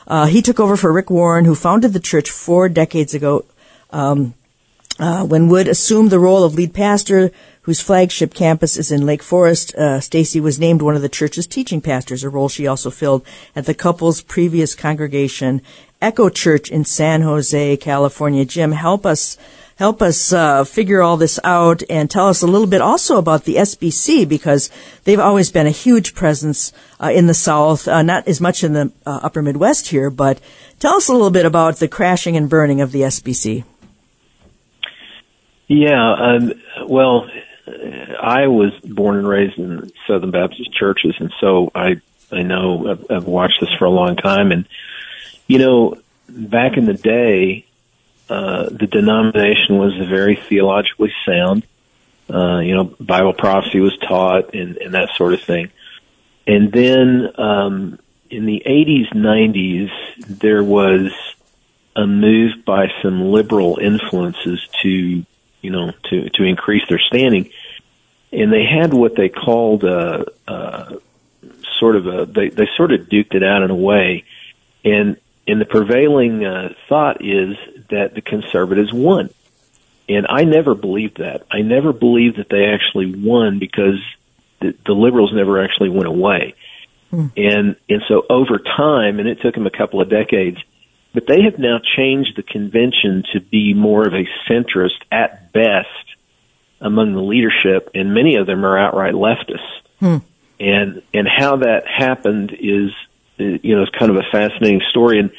Uh, 0.06 0.26
he 0.26 0.42
took 0.42 0.60
over 0.60 0.76
for 0.76 0.92
Rick 0.92 1.10
Warren, 1.10 1.44
who 1.44 1.54
founded 1.54 1.92
the 1.92 2.00
church 2.00 2.30
four 2.30 2.68
decades 2.68 3.14
ago. 3.14 3.44
Um, 3.90 4.34
uh, 4.98 5.24
when 5.24 5.48
Wood 5.48 5.68
assumed 5.68 6.10
the 6.10 6.18
role 6.18 6.42
of 6.42 6.54
lead 6.54 6.74
pastor, 6.74 7.30
whose 7.62 7.80
flagship 7.80 8.34
campus 8.34 8.76
is 8.76 8.90
in 8.90 9.06
Lake 9.06 9.22
Forest, 9.22 9.74
uh, 9.76 10.00
Stacie 10.00 10.40
was 10.40 10.58
named 10.58 10.82
one 10.82 10.96
of 10.96 11.02
the 11.02 11.08
church's 11.08 11.46
teaching 11.46 11.80
pastors, 11.80 12.24
a 12.24 12.28
role 12.28 12.48
she 12.48 12.66
also 12.66 12.90
filled 12.90 13.24
at 13.54 13.66
the 13.66 13.74
couple's 13.74 14.22
previous 14.22 14.74
congregation, 14.74 15.62
Echo 16.00 16.28
Church 16.28 16.70
in 16.70 16.84
San 16.84 17.22
Jose, 17.22 17.76
California. 17.76 18.44
Jim, 18.44 18.72
help 18.72 19.04
us 19.04 19.36
help 19.76 20.02
us 20.02 20.32
uh, 20.32 20.64
figure 20.64 21.00
all 21.00 21.16
this 21.16 21.38
out 21.44 21.82
and 21.88 22.10
tell 22.10 22.26
us 22.26 22.42
a 22.42 22.46
little 22.46 22.66
bit 22.66 22.80
also 22.80 23.16
about 23.16 23.44
the 23.44 23.54
SBC 23.54 24.28
because 24.28 24.70
they've 25.04 25.20
always 25.20 25.52
been 25.52 25.68
a 25.68 25.70
huge 25.70 26.14
presence 26.14 26.72
uh, 27.00 27.12
in 27.12 27.26
the 27.28 27.34
South, 27.34 27.86
uh, 27.86 28.02
not 28.02 28.26
as 28.26 28.40
much 28.40 28.64
in 28.64 28.72
the 28.72 28.92
uh, 29.06 29.20
Upper 29.22 29.40
Midwest 29.40 29.88
here, 29.88 30.10
but 30.10 30.40
tell 30.80 30.96
us 30.96 31.08
a 31.08 31.12
little 31.12 31.30
bit 31.30 31.46
about 31.46 31.76
the 31.76 31.86
crashing 31.86 32.36
and 32.36 32.50
burning 32.50 32.80
of 32.80 32.90
the 32.90 33.02
SBC. 33.02 33.64
Yeah, 35.68 36.12
um, 36.12 36.54
well, 36.86 37.28
I 37.66 38.46
was 38.46 38.72
born 38.82 39.18
and 39.18 39.28
raised 39.28 39.58
in 39.58 39.92
Southern 40.06 40.30
Baptist 40.30 40.72
churches, 40.72 41.14
and 41.20 41.32
so 41.40 41.70
I 41.74 42.00
I 42.32 42.42
know 42.42 42.90
I've, 42.90 43.06
I've 43.10 43.26
watched 43.26 43.60
this 43.60 43.72
for 43.78 43.84
a 43.84 43.90
long 43.90 44.16
time, 44.16 44.50
and 44.50 44.66
you 45.46 45.58
know, 45.58 45.96
back 46.28 46.76
in 46.76 46.86
the 46.86 46.94
day, 46.94 47.66
uh, 48.30 48.68
the 48.70 48.86
denomination 48.86 49.78
was 49.78 49.94
very 50.08 50.36
theologically 50.36 51.12
sound. 51.26 51.64
Uh, 52.30 52.60
you 52.60 52.74
know, 52.74 52.84
Bible 52.84 53.32
prophecy 53.32 53.80
was 53.80 53.96
taught 53.98 54.54
and, 54.54 54.76
and 54.76 54.94
that 54.94 55.08
sort 55.16 55.32
of 55.32 55.40
thing. 55.40 55.70
And 56.46 56.70
then 56.70 57.32
um, 57.38 57.98
in 58.28 58.44
the 58.44 58.62
80s, 58.66 59.14
90s, 59.14 59.90
there 60.26 60.62
was 60.62 61.10
a 61.96 62.06
move 62.06 62.66
by 62.66 62.88
some 63.02 63.32
liberal 63.32 63.78
influences 63.80 64.60
to 64.82 65.24
you 65.60 65.70
know, 65.70 65.92
to, 66.10 66.28
to 66.30 66.44
increase 66.44 66.86
their 66.88 66.98
standing. 66.98 67.50
And 68.32 68.52
they 68.52 68.64
had 68.64 68.92
what 68.92 69.14
they 69.16 69.28
called 69.28 69.84
a, 69.84 70.26
a 70.46 70.98
sort 71.78 71.96
of 71.96 72.06
a, 72.06 72.26
they, 72.26 72.48
they 72.48 72.68
sort 72.76 72.92
of 72.92 73.08
duked 73.08 73.34
it 73.34 73.42
out 73.42 73.62
in 73.62 73.70
a 73.70 73.76
way. 73.76 74.24
And, 74.84 75.16
and 75.46 75.60
the 75.60 75.64
prevailing 75.64 76.44
uh, 76.44 76.74
thought 76.88 77.24
is 77.24 77.56
that 77.90 78.14
the 78.14 78.20
conservatives 78.20 78.92
won. 78.92 79.30
And 80.08 80.26
I 80.28 80.44
never 80.44 80.74
believed 80.74 81.18
that. 81.18 81.46
I 81.50 81.62
never 81.62 81.92
believed 81.92 82.36
that 82.38 82.48
they 82.48 82.66
actually 82.66 83.14
won 83.14 83.58
because 83.58 84.00
the, 84.60 84.74
the 84.86 84.92
liberals 84.92 85.32
never 85.34 85.62
actually 85.62 85.90
went 85.90 86.06
away. 86.06 86.54
Hmm. 87.10 87.26
And, 87.36 87.76
and 87.88 88.02
so 88.08 88.24
over 88.28 88.58
time, 88.58 89.18
and 89.18 89.28
it 89.28 89.40
took 89.40 89.54
them 89.54 89.66
a 89.66 89.70
couple 89.70 90.00
of 90.00 90.08
decades, 90.08 90.58
but 91.12 91.26
they 91.26 91.42
have 91.42 91.58
now 91.58 91.78
changed 91.96 92.36
the 92.36 92.42
convention 92.42 93.24
to 93.32 93.40
be 93.40 93.74
more 93.74 94.06
of 94.06 94.14
a 94.14 94.26
centrist 94.48 95.00
at 95.10 95.52
best 95.52 95.88
among 96.80 97.12
the 97.12 97.22
leadership, 97.22 97.90
and 97.94 98.14
many 98.14 98.36
of 98.36 98.46
them 98.46 98.64
are 98.64 98.78
outright 98.78 99.14
leftists. 99.14 99.80
Hmm. 100.00 100.18
And 100.60 101.02
and 101.14 101.28
how 101.28 101.56
that 101.56 101.86
happened 101.86 102.52
is, 102.52 102.92
you 103.36 103.76
know, 103.76 103.82
it's 103.82 103.96
kind 103.96 104.10
of 104.10 104.16
a 104.16 104.24
fascinating 104.30 104.82
story. 104.90 105.20
And 105.20 105.30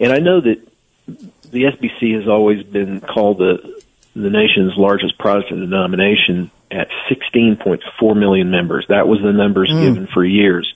and 0.00 0.12
I 0.12 0.18
know 0.18 0.40
that 0.40 0.60
the 1.06 1.64
SBC 1.64 2.16
has 2.16 2.28
always 2.28 2.62
been 2.62 3.00
called 3.00 3.38
the 3.38 3.82
the 4.14 4.30
nation's 4.30 4.76
largest 4.76 5.18
Protestant 5.18 5.60
denomination 5.60 6.50
at 6.70 6.88
16.4 7.10 8.16
million 8.16 8.50
members. 8.50 8.86
That 8.88 9.08
was 9.08 9.20
the 9.22 9.32
numbers 9.32 9.70
mm. 9.70 9.80
given 9.80 10.06
for 10.06 10.24
years. 10.24 10.72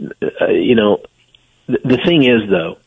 Uh, 0.00 0.48
you 0.48 0.74
know, 0.74 1.02
the, 1.66 1.78
the 1.84 1.96
thing 1.98 2.24
is 2.24 2.48
though, 2.48 2.78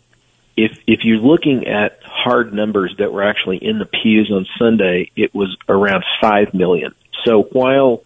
if 0.57 0.77
if 0.87 1.03
you're 1.03 1.17
looking 1.17 1.67
at 1.67 2.01
hard 2.03 2.53
numbers 2.53 2.95
that 2.97 3.11
were 3.11 3.23
actually 3.23 3.57
in 3.57 3.79
the 3.79 3.85
pews 3.85 4.31
on 4.31 4.45
Sunday, 4.57 5.11
it 5.15 5.35
was 5.35 5.55
around 5.67 6.03
five 6.21 6.53
million. 6.53 6.93
So 7.23 7.43
while 7.43 8.03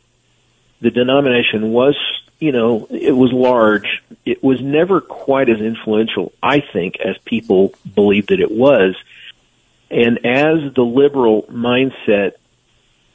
the 0.81 0.89
denomination 0.89 1.71
was, 1.71 1.95
you 2.39 2.51
know, 2.51 2.87
it 2.89 3.11
was 3.11 3.31
large, 3.31 4.01
it 4.25 4.43
was 4.43 4.61
never 4.61 5.01
quite 5.01 5.49
as 5.49 5.59
influential, 5.59 6.31
I 6.41 6.61
think, 6.61 6.99
as 6.99 7.17
people 7.19 7.73
believed 7.95 8.29
that 8.29 8.39
it 8.39 8.51
was. 8.51 8.95
And 9.91 10.25
as 10.25 10.73
the 10.73 10.83
liberal 10.83 11.43
mindset 11.43 12.33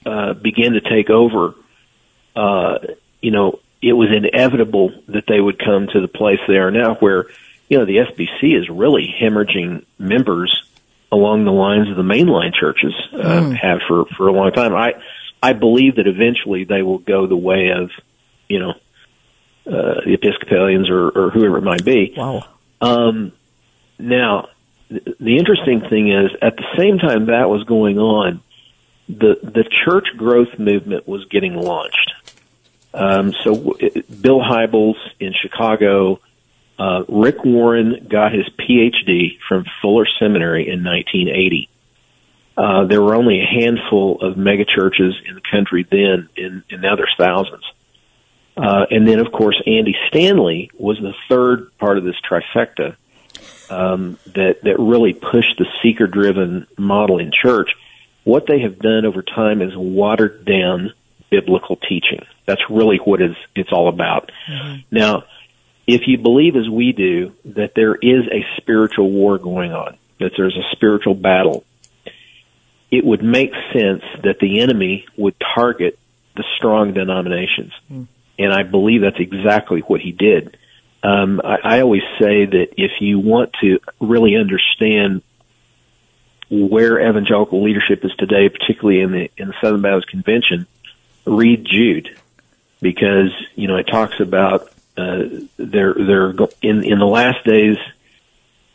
uh, 0.04 0.34
began 0.34 0.72
to 0.72 0.80
take 0.80 1.08
over, 1.08 1.54
uh, 2.36 2.78
you 3.20 3.30
know, 3.30 3.60
it 3.80 3.92
was 3.92 4.10
inevitable 4.10 4.92
that 5.08 5.26
they 5.26 5.40
would 5.40 5.58
come 5.58 5.86
to 5.88 6.00
the 6.00 6.08
place 6.08 6.40
they 6.46 6.56
are 6.56 6.70
now, 6.70 6.94
where 6.96 7.26
you 7.68 7.78
know, 7.78 7.84
the 7.84 7.96
SBC 7.96 8.58
is 8.58 8.68
really 8.68 9.14
hemorrhaging 9.20 9.84
members 9.98 10.64
along 11.10 11.44
the 11.44 11.52
lines 11.52 11.88
of 11.90 11.96
the 11.96 12.02
mainline 12.02 12.52
churches 12.52 12.92
uh, 13.12 13.16
mm. 13.16 13.56
have 13.56 13.80
for 13.86 14.04
for 14.16 14.28
a 14.28 14.32
long 14.32 14.52
time. 14.52 14.74
I 14.74 14.94
I 15.42 15.52
believe 15.52 15.96
that 15.96 16.06
eventually 16.06 16.64
they 16.64 16.82
will 16.82 16.98
go 16.98 17.26
the 17.26 17.36
way 17.36 17.70
of, 17.70 17.90
you 18.48 18.60
know, 18.60 18.70
uh, 19.66 20.00
the 20.04 20.14
Episcopalians 20.14 20.90
or, 20.90 21.08
or 21.08 21.30
whoever 21.30 21.58
it 21.58 21.62
might 21.62 21.84
be. 21.84 22.14
Wow. 22.16 22.44
Um, 22.80 23.32
now, 23.98 24.48
th- 24.88 25.16
the 25.20 25.36
interesting 25.38 25.80
thing 25.80 26.10
is, 26.10 26.30
at 26.40 26.56
the 26.56 26.64
same 26.76 26.98
time 26.98 27.26
that 27.26 27.48
was 27.48 27.64
going 27.64 27.98
on, 27.98 28.40
the 29.08 29.38
the 29.42 29.64
church 29.84 30.08
growth 30.16 30.58
movement 30.58 31.06
was 31.06 31.26
getting 31.26 31.54
launched. 31.54 32.12
Um, 32.94 33.34
so, 33.42 33.76
it, 33.80 34.22
Bill 34.22 34.40
Hybels 34.40 34.96
in 35.20 35.34
Chicago 35.34 36.20
uh, 36.78 37.04
Rick 37.08 37.44
Warren 37.44 38.06
got 38.08 38.32
his 38.32 38.48
PhD 38.48 39.38
from 39.48 39.64
Fuller 39.80 40.06
Seminary 40.18 40.68
in 40.68 40.82
1980. 40.84 41.68
Uh, 42.56 42.84
there 42.84 43.02
were 43.02 43.14
only 43.14 43.40
a 43.40 43.46
handful 43.46 44.20
of 44.20 44.36
megachurches 44.36 45.12
in 45.26 45.34
the 45.34 45.40
country 45.40 45.86
then, 45.88 46.28
and, 46.36 46.62
and 46.70 46.82
now 46.82 46.96
there's 46.96 47.14
thousands. 47.18 47.64
Uh, 48.56 48.86
and 48.90 49.06
then, 49.06 49.18
of 49.18 49.32
course, 49.32 49.60
Andy 49.66 49.96
Stanley 50.08 50.70
was 50.78 50.98
the 51.00 51.14
third 51.28 51.76
part 51.78 51.98
of 51.98 52.04
this 52.04 52.16
trifecta 52.20 52.96
um, 53.68 54.18
that 54.34 54.62
that 54.62 54.78
really 54.78 55.12
pushed 55.12 55.58
the 55.58 55.66
seeker-driven 55.82 56.66
model 56.78 57.18
in 57.18 57.32
church. 57.32 57.70
What 58.22 58.46
they 58.46 58.60
have 58.60 58.78
done 58.78 59.04
over 59.06 59.22
time 59.22 59.60
is 59.60 59.76
watered 59.76 60.44
down 60.44 60.92
biblical 61.30 61.76
teaching. 61.76 62.24
That's 62.46 62.62
really 62.70 62.98
what 62.98 63.20
is 63.20 63.36
it's 63.56 63.72
all 63.72 63.88
about. 63.88 64.30
Mm-hmm. 64.48 64.80
Now, 64.90 65.24
if 65.86 66.06
you 66.06 66.18
believe 66.18 66.56
as 66.56 66.68
we 66.68 66.92
do 66.92 67.32
that 67.44 67.74
there 67.74 67.94
is 67.94 68.26
a 68.30 68.44
spiritual 68.56 69.10
war 69.10 69.38
going 69.38 69.72
on, 69.72 69.96
that 70.18 70.32
there's 70.36 70.56
a 70.56 70.74
spiritual 70.74 71.14
battle, 71.14 71.64
it 72.90 73.04
would 73.04 73.22
make 73.22 73.52
sense 73.72 74.02
that 74.22 74.38
the 74.40 74.60
enemy 74.60 75.06
would 75.16 75.34
target 75.54 75.98
the 76.36 76.44
strong 76.56 76.94
denominations. 76.94 77.72
Mm. 77.92 78.06
And 78.38 78.52
I 78.52 78.62
believe 78.62 79.02
that's 79.02 79.20
exactly 79.20 79.80
what 79.80 80.00
he 80.00 80.12
did. 80.12 80.56
Um, 81.02 81.40
I, 81.44 81.58
I 81.62 81.80
always 81.80 82.02
say 82.18 82.46
that 82.46 82.68
if 82.76 83.00
you 83.00 83.18
want 83.18 83.52
to 83.60 83.78
really 84.00 84.36
understand 84.36 85.22
where 86.50 87.00
evangelical 87.00 87.62
leadership 87.62 88.04
is 88.04 88.12
today, 88.16 88.48
particularly 88.48 89.00
in 89.00 89.12
the 89.12 89.30
in 89.36 89.48
the 89.48 89.54
Southern 89.60 89.82
Baptist 89.82 90.08
Convention, 90.08 90.66
read 91.26 91.64
Jude 91.64 92.16
because 92.80 93.30
you 93.54 93.68
know 93.68 93.76
it 93.76 93.84
talks 93.84 94.20
about 94.20 94.68
uh, 94.96 95.24
they're 95.74 95.94
they're 95.94 96.32
go- 96.32 96.50
in 96.62 96.84
in 96.84 96.98
the 96.98 97.06
last 97.06 97.44
days 97.44 97.76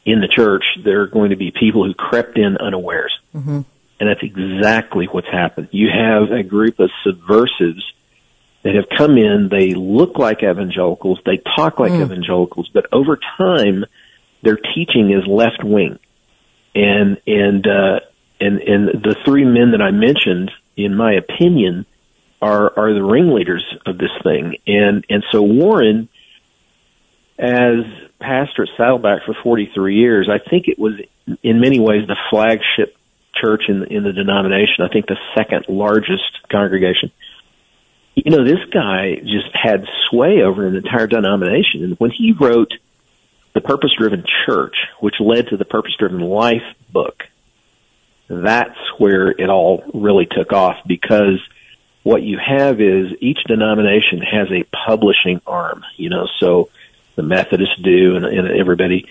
in 0.06 0.22
the 0.22 0.28
church. 0.28 0.64
There 0.84 1.02
are 1.02 1.08
going 1.08 1.32
to 1.32 1.36
be 1.36 1.52
people 1.52 1.86
who 1.86 1.93
crept 1.93 2.38
in 2.38 2.58
unawares, 2.58 3.18
mm-hmm. 3.34 3.62
and 4.00 4.10
that's 4.10 4.24
exactly 4.24 5.06
what's 5.06 5.30
happened. 5.30 5.70
You 5.72 5.89
have 5.89 6.32
a 6.32 6.43
group 6.43 6.80
of 6.80 6.91
subversives 7.04 7.93
that 8.64 8.76
have 8.76 8.89
come 8.89 9.18
in. 9.18 9.50
They 9.50 9.74
look 9.74 10.18
like 10.18 10.43
evangelicals. 10.43 11.20
They 11.26 11.38
talk 11.38 11.80
like 11.80 11.91
mm. 11.91 12.02
evangelicals, 12.02 12.70
but 12.70 12.88
over 12.91 13.18
time, 13.38 13.86
their 14.41 14.58
teaching 14.58 15.12
is 15.12 15.26
left 15.28 15.64
wing, 15.64 16.00
and 16.76 17.22
and 17.26 17.66
uh, 17.68 18.00
and 18.39 18.60
and 18.60 18.88
the 18.88 19.16
three 19.26 19.45
men 19.45 19.72
that 19.72 19.82
I 19.82 19.91
mentioned, 19.91 20.52
in 20.76 20.95
my 20.95 21.14
opinion, 21.14 21.86
are 22.41 22.72
are 22.78 22.93
the 22.93 23.04
ringleaders 23.04 23.66
of 23.86 23.97
this 23.97 24.12
thing, 24.24 24.58
and 24.68 25.06
and 25.10 25.24
so 25.32 25.41
Warren, 25.41 26.10
as 27.40 27.86
pastor 28.20 28.64
at 28.64 28.70
Saddleback 28.76 29.24
for 29.26 29.34
43 29.34 29.96
years, 29.96 30.30
I 30.30 30.38
think 30.38 30.68
it 30.68 30.78
was 30.78 30.94
in 31.42 31.62
many 31.62 31.80
ways 31.80 32.06
the 32.06 32.18
flagship 32.30 32.96
church 33.34 33.64
in 33.70 33.86
in 33.86 34.04
the 34.04 34.14
denomination. 34.14 34.84
I 34.84 34.90
think 34.90 35.08
the 35.08 35.18
second 35.36 35.66
largest 35.70 36.48
congregation. 36.50 37.12
You 38.16 38.32
know, 38.32 38.44
this 38.44 38.66
guy 38.70 39.16
just 39.16 39.56
had 39.56 39.88
sway 40.10 40.42
over 40.42 40.68
an 40.68 40.76
entire 40.76 41.08
denomination, 41.08 41.84
and 41.84 41.96
when 42.00 42.12
he 42.12 42.34
wrote 42.34 42.74
the 43.54 43.62
Purpose 43.62 43.92
Driven 43.98 44.26
Church, 44.46 44.76
which 45.00 45.16
led 45.22 45.48
to 45.48 45.58
the 45.58 45.64
Purpose 45.64 45.96
Driven 45.98 46.20
Life 46.20 46.76
book, 46.92 47.24
that's 48.28 48.78
where 48.98 49.30
it 49.30 49.50
all 49.50 49.84
really 49.94 50.26
took 50.26 50.52
off 50.52 50.78
because 50.86 51.40
what 52.04 52.22
you 52.22 52.38
have 52.38 52.82
is 52.82 53.14
each 53.22 53.40
denomination 53.48 54.22
has 54.22 54.50
a 54.52 54.64
publishing 54.86 55.42
arm, 55.48 55.84
you 55.96 56.10
know, 56.10 56.28
so 56.40 56.70
the 57.20 57.28
Methodists 57.28 57.76
do 57.82 58.15
and, 58.15 58.26
and 58.26 58.47
everybody 58.47 59.05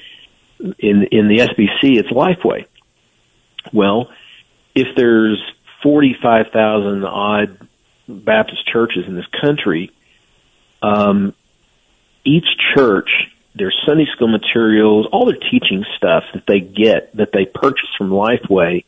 in 0.79 1.05
in 1.05 1.29
the 1.29 1.39
SBC 1.39 1.99
it's 1.99 2.09
Lifeway. 2.09 2.65
Well, 3.73 4.11
if 4.75 4.97
there's 4.97 5.43
45,000 5.83 7.05
odd 7.05 7.69
Baptist 8.09 8.67
churches 8.67 9.07
in 9.07 9.15
this 9.15 9.27
country, 9.27 9.93
um, 10.81 11.35
each 12.25 12.47
church, 12.75 13.11
their 13.55 13.73
Sunday 13.85 14.07
school 14.15 14.29
materials, 14.29 15.07
all 15.13 15.27
their 15.27 15.37
teaching 15.37 15.85
stuff 15.97 16.25
that 16.33 16.47
they 16.47 16.61
get, 16.61 17.15
that 17.17 17.33
they 17.33 17.45
purchase 17.45 17.91
from 17.99 18.11
Lifeway, 18.11 18.85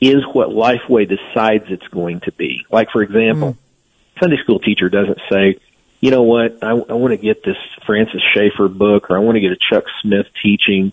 is 0.00 0.24
what 0.32 0.48
Lifeway 0.48 1.06
decides 1.08 1.66
it's 1.68 1.86
going 1.88 2.20
to 2.20 2.32
be. 2.32 2.64
Like, 2.70 2.90
for 2.90 3.02
example, 3.02 3.52
mm. 3.52 4.20
Sunday 4.20 4.38
school 4.38 4.60
teacher 4.60 4.88
doesn't 4.88 5.20
say, 5.28 5.58
you 6.06 6.12
know 6.12 6.22
what, 6.22 6.62
I, 6.62 6.68
I 6.68 6.92
want 6.92 7.10
to 7.10 7.16
get 7.16 7.42
this 7.42 7.56
Francis 7.84 8.22
Schaeffer 8.32 8.68
book 8.68 9.10
or 9.10 9.16
I 9.16 9.18
want 9.18 9.34
to 9.34 9.40
get 9.40 9.50
a 9.50 9.56
Chuck 9.56 9.86
Smith 10.02 10.28
teaching. 10.40 10.92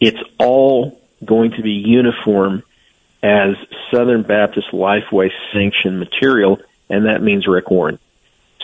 It's 0.00 0.18
all 0.36 1.00
going 1.24 1.52
to 1.52 1.62
be 1.62 1.74
uniform 1.74 2.64
as 3.22 3.54
Southern 3.92 4.22
Baptist 4.22 4.72
Lifeway 4.72 5.30
sanctioned 5.52 6.00
material, 6.00 6.60
and 6.90 7.06
that 7.06 7.22
means 7.22 7.46
Rick 7.46 7.70
Warren. 7.70 8.00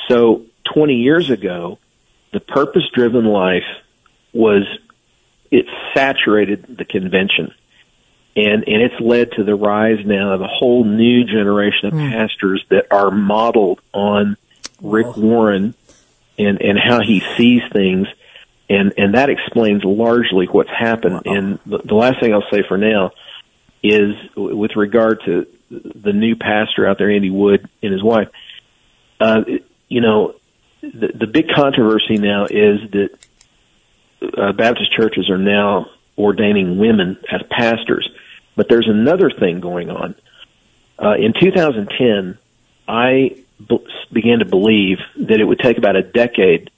So 0.08 0.46
20 0.74 0.94
years 0.94 1.30
ago, 1.30 1.78
the 2.32 2.40
purpose 2.40 2.90
driven 2.92 3.26
life 3.26 3.62
was, 4.32 4.64
it 5.52 5.66
saturated 5.94 6.76
the 6.76 6.84
convention 6.84 7.54
and 8.34 8.64
and 8.66 8.82
it's 8.82 9.00
led 9.00 9.30
to 9.30 9.44
the 9.44 9.54
rise 9.54 10.04
now 10.04 10.32
of 10.32 10.40
a 10.40 10.48
whole 10.48 10.82
new 10.82 11.22
generation 11.22 11.86
of 11.86 11.94
mm. 11.94 12.10
pastors 12.10 12.64
that 12.68 12.88
are 12.90 13.12
modeled 13.12 13.80
on 13.92 14.36
Rick. 14.82 15.16
Warren 15.16 15.76
and 16.38 16.60
and 16.60 16.78
how 16.78 17.00
he 17.00 17.22
sees 17.36 17.62
things, 17.72 18.08
and 18.68 18.92
and 18.96 19.14
that 19.14 19.30
explains 19.30 19.84
largely 19.84 20.46
what's 20.46 20.70
happened. 20.70 21.22
Wow. 21.24 21.34
And 21.34 21.58
the, 21.66 21.78
the 21.78 21.94
last 21.94 22.20
thing 22.20 22.32
I'll 22.32 22.48
say 22.50 22.62
for 22.66 22.78
now 22.78 23.12
is 23.82 24.14
with 24.36 24.76
regard 24.76 25.22
to 25.26 25.46
the 25.70 26.12
new 26.12 26.36
pastor 26.36 26.86
out 26.86 26.98
there, 26.98 27.10
Andy 27.10 27.30
Wood 27.30 27.68
and 27.82 27.92
his 27.92 28.02
wife. 28.02 28.28
Uh, 29.20 29.44
you 29.88 30.00
know, 30.00 30.34
the, 30.80 31.08
the 31.14 31.26
big 31.26 31.48
controversy 31.48 32.18
now 32.18 32.46
is 32.46 32.90
that 32.90 33.10
uh, 34.36 34.52
Baptist 34.52 34.92
churches 34.92 35.30
are 35.30 35.38
now 35.38 35.90
ordaining 36.16 36.78
women 36.78 37.18
as 37.30 37.42
pastors. 37.50 38.08
But 38.56 38.68
there's 38.68 38.88
another 38.88 39.30
thing 39.30 39.60
going 39.60 39.90
on. 39.90 40.14
Uh, 40.98 41.14
in 41.14 41.32
2010, 41.32 42.38
I 42.86 43.36
began 44.12 44.40
to 44.40 44.44
believe 44.44 44.98
that 45.16 45.40
it 45.40 45.44
would 45.44 45.58
take 45.58 45.78
about 45.78 45.96
a 45.96 46.02
decade 46.02 46.70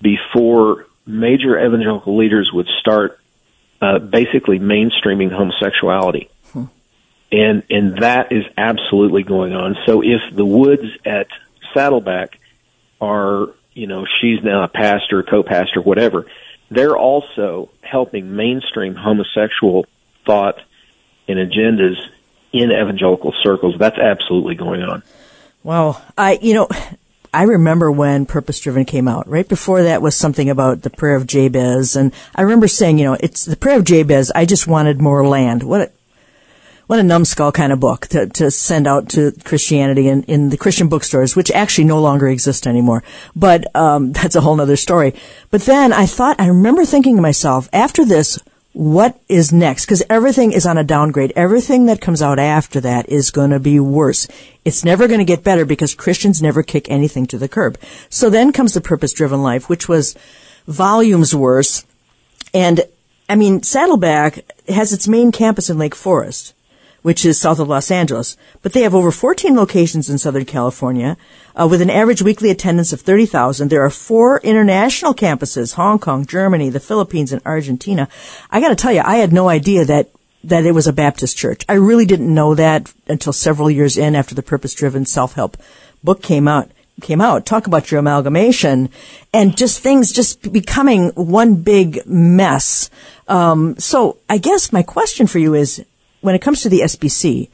before 0.00 0.86
major 1.06 1.58
evangelical 1.58 2.16
leaders 2.16 2.50
would 2.52 2.68
start 2.78 3.18
uh, 3.80 3.98
basically 3.98 4.58
mainstreaming 4.58 5.30
homosexuality. 5.32 6.30
Hmm. 6.52 6.64
And 7.32 7.62
and 7.70 7.98
that 7.98 8.32
is 8.32 8.44
absolutely 8.56 9.22
going 9.22 9.54
on. 9.54 9.76
So 9.86 10.02
if 10.02 10.20
the 10.32 10.44
Woods 10.44 10.88
at 11.04 11.28
Saddleback 11.74 12.38
are, 13.00 13.48
you 13.72 13.86
know, 13.86 14.06
she's 14.20 14.42
now 14.42 14.64
a 14.64 14.68
pastor, 14.68 15.22
co-pastor, 15.22 15.80
whatever, 15.80 16.26
they're 16.70 16.96
also 16.96 17.70
helping 17.82 18.36
mainstream 18.36 18.94
homosexual 18.94 19.86
thought 20.26 20.60
and 21.26 21.38
agendas 21.38 21.96
in 22.52 22.70
evangelical 22.70 23.34
circles. 23.42 23.76
That's 23.78 23.98
absolutely 23.98 24.54
going 24.54 24.82
on. 24.82 25.02
Well, 25.68 26.02
I, 26.16 26.38
you 26.40 26.54
know, 26.54 26.66
I 27.34 27.42
remember 27.42 27.92
when 27.92 28.24
Purpose 28.24 28.58
Driven 28.58 28.86
came 28.86 29.06
out. 29.06 29.28
Right 29.28 29.46
before 29.46 29.82
that 29.82 30.00
was 30.00 30.16
something 30.16 30.48
about 30.48 30.80
the 30.80 30.88
prayer 30.88 31.14
of 31.14 31.26
Jabez, 31.26 31.94
and 31.94 32.14
I 32.34 32.40
remember 32.40 32.66
saying, 32.68 32.98
you 32.98 33.04
know, 33.04 33.18
it's 33.20 33.44
the 33.44 33.54
prayer 33.54 33.76
of 33.76 33.84
Jabez. 33.84 34.32
I 34.34 34.46
just 34.46 34.66
wanted 34.66 34.98
more 34.98 35.28
land. 35.28 35.62
What 35.62 35.82
a, 35.82 35.90
what 36.86 37.00
a 37.00 37.02
numbskull 37.02 37.52
kind 37.52 37.70
of 37.70 37.80
book 37.80 38.06
to, 38.06 38.28
to 38.28 38.50
send 38.50 38.86
out 38.86 39.10
to 39.10 39.32
Christianity 39.44 40.08
in, 40.08 40.22
in 40.22 40.48
the 40.48 40.56
Christian 40.56 40.88
bookstores, 40.88 41.36
which 41.36 41.50
actually 41.50 41.84
no 41.84 42.00
longer 42.00 42.28
exist 42.28 42.66
anymore. 42.66 43.04
But 43.36 43.66
um, 43.76 44.12
that's 44.14 44.36
a 44.36 44.40
whole 44.40 44.58
other 44.58 44.76
story. 44.76 45.12
But 45.50 45.60
then 45.66 45.92
I 45.92 46.06
thought, 46.06 46.40
I 46.40 46.46
remember 46.46 46.86
thinking 46.86 47.16
to 47.16 47.20
myself, 47.20 47.68
after 47.74 48.06
this, 48.06 48.38
what 48.78 49.20
is 49.28 49.52
next? 49.52 49.86
Because 49.86 50.04
everything 50.08 50.52
is 50.52 50.64
on 50.64 50.78
a 50.78 50.84
downgrade. 50.84 51.32
Everything 51.34 51.86
that 51.86 52.00
comes 52.00 52.22
out 52.22 52.38
after 52.38 52.80
that 52.82 53.08
is 53.08 53.32
going 53.32 53.50
to 53.50 53.58
be 53.58 53.80
worse. 53.80 54.28
It's 54.64 54.84
never 54.84 55.08
going 55.08 55.18
to 55.18 55.24
get 55.24 55.42
better 55.42 55.64
because 55.64 55.96
Christians 55.96 56.40
never 56.40 56.62
kick 56.62 56.88
anything 56.88 57.26
to 57.26 57.38
the 57.38 57.48
curb. 57.48 57.76
So 58.08 58.30
then 58.30 58.52
comes 58.52 58.74
the 58.74 58.80
purpose 58.80 59.12
driven 59.12 59.42
life, 59.42 59.68
which 59.68 59.88
was 59.88 60.14
volumes 60.68 61.34
worse. 61.34 61.84
And 62.54 62.82
I 63.28 63.34
mean, 63.34 63.64
Saddleback 63.64 64.44
has 64.68 64.92
its 64.92 65.08
main 65.08 65.32
campus 65.32 65.68
in 65.68 65.76
Lake 65.76 65.96
Forest 65.96 66.54
which 67.02 67.24
is 67.24 67.40
south 67.40 67.58
of 67.58 67.68
Los 67.68 67.90
Angeles. 67.90 68.36
But 68.62 68.72
they 68.72 68.82
have 68.82 68.94
over 68.94 69.10
14 69.10 69.54
locations 69.54 70.10
in 70.10 70.18
Southern 70.18 70.44
California, 70.44 71.16
uh, 71.54 71.66
with 71.68 71.80
an 71.80 71.90
average 71.90 72.22
weekly 72.22 72.50
attendance 72.50 72.92
of 72.92 73.00
30,000. 73.00 73.68
There 73.68 73.84
are 73.84 73.90
four 73.90 74.40
international 74.40 75.14
campuses, 75.14 75.74
Hong 75.74 75.98
Kong, 75.98 76.26
Germany, 76.26 76.70
the 76.70 76.80
Philippines, 76.80 77.32
and 77.32 77.42
Argentina. 77.44 78.08
I 78.50 78.60
gotta 78.60 78.76
tell 78.76 78.92
you, 78.92 79.02
I 79.04 79.16
had 79.16 79.32
no 79.32 79.48
idea 79.48 79.84
that 79.84 80.10
that 80.44 80.64
it 80.64 80.72
was 80.72 80.86
a 80.86 80.92
Baptist 80.92 81.36
church. 81.36 81.64
I 81.68 81.74
really 81.74 82.06
didn't 82.06 82.32
know 82.32 82.54
that 82.54 82.92
until 83.08 83.32
several 83.32 83.70
years 83.70 83.98
in 83.98 84.14
after 84.14 84.36
the 84.36 84.42
purpose 84.42 84.72
driven 84.72 85.04
self 85.04 85.34
help 85.34 85.56
book 86.02 86.22
came 86.22 86.46
out 86.46 86.70
came 87.00 87.20
out. 87.20 87.46
Talk 87.46 87.66
about 87.66 87.90
your 87.90 88.00
amalgamation 88.00 88.90
and 89.32 89.56
just 89.56 89.80
things 89.80 90.12
just 90.12 90.52
becoming 90.52 91.10
one 91.10 91.56
big 91.56 92.04
mess. 92.06 92.90
Um, 93.28 93.78
so 93.78 94.18
I 94.28 94.38
guess 94.38 94.72
my 94.72 94.82
question 94.82 95.26
for 95.26 95.38
you 95.38 95.54
is, 95.54 95.84
when 96.28 96.34
it 96.34 96.42
comes 96.42 96.60
to 96.60 96.68
the 96.68 96.80
SBC, 96.80 97.48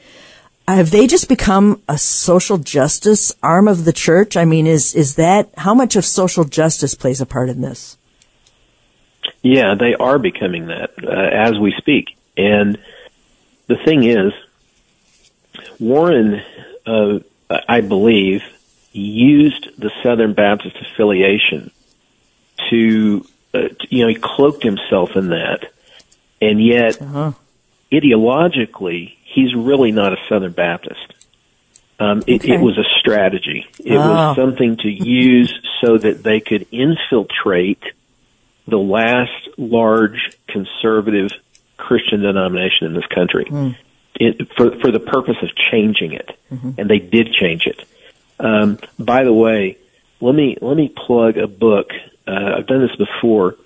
have 0.66 0.90
they 0.90 1.06
just 1.06 1.28
become 1.28 1.80
a 1.88 1.96
social 1.96 2.58
justice 2.58 3.32
arm 3.40 3.68
of 3.68 3.84
the 3.84 3.92
church? 3.92 4.36
I 4.36 4.44
mean, 4.44 4.66
is 4.66 4.96
is 4.96 5.14
that 5.14 5.48
how 5.58 5.74
much 5.74 5.94
of 5.94 6.04
social 6.04 6.42
justice 6.42 6.96
plays 6.96 7.20
a 7.20 7.26
part 7.26 7.50
in 7.50 7.60
this? 7.60 7.96
Yeah, 9.42 9.76
they 9.76 9.94
are 9.94 10.18
becoming 10.18 10.66
that 10.66 10.90
uh, 11.04 11.08
as 11.08 11.56
we 11.56 11.72
speak. 11.78 12.16
And 12.36 12.78
the 13.68 13.76
thing 13.76 14.02
is, 14.02 14.32
Warren, 15.78 16.42
uh, 16.84 17.20
I 17.68 17.80
believe, 17.80 18.42
used 18.90 19.68
the 19.78 19.92
Southern 20.02 20.32
Baptist 20.32 20.74
affiliation 20.80 21.70
to, 22.70 23.24
uh, 23.54 23.68
to, 23.68 23.86
you 23.88 24.02
know, 24.02 24.08
he 24.08 24.16
cloaked 24.16 24.64
himself 24.64 25.14
in 25.14 25.28
that, 25.28 25.72
and 26.42 26.60
yet. 26.60 27.00
Uh-huh 27.00 27.34
ideologically, 28.00 29.14
he's 29.24 29.54
really 29.54 29.92
not 29.92 30.12
a 30.12 30.16
Southern 30.28 30.52
Baptist. 30.52 31.14
Um, 31.98 32.22
it, 32.26 32.42
okay. 32.42 32.54
it, 32.54 32.60
was 32.60 32.76
a 32.76 32.84
strategy. 32.98 33.66
It 33.78 33.96
oh. 33.96 33.98
was 33.98 34.36
something 34.36 34.76
to 34.78 34.88
use 34.88 35.52
so 35.80 35.96
that 35.96 36.22
they 36.22 36.40
could 36.40 36.66
infiltrate 36.72 37.82
the 38.66 38.78
last 38.78 39.48
large 39.56 40.36
conservative 40.48 41.30
Christian 41.76 42.20
denomination 42.20 42.86
in 42.86 42.94
this 42.94 43.06
country 43.06 43.44
mm. 43.44 43.76
it, 44.14 44.48
for 44.56 44.78
for 44.80 44.90
the 44.90 45.00
purpose 45.00 45.36
of 45.42 45.50
changing 45.70 46.12
it, 46.12 46.30
mm-hmm. 46.50 46.72
and 46.78 46.88
they 46.88 46.98
did 46.98 47.32
change 47.32 47.66
it. 47.66 47.84
Um, 48.38 48.78
by 48.98 49.24
the 49.24 49.32
way, 49.32 49.78
let 50.20 50.34
me 50.34 50.56
let 50.60 50.76
me 50.76 50.88
plug 50.88 51.36
a 51.36 51.46
book 51.46 51.90
Uh, 52.26 52.56
I've 52.56 52.66
done 52.66 52.80
this 52.80 52.96
before. 52.96 53.56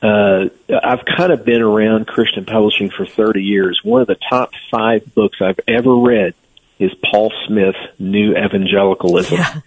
Uh, 0.00 0.48
I've 0.68 1.04
kind 1.04 1.32
of 1.32 1.44
been 1.44 1.62
around 1.62 2.06
Christian 2.06 2.44
publishing 2.44 2.90
for 2.90 3.04
30 3.04 3.42
years. 3.42 3.80
One 3.82 4.00
of 4.00 4.06
the 4.06 4.18
top 4.28 4.52
five 4.70 5.14
books 5.14 5.38
I've 5.40 5.58
ever 5.66 5.94
read 5.94 6.34
is 6.78 6.92
Paul 7.10 7.32
Smith's 7.46 7.78
New 7.98 8.36
Evangelicalism. 8.36 9.38
Yeah. 9.38 9.60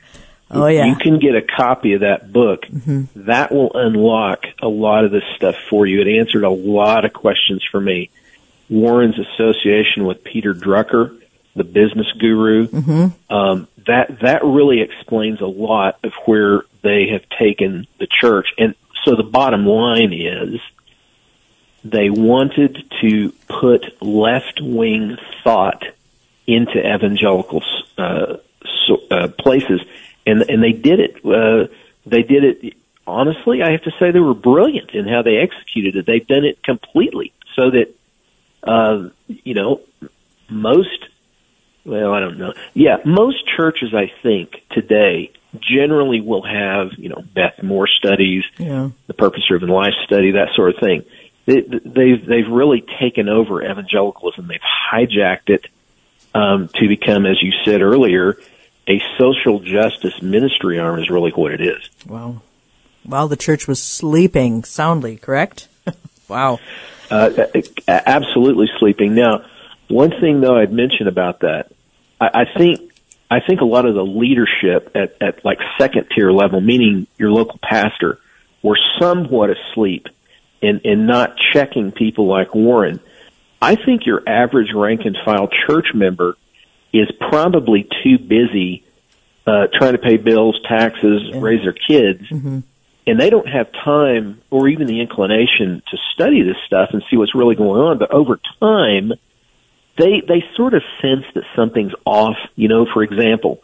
Oh 0.53 0.67
yeah. 0.67 0.85
You 0.85 0.95
can 0.95 1.19
get 1.19 1.35
a 1.35 1.41
copy 1.41 1.93
of 1.93 2.01
that 2.01 2.31
book. 2.31 2.63
Mm-hmm. 2.63 3.27
That 3.27 3.51
will 3.51 3.71
unlock 3.73 4.43
a 4.61 4.67
lot 4.67 5.05
of 5.05 5.11
this 5.11 5.23
stuff 5.35 5.55
for 5.69 5.85
you. 5.85 6.01
It 6.01 6.19
answered 6.19 6.43
a 6.43 6.49
lot 6.49 7.05
of 7.05 7.13
questions 7.13 7.63
for 7.69 7.79
me. 7.79 8.09
Warren's 8.69 9.17
association 9.17 10.05
with 10.05 10.23
Peter 10.23 10.53
Drucker, 10.53 11.19
the 11.55 11.63
business 11.63 12.11
guru, 12.19 12.67
mm-hmm. 12.67 13.33
um, 13.33 13.67
that 13.87 14.19
that 14.21 14.43
really 14.43 14.81
explains 14.81 15.41
a 15.41 15.45
lot 15.45 15.99
of 16.03 16.13
where 16.25 16.63
they 16.81 17.09
have 17.09 17.27
taken 17.37 17.87
the 17.99 18.07
church. 18.07 18.47
And 18.57 18.75
so 19.03 19.15
the 19.15 19.23
bottom 19.23 19.65
line 19.65 20.13
is 20.13 20.59
they 21.83 22.09
wanted 22.09 22.85
to 23.01 23.31
put 23.47 24.01
left 24.01 24.61
wing 24.61 25.17
thought 25.43 25.83
into 26.45 26.77
evangelical 26.79 27.63
uh, 27.97 28.37
so, 28.87 29.01
uh, 29.09 29.27
places, 29.29 29.81
and 30.25 30.43
and 30.43 30.63
they 30.63 30.73
did 30.73 30.99
it. 30.99 31.25
Uh, 31.25 31.67
they 32.05 32.23
did 32.23 32.43
it. 32.43 32.77
Honestly, 33.07 33.63
I 33.63 33.71
have 33.71 33.83
to 33.83 33.91
say 33.99 34.11
they 34.11 34.19
were 34.19 34.35
brilliant 34.35 34.91
in 34.91 35.07
how 35.07 35.21
they 35.23 35.37
executed 35.37 35.95
it. 35.95 36.05
They've 36.05 36.25
done 36.25 36.45
it 36.45 36.63
completely 36.63 37.33
so 37.55 37.71
that 37.71 37.95
uh, 38.63 39.09
you 39.27 39.53
know 39.53 39.81
most. 40.49 41.07
Well, 41.83 42.13
I 42.13 42.19
don't 42.19 42.37
know. 42.37 42.53
Yeah, 42.75 42.97
most 43.05 43.43
churches, 43.47 43.91
I 43.95 44.11
think 44.21 44.63
today 44.69 45.31
generally 45.59 46.21
will 46.21 46.43
have 46.43 46.93
you 46.97 47.09
know 47.09 47.23
Beth 47.33 47.61
Moore 47.61 47.87
studies, 47.87 48.43
yeah. 48.57 48.89
the 49.07 49.13
purpose 49.13 49.43
driven 49.47 49.69
life 49.69 49.93
study, 50.05 50.31
that 50.31 50.49
sort 50.55 50.75
of 50.75 50.79
thing. 50.79 51.03
They, 51.45 51.61
they've 51.61 52.25
they've 52.25 52.47
really 52.47 52.81
taken 52.99 53.27
over 53.27 53.63
evangelicalism. 53.63 54.47
They've 54.47 54.59
hijacked 54.61 55.49
it 55.49 55.67
um, 56.33 56.69
to 56.75 56.87
become, 56.87 57.25
as 57.25 57.41
you 57.41 57.51
said 57.65 57.81
earlier, 57.81 58.37
a 58.87 59.01
social 59.17 59.59
justice 59.59 60.21
ministry 60.21 60.79
arm. 60.79 60.99
Is 60.99 61.09
really 61.09 61.31
what 61.31 61.51
it 61.51 61.61
is. 61.61 61.89
Wow. 62.05 62.41
While 63.03 63.27
the 63.27 63.35
church 63.35 63.67
was 63.67 63.81
sleeping 63.81 64.63
soundly, 64.63 65.17
correct? 65.17 65.67
wow. 66.27 66.59
Uh, 67.09 67.31
absolutely 67.87 68.69
sleeping. 68.77 69.15
Now, 69.15 69.43
one 69.87 70.11
thing 70.11 70.39
though 70.39 70.55
I'd 70.55 70.71
mention 70.71 71.07
about 71.07 71.39
that, 71.39 71.71
I, 72.21 72.29
I 72.41 72.45
think 72.57 72.90
I 73.31 73.39
think 73.39 73.61
a 73.61 73.65
lot 73.65 73.85
of 73.85 73.95
the 73.95 74.03
leadership 74.05 74.91
at, 74.93 75.15
at 75.21 75.45
like 75.45 75.59
second 75.77 76.07
tier 76.13 76.31
level, 76.31 76.59
meaning 76.59 77.07
your 77.17 77.31
local 77.31 77.57
pastor, 77.63 78.19
were 78.61 78.77
somewhat 78.99 79.49
asleep 79.49 80.07
and, 80.61 80.81
and 80.83 81.07
not 81.07 81.37
checking 81.53 81.93
people 81.93 82.27
like 82.27 82.53
Warren. 82.53 82.99
I 83.61 83.75
think 83.75 84.05
your 84.05 84.21
average 84.27 84.73
rank 84.75 85.05
and 85.05 85.17
file 85.23 85.47
church 85.65 85.93
member 85.93 86.35
is 86.91 87.09
probably 87.19 87.87
too 88.03 88.19
busy 88.19 88.83
uh, 89.47 89.67
trying 89.73 89.93
to 89.93 89.97
pay 89.97 90.17
bills, 90.17 90.59
taxes, 90.67 91.21
yeah. 91.23 91.39
raise 91.39 91.61
their 91.61 91.71
kids, 91.71 92.27
mm-hmm. 92.29 92.59
and 93.07 93.19
they 93.19 93.29
don't 93.29 93.47
have 93.47 93.71
time 93.71 94.41
or 94.49 94.67
even 94.67 94.87
the 94.87 94.99
inclination 94.99 95.81
to 95.89 95.97
study 96.13 96.41
this 96.43 96.57
stuff 96.65 96.89
and 96.91 97.01
see 97.09 97.15
what's 97.15 97.33
really 97.33 97.55
going 97.55 97.81
on. 97.81 97.97
But 97.97 98.11
over 98.11 98.41
time, 98.59 99.13
they 99.97 100.21
they 100.27 100.43
sort 100.55 100.73
of 100.73 100.83
sense 101.01 101.25
that 101.35 101.43
something's 101.55 101.93
off. 102.05 102.37
You 102.55 102.67
know, 102.67 102.85
for 102.93 103.03
example, 103.03 103.61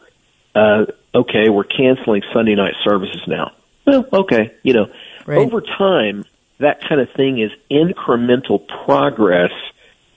uh, 0.55 0.86
okay, 1.13 1.49
we're 1.49 1.63
canceling 1.63 2.23
Sunday 2.34 2.55
night 2.55 2.75
services 2.84 3.21
now. 3.28 3.51
Well, 3.86 4.05
okay, 4.11 4.53
you 4.63 4.73
know, 4.73 4.88
right. 5.25 5.38
over 5.38 5.61
time, 5.61 6.25
that 6.59 6.82
kind 6.88 6.99
of 6.99 7.09
thing 7.15 7.39
is 7.39 7.51
incremental 7.71 8.67
progress 8.86 9.51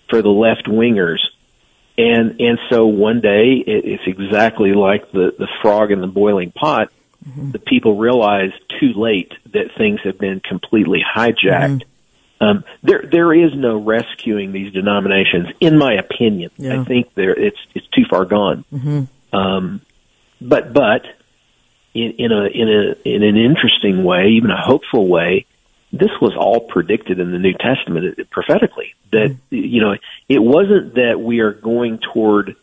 for 0.09 0.23
the 0.23 0.29
left 0.29 0.67
wingers. 0.67 1.21
And 1.97 2.41
and 2.41 2.59
so 2.71 2.87
one 2.87 3.21
day 3.21 3.63
it, 3.67 3.85
it's 3.85 4.03
exactly 4.07 4.73
like 4.73 5.13
the 5.13 5.35
the 5.39 5.49
frog 5.63 5.93
in 5.93 6.01
the 6.01 6.07
boiling 6.07 6.51
pot. 6.51 6.93
Mm-hmm. 7.29 7.51
The 7.51 7.59
people 7.59 7.99
realize 7.99 8.53
too 8.81 8.95
late 8.95 9.33
that 9.53 9.73
things 9.77 10.01
have 10.05 10.19
been 10.19 10.41
completely 10.41 11.03
hijacked. 11.05 11.35
Mm-hmm. 11.83 11.90
Um, 12.41 12.65
there, 12.83 13.03
there 13.03 13.35
is 13.35 13.55
no 13.55 13.77
rescuing 13.77 14.53
these 14.53 14.73
denominations, 14.73 15.49
in 15.61 15.77
my 15.77 15.95
opinion. 15.95 16.51
Yeah. 16.57 16.81
I 16.81 16.85
think 16.85 17.15
there, 17.15 17.39
it's 17.39 17.59
it's 17.75 17.87
too 17.89 18.05
far 18.09 18.25
gone. 18.25 18.65
Mm-hmm. 18.73 19.37
Um, 19.37 19.83
but 20.41 20.73
but 20.73 21.05
in, 21.93 22.13
in 22.13 22.33
a 22.33 22.47
in 22.47 22.69
a 22.69 23.09
in 23.09 23.23
an 23.23 23.37
interesting 23.37 24.05
way, 24.05 24.29
even 24.31 24.51
a 24.51 24.61
hopeful 24.61 25.07
way, 25.07 25.45
this 25.93 26.11
was 26.21 26.35
all 26.35 26.61
predicted 26.61 27.21
in 27.21 27.31
the 27.31 27.39
New 27.39 27.53
Testament 27.53 28.31
prophetically. 28.31 28.95
That 29.11 29.33
mm-hmm. 29.33 29.55
you 29.55 29.83
know, 29.83 29.97
it 30.29 30.43
wasn't 30.43 30.95
that 30.95 31.21
we 31.21 31.41
are 31.41 31.53
going 31.53 31.99
toward 31.99 32.57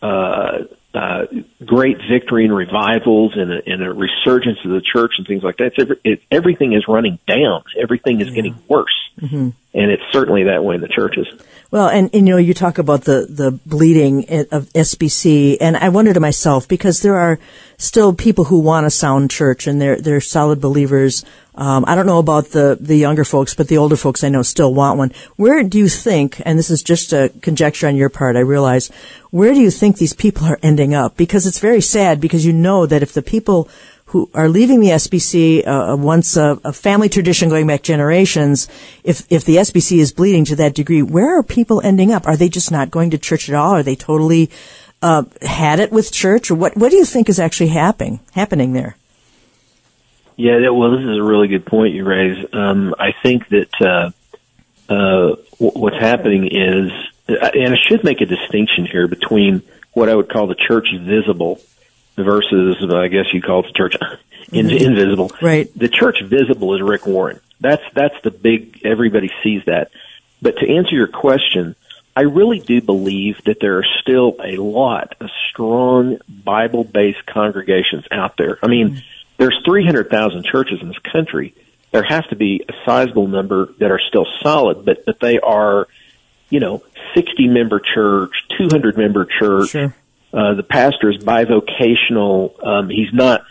uh, 0.00 0.64
uh, 0.94 1.26
great 1.64 1.98
victory 2.10 2.44
and 2.44 2.54
revivals 2.54 3.32
and 3.36 3.52
a, 3.52 3.62
and 3.66 3.82
a 3.82 3.92
resurgence 3.92 4.58
of 4.64 4.70
the 4.70 4.82
church 4.82 5.12
and 5.18 5.26
things 5.26 5.42
like 5.42 5.56
that. 5.56 5.72
It's, 5.76 6.00
it, 6.04 6.22
everything 6.30 6.72
is 6.74 6.86
running 6.86 7.18
down. 7.26 7.64
Everything 7.80 8.20
is 8.20 8.28
yeah. 8.28 8.34
getting 8.34 8.58
worse. 8.68 9.10
Mm-hmm. 9.20 9.50
And 9.74 9.90
it's 9.90 10.02
certainly 10.12 10.44
that 10.44 10.64
way 10.64 10.74
in 10.74 10.80
the 10.82 10.88
churches. 10.88 11.26
Well, 11.70 11.88
and, 11.88 12.10
and, 12.14 12.28
you 12.28 12.34
know, 12.34 12.38
you 12.38 12.52
talk 12.52 12.76
about 12.76 13.04
the, 13.04 13.26
the 13.28 13.52
bleeding 13.64 14.24
of 14.50 14.68
SBC, 14.74 15.56
and 15.58 15.78
I 15.78 15.88
wonder 15.88 16.12
to 16.12 16.20
myself, 16.20 16.68
because 16.68 17.00
there 17.00 17.16
are 17.16 17.38
still 17.78 18.12
people 18.12 18.44
who 18.44 18.58
want 18.58 18.84
a 18.84 18.90
sound 18.90 19.30
church 19.30 19.66
and 19.66 19.80
they're, 19.80 19.96
they're 19.96 20.20
solid 20.20 20.60
believers. 20.60 21.24
Um, 21.54 21.84
I 21.86 21.94
don't 21.94 22.06
know 22.06 22.18
about 22.18 22.46
the, 22.46 22.78
the 22.80 22.96
younger 22.96 23.24
folks, 23.24 23.54
but 23.54 23.68
the 23.68 23.76
older 23.76 23.96
folks 23.96 24.24
I 24.24 24.30
know 24.30 24.42
still 24.42 24.72
want 24.72 24.98
one. 24.98 25.12
Where 25.36 25.62
do 25.62 25.78
you 25.78 25.88
think, 25.88 26.40
and 26.46 26.58
this 26.58 26.70
is 26.70 26.82
just 26.82 27.12
a 27.12 27.30
conjecture 27.42 27.86
on 27.86 27.96
your 27.96 28.08
part, 28.08 28.36
I 28.36 28.40
realize, 28.40 28.90
where 29.30 29.52
do 29.52 29.60
you 29.60 29.70
think 29.70 29.96
these 29.96 30.14
people 30.14 30.46
are 30.46 30.58
ending 30.62 30.94
up? 30.94 31.16
Because 31.16 31.46
it's 31.46 31.58
very 31.58 31.82
sad 31.82 32.20
because 32.20 32.46
you 32.46 32.54
know 32.54 32.86
that 32.86 33.02
if 33.02 33.12
the 33.12 33.22
people 33.22 33.68
who 34.06 34.30
are 34.34 34.48
leaving 34.48 34.80
the 34.80 34.88
SBC 34.88 35.66
uh, 35.66 35.92
uh, 35.92 35.96
once 35.96 36.36
a, 36.36 36.60
a, 36.64 36.72
family 36.72 37.08
tradition 37.08 37.48
going 37.48 37.66
back 37.66 37.82
generations, 37.82 38.68
if 39.04 39.24
if 39.30 39.44
the 39.46 39.56
SBC 39.56 39.98
is 39.98 40.12
bleeding 40.12 40.44
to 40.44 40.56
that 40.56 40.74
degree, 40.74 41.02
where 41.02 41.38
are 41.38 41.42
people 41.42 41.80
ending 41.80 42.12
up? 42.12 42.26
Are 42.26 42.36
they 42.36 42.50
just 42.50 42.70
not 42.70 42.90
going 42.90 43.10
to 43.10 43.18
church 43.18 43.48
at 43.48 43.54
all? 43.54 43.70
Are 43.72 43.82
they 43.82 43.96
totally 43.96 44.50
uh, 45.00 45.24
had 45.40 45.80
it 45.80 45.90
with 45.90 46.12
church, 46.12 46.50
or 46.50 46.56
what? 46.56 46.76
What 46.76 46.90
do 46.90 46.96
you 46.96 47.06
think 47.06 47.30
is 47.30 47.40
actually 47.40 47.68
happening 47.68 48.20
happening 48.32 48.74
there? 48.74 48.96
Yeah, 50.36 50.60
that, 50.60 50.74
well, 50.74 50.92
this 50.92 51.06
is 51.06 51.18
a 51.18 51.22
really 51.22 51.48
good 51.48 51.66
point 51.66 51.94
you 51.94 52.04
raise. 52.04 52.44
Um, 52.52 52.94
I 52.98 53.12
think 53.22 53.48
that 53.48 53.80
uh, 53.80 54.10
uh, 54.92 55.36
what's 55.58 55.98
happening 55.98 56.48
is, 56.50 56.90
uh, 57.28 57.50
and 57.54 57.74
I 57.74 57.78
should 57.88 58.04
make 58.04 58.20
a 58.20 58.26
distinction 58.26 58.86
here 58.86 59.06
between 59.08 59.62
what 59.92 60.08
I 60.08 60.14
would 60.14 60.28
call 60.28 60.46
the 60.46 60.54
church 60.54 60.88
visible 60.98 61.60
versus 62.16 62.76
I 62.90 63.08
guess 63.08 63.26
you 63.32 63.42
call 63.42 63.60
it 63.60 63.66
the 63.68 63.72
church 63.72 63.96
in, 64.52 64.66
mm-hmm. 64.66 64.84
invisible. 64.84 65.30
Right. 65.40 65.70
The 65.76 65.88
church 65.88 66.22
visible 66.22 66.74
is 66.74 66.82
Rick 66.82 67.06
Warren. 67.06 67.40
That's 67.60 67.82
that's 67.94 68.20
the 68.22 68.30
big. 68.30 68.80
Everybody 68.84 69.30
sees 69.42 69.64
that. 69.66 69.90
But 70.40 70.56
to 70.58 70.68
answer 70.68 70.94
your 70.96 71.06
question, 71.06 71.76
I 72.16 72.22
really 72.22 72.58
do 72.58 72.80
believe 72.82 73.36
that 73.44 73.60
there 73.60 73.78
are 73.78 73.86
still 74.00 74.36
a 74.42 74.56
lot 74.56 75.14
of 75.20 75.30
strong 75.48 76.18
Bible-based 76.28 77.24
congregations 77.26 78.04
out 78.10 78.36
there. 78.36 78.58
I 78.62 78.66
mean, 78.66 78.90
mm-hmm. 78.90 78.98
There's 79.42 79.60
300,000 79.64 80.44
churches 80.44 80.80
in 80.80 80.88
this 80.88 80.98
country. 81.12 81.54
There 81.90 82.02
has 82.02 82.24
to 82.28 82.36
be 82.36 82.64
a 82.68 82.72
sizable 82.86 83.26
number 83.26 83.68
that 83.78 83.90
are 83.90 84.00
still 84.08 84.26
solid, 84.42 84.84
but 84.84 85.04
that 85.06 85.20
they 85.20 85.38
are, 85.38 85.88
you 86.48 86.60
know, 86.60 86.82
60 87.14 87.48
member 87.48 87.80
church, 87.80 88.32
200 88.58 88.96
member 88.96 89.26
church. 89.26 89.70
Sure 89.70 89.94
uh, 90.32 90.54
the 90.54 90.62
pastor 90.62 91.10
is 91.10 91.18
bivocational. 91.18 92.66
Um, 92.66 92.88
he's 92.88 93.12
not 93.12 93.42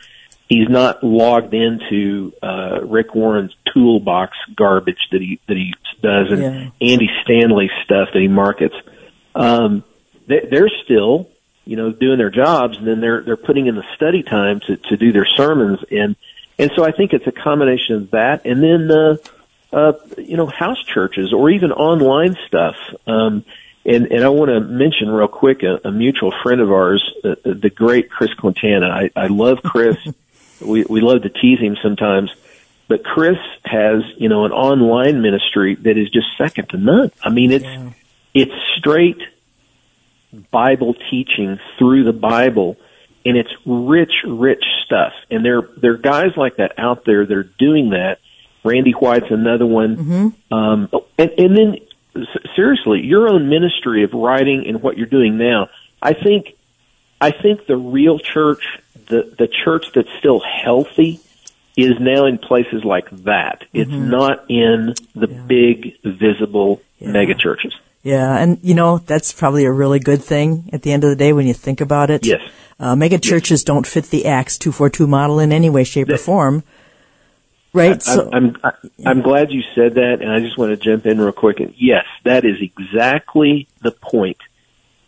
he's 0.49 0.67
not 0.67 1.03
logged 1.03 1.53
into 1.53 2.33
uh, 2.41 2.79
Rick 2.83 3.13
Warren's 3.13 3.55
toolbox 3.73 4.35
garbage 4.55 5.07
that 5.11 5.21
he 5.21 5.39
that 5.47 5.57
he 5.57 5.73
does 6.01 6.31
and 6.31 6.41
yeah. 6.41 6.91
Andy 6.93 7.09
Stanley 7.23 7.69
stuff 7.83 8.09
that 8.13 8.19
he 8.19 8.27
markets. 8.27 8.75
Um, 9.35 9.83
they, 10.27 10.47
they're 10.49 10.71
still 10.83 11.29
you 11.65 11.77
know 11.77 11.91
doing 11.91 12.17
their 12.17 12.29
jobs, 12.29 12.77
and 12.77 12.87
then 12.87 13.01
they're 13.01 13.21
they're 13.21 13.37
putting 13.37 13.67
in 13.67 13.75
the 13.75 13.85
study 13.95 14.23
time 14.23 14.59
to 14.67 14.77
to 14.77 14.97
do 14.97 15.11
their 15.11 15.27
sermons 15.37 15.79
and 15.91 16.15
and 16.61 16.71
so 16.75 16.83
I 16.83 16.91
think 16.91 17.13
it's 17.13 17.25
a 17.25 17.31
combination 17.31 17.95
of 17.95 18.11
that, 18.11 18.45
and 18.45 18.61
then 18.61 18.91
uh, 18.91 19.17
uh, 19.73 19.93
you 20.19 20.37
know 20.37 20.45
house 20.45 20.83
churches 20.83 21.33
or 21.33 21.49
even 21.49 21.71
online 21.71 22.37
stuff. 22.45 22.75
Um, 23.07 23.43
and, 23.83 24.11
and 24.11 24.23
I 24.23 24.29
want 24.29 24.49
to 24.49 24.59
mention 24.59 25.09
real 25.09 25.27
quick 25.27 25.63
a, 25.63 25.87
a 25.87 25.91
mutual 25.91 26.31
friend 26.43 26.61
of 26.61 26.71
ours, 26.71 27.03
uh, 27.23 27.33
the 27.43 27.71
great 27.75 28.11
Chris 28.11 28.31
Quintana. 28.35 28.87
I, 28.87 29.09
I 29.15 29.25
love 29.25 29.63
Chris. 29.63 29.97
we, 30.61 30.83
we 30.83 31.01
love 31.01 31.23
to 31.23 31.29
tease 31.29 31.59
him 31.59 31.75
sometimes, 31.81 32.29
but 32.87 33.03
Chris 33.03 33.39
has, 33.65 34.03
you 34.17 34.29
know, 34.29 34.45
an 34.45 34.51
online 34.51 35.23
ministry 35.23 35.73
that 35.73 35.97
is 35.97 36.11
just 36.11 36.27
second 36.37 36.69
to 36.69 36.77
none. 36.77 37.11
I 37.23 37.31
mean, 37.31 37.51
it's, 37.51 37.65
yeah. 37.65 37.89
it's 38.35 38.53
straight 38.77 39.17
Bible 40.51 40.93
teaching 41.09 41.59
through 41.77 42.03
the 42.05 42.13
Bible. 42.13 42.77
and 43.25 43.37
it's 43.37 43.53
rich, 43.65 44.13
rich 44.25 44.63
stuff. 44.85 45.13
And 45.29 45.45
there 45.45 45.61
there 45.77 45.93
are 45.93 45.97
guys 45.97 46.35
like 46.37 46.55
that 46.57 46.73
out 46.79 47.05
there 47.05 47.25
that 47.25 47.37
are 47.37 47.43
doing 47.59 47.89
that. 47.91 48.19
Randy 48.63 48.91
White's 48.91 49.29
another 49.31 49.65
one. 49.65 49.97
Mm-hmm. 49.97 50.53
Um, 50.53 50.89
and, 51.17 51.29
and 51.37 51.55
then 51.57 51.77
seriously, 52.55 53.01
your 53.01 53.29
own 53.29 53.49
ministry 53.49 54.03
of 54.03 54.13
writing 54.13 54.65
and 54.67 54.81
what 54.81 54.97
you're 54.97 55.05
doing 55.07 55.37
now. 55.37 55.69
I 56.01 56.13
think 56.13 56.55
I 57.19 57.31
think 57.31 57.67
the 57.67 57.77
real 57.77 58.17
church, 58.19 58.63
the 59.07 59.33
the 59.37 59.47
church 59.47 59.85
that's 59.93 60.09
still 60.19 60.39
healthy, 60.39 61.19
is 61.77 61.93
now 61.99 62.25
in 62.25 62.37
places 62.37 62.83
like 62.83 63.09
that. 63.23 63.63
It's 63.73 63.89
Mm-hmm. 63.91 64.09
not 64.09 64.45
in 64.49 64.93
the 65.15 65.27
big 65.27 65.97
visible 66.03 66.81
mega 66.99 67.35
churches. 67.35 67.73
Yeah, 68.03 68.35
and 68.35 68.57
you 68.63 68.73
know 68.73 68.97
that's 68.97 69.31
probably 69.31 69.65
a 69.65 69.71
really 69.71 69.99
good 69.99 70.23
thing 70.23 70.69
at 70.73 70.81
the 70.81 70.91
end 70.91 71.03
of 71.03 71.09
the 71.09 71.15
day 71.15 71.33
when 71.33 71.45
you 71.45 71.53
think 71.53 71.81
about 71.81 72.09
it. 72.09 72.25
Yes. 72.25 72.41
uh, 72.79 72.95
mega 72.95 73.19
churches 73.19 73.63
don't 73.63 73.85
fit 73.85 74.05
the 74.05 74.25
Acts 74.25 74.57
two 74.57 74.71
four 74.71 74.89
two 74.89 75.07
model 75.07 75.39
in 75.39 75.51
any 75.51 75.69
way, 75.69 75.83
shape, 75.83 76.09
or 76.09 76.17
form. 76.17 76.63
Right. 77.73 78.01
so 78.01 78.29
I'm 78.33 78.57
I'm 78.63 78.91
I'm 79.05 79.21
glad 79.21 79.51
you 79.51 79.63
said 79.75 79.95
that, 79.95 80.21
and 80.21 80.31
I 80.31 80.39
just 80.39 80.57
want 80.57 80.71
to 80.71 80.77
jump 80.77 81.05
in 81.05 81.21
real 81.21 81.31
quick. 81.31 81.59
And 81.59 81.73
yes, 81.77 82.05
that 82.23 82.43
is 82.43 82.57
exactly 82.61 83.67
the 83.81 83.91
point. 83.91 84.37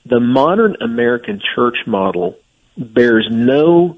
The 0.06 0.20
modern 0.20 0.78
American 0.80 1.42
church 1.56 1.78
model 1.88 2.38
bears 2.78 3.28
no 3.30 3.98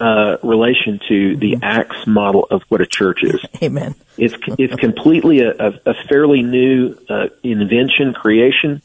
uh, 0.00 0.36
relation 0.42 1.00
to 1.08 1.36
the 1.36 1.58
Acts 1.62 2.06
model 2.06 2.46
of 2.50 2.62
what 2.68 2.80
a 2.80 2.86
church 2.86 3.22
is. 3.22 3.44
amen. 3.62 3.94
It's 4.18 4.34
it's 4.58 4.74
completely 4.74 5.40
a, 5.40 5.50
a, 5.50 5.80
a 5.86 5.94
fairly 6.08 6.42
new 6.42 6.96
uh, 7.08 7.28
invention, 7.42 8.12
creation, 8.14 8.82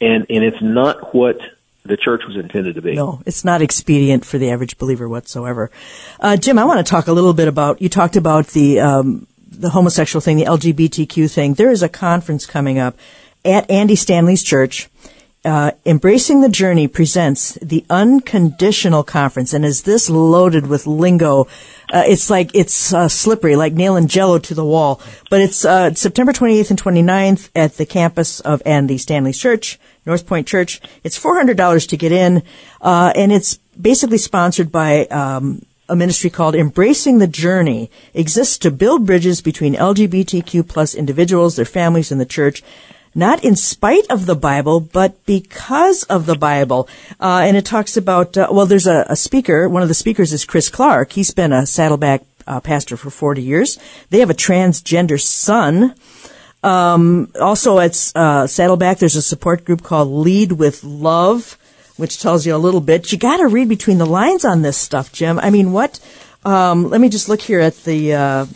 and 0.00 0.26
and 0.28 0.44
it's 0.44 0.60
not 0.60 1.14
what 1.14 1.40
the 1.84 1.96
church 1.96 2.22
was 2.26 2.36
intended 2.36 2.74
to 2.74 2.82
be. 2.82 2.94
No, 2.94 3.22
it's 3.26 3.44
not 3.44 3.62
expedient 3.62 4.24
for 4.24 4.38
the 4.38 4.50
average 4.50 4.78
believer 4.78 5.08
whatsoever. 5.08 5.70
Uh, 6.20 6.36
Jim, 6.36 6.58
I 6.58 6.64
want 6.64 6.84
to 6.84 6.88
talk 6.88 7.06
a 7.08 7.12
little 7.12 7.34
bit 7.34 7.48
about. 7.48 7.80
You 7.80 7.88
talked 7.88 8.16
about 8.16 8.48
the 8.48 8.80
um, 8.80 9.26
the 9.48 9.70
homosexual 9.70 10.20
thing, 10.20 10.36
the 10.36 10.44
LGBTQ 10.44 11.32
thing. 11.32 11.54
There 11.54 11.70
is 11.70 11.82
a 11.82 11.88
conference 11.88 12.46
coming 12.46 12.78
up 12.78 12.96
at 13.44 13.70
Andy 13.70 13.96
Stanley's 13.96 14.42
church. 14.42 14.88
Uh, 15.44 15.70
Embracing 15.86 16.40
the 16.40 16.48
Journey 16.48 16.88
presents 16.88 17.54
the 17.62 17.84
Unconditional 17.88 19.04
Conference, 19.04 19.52
and 19.52 19.64
is 19.64 19.82
this 19.82 20.10
loaded 20.10 20.66
with 20.66 20.84
lingo? 20.84 21.44
Uh, 21.92 22.02
it's 22.06 22.28
like 22.28 22.50
it's 22.54 22.92
uh, 22.92 23.08
slippery, 23.08 23.54
like 23.54 23.72
nailing 23.72 24.08
Jello 24.08 24.40
to 24.40 24.54
the 24.54 24.64
wall. 24.64 25.00
But 25.30 25.40
it's 25.40 25.64
uh, 25.64 25.94
September 25.94 26.32
28th 26.32 26.70
and 26.70 26.82
29th 26.82 27.50
at 27.54 27.76
the 27.76 27.86
campus 27.86 28.40
of 28.40 28.62
Andy 28.66 28.98
Stanley 28.98 29.32
church, 29.32 29.78
North 30.04 30.26
Point 30.26 30.48
Church. 30.48 30.80
It's 31.04 31.18
$400 31.18 31.88
to 31.88 31.96
get 31.96 32.10
in, 32.10 32.42
uh, 32.80 33.12
and 33.14 33.30
it's 33.30 33.58
basically 33.80 34.18
sponsored 34.18 34.72
by 34.72 35.06
um, 35.06 35.62
a 35.88 35.94
ministry 35.94 36.30
called 36.30 36.56
Embracing 36.56 37.18
the 37.18 37.28
Journey. 37.28 37.92
Exists 38.12 38.58
to 38.58 38.72
build 38.72 39.06
bridges 39.06 39.40
between 39.40 39.74
LGBTQ 39.74 40.68
plus 40.68 40.96
individuals, 40.96 41.54
their 41.54 41.64
families, 41.64 42.10
and 42.10 42.20
the 42.20 42.26
church 42.26 42.64
not 43.18 43.42
in 43.44 43.56
spite 43.56 44.06
of 44.10 44.26
the 44.26 44.36
Bible, 44.36 44.78
but 44.78 45.26
because 45.26 46.04
of 46.04 46.24
the 46.24 46.36
Bible. 46.36 46.88
Uh, 47.18 47.42
and 47.44 47.56
it 47.56 47.66
talks 47.66 47.96
about, 47.96 48.38
uh, 48.38 48.46
well, 48.50 48.64
there's 48.64 48.86
a, 48.86 49.04
a, 49.08 49.16
speaker. 49.16 49.68
One 49.68 49.82
of 49.82 49.88
the 49.88 49.94
speakers 49.94 50.32
is 50.32 50.44
Chris 50.44 50.68
Clark. 50.68 51.12
He's 51.12 51.32
been 51.32 51.52
a 51.52 51.66
Saddleback 51.66 52.22
uh, 52.46 52.60
pastor 52.60 52.96
for 52.96 53.10
40 53.10 53.42
years. 53.42 53.76
They 54.10 54.20
have 54.20 54.30
a 54.30 54.34
transgender 54.34 55.20
son. 55.20 55.96
Um, 56.62 57.32
also 57.40 57.80
at 57.80 57.96
Saddleback, 57.96 58.98
there's 58.98 59.16
a 59.16 59.22
support 59.22 59.64
group 59.64 59.82
called 59.82 60.08
Lead 60.08 60.52
with 60.52 60.84
Love, 60.84 61.58
which 61.96 62.22
tells 62.22 62.46
you 62.46 62.54
a 62.54 62.56
little 62.56 62.80
bit. 62.80 63.10
You 63.10 63.18
got 63.18 63.38
to 63.38 63.48
read 63.48 63.68
between 63.68 63.98
the 63.98 64.06
lines 64.06 64.44
on 64.44 64.62
this 64.62 64.76
stuff, 64.76 65.12
Jim. 65.12 65.40
I 65.40 65.50
mean, 65.50 65.72
what? 65.72 65.98
Um, 66.44 66.88
let 66.88 67.00
me 67.00 67.08
just 67.08 67.28
look 67.28 67.40
here 67.40 67.60
at 67.60 67.82
the 67.82 68.48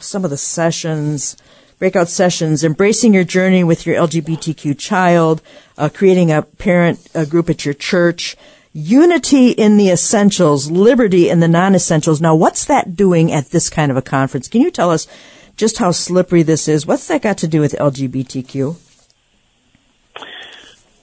some 0.00 0.24
of 0.24 0.30
the 0.30 0.36
sessions 0.36 1.36
breakout 1.80 2.08
sessions, 2.08 2.62
embracing 2.62 3.12
your 3.12 3.24
journey 3.24 3.64
with 3.64 3.86
your 3.86 3.96
LGBTQ 3.96 4.78
child, 4.78 5.42
uh, 5.76 5.88
creating 5.92 6.30
a 6.30 6.42
parent 6.42 7.08
group 7.28 7.50
at 7.50 7.64
your 7.64 7.74
church, 7.74 8.36
unity 8.72 9.50
in 9.50 9.76
the 9.78 9.90
essentials, 9.90 10.70
liberty 10.70 11.28
in 11.28 11.40
the 11.40 11.48
non-essentials. 11.48 12.20
Now, 12.20 12.36
what's 12.36 12.66
that 12.66 12.94
doing 12.94 13.32
at 13.32 13.46
this 13.46 13.68
kind 13.68 13.90
of 13.90 13.96
a 13.96 14.02
conference? 14.02 14.46
Can 14.46 14.60
you 14.60 14.70
tell 14.70 14.90
us 14.90 15.08
just 15.56 15.78
how 15.78 15.90
slippery 15.90 16.42
this 16.42 16.68
is? 16.68 16.86
What's 16.86 17.08
that 17.08 17.22
got 17.22 17.38
to 17.38 17.48
do 17.48 17.60
with 17.60 17.72
LGBTQ? 17.72 18.76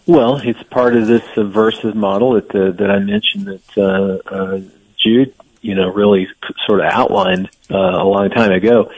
Well, 0.05 0.37
it's 0.37 0.63
part 0.63 0.95
of 0.95 1.07
this 1.07 1.23
subversive 1.33 1.95
model 1.95 2.33
that 2.33 2.55
uh, 2.55 2.71
that 2.71 2.89
I 2.89 2.99
mentioned 2.99 3.47
that 3.47 3.77
uh, 3.77 4.33
uh, 4.33 4.61
Jude, 4.97 5.33
you 5.61 5.75
know, 5.75 5.91
really 5.91 6.29
sort 6.65 6.79
of 6.79 6.85
outlined 6.85 7.49
uh, 7.69 7.77
a 7.77 8.05
long 8.05 8.29
time 8.29 8.53
ago. 8.53 8.89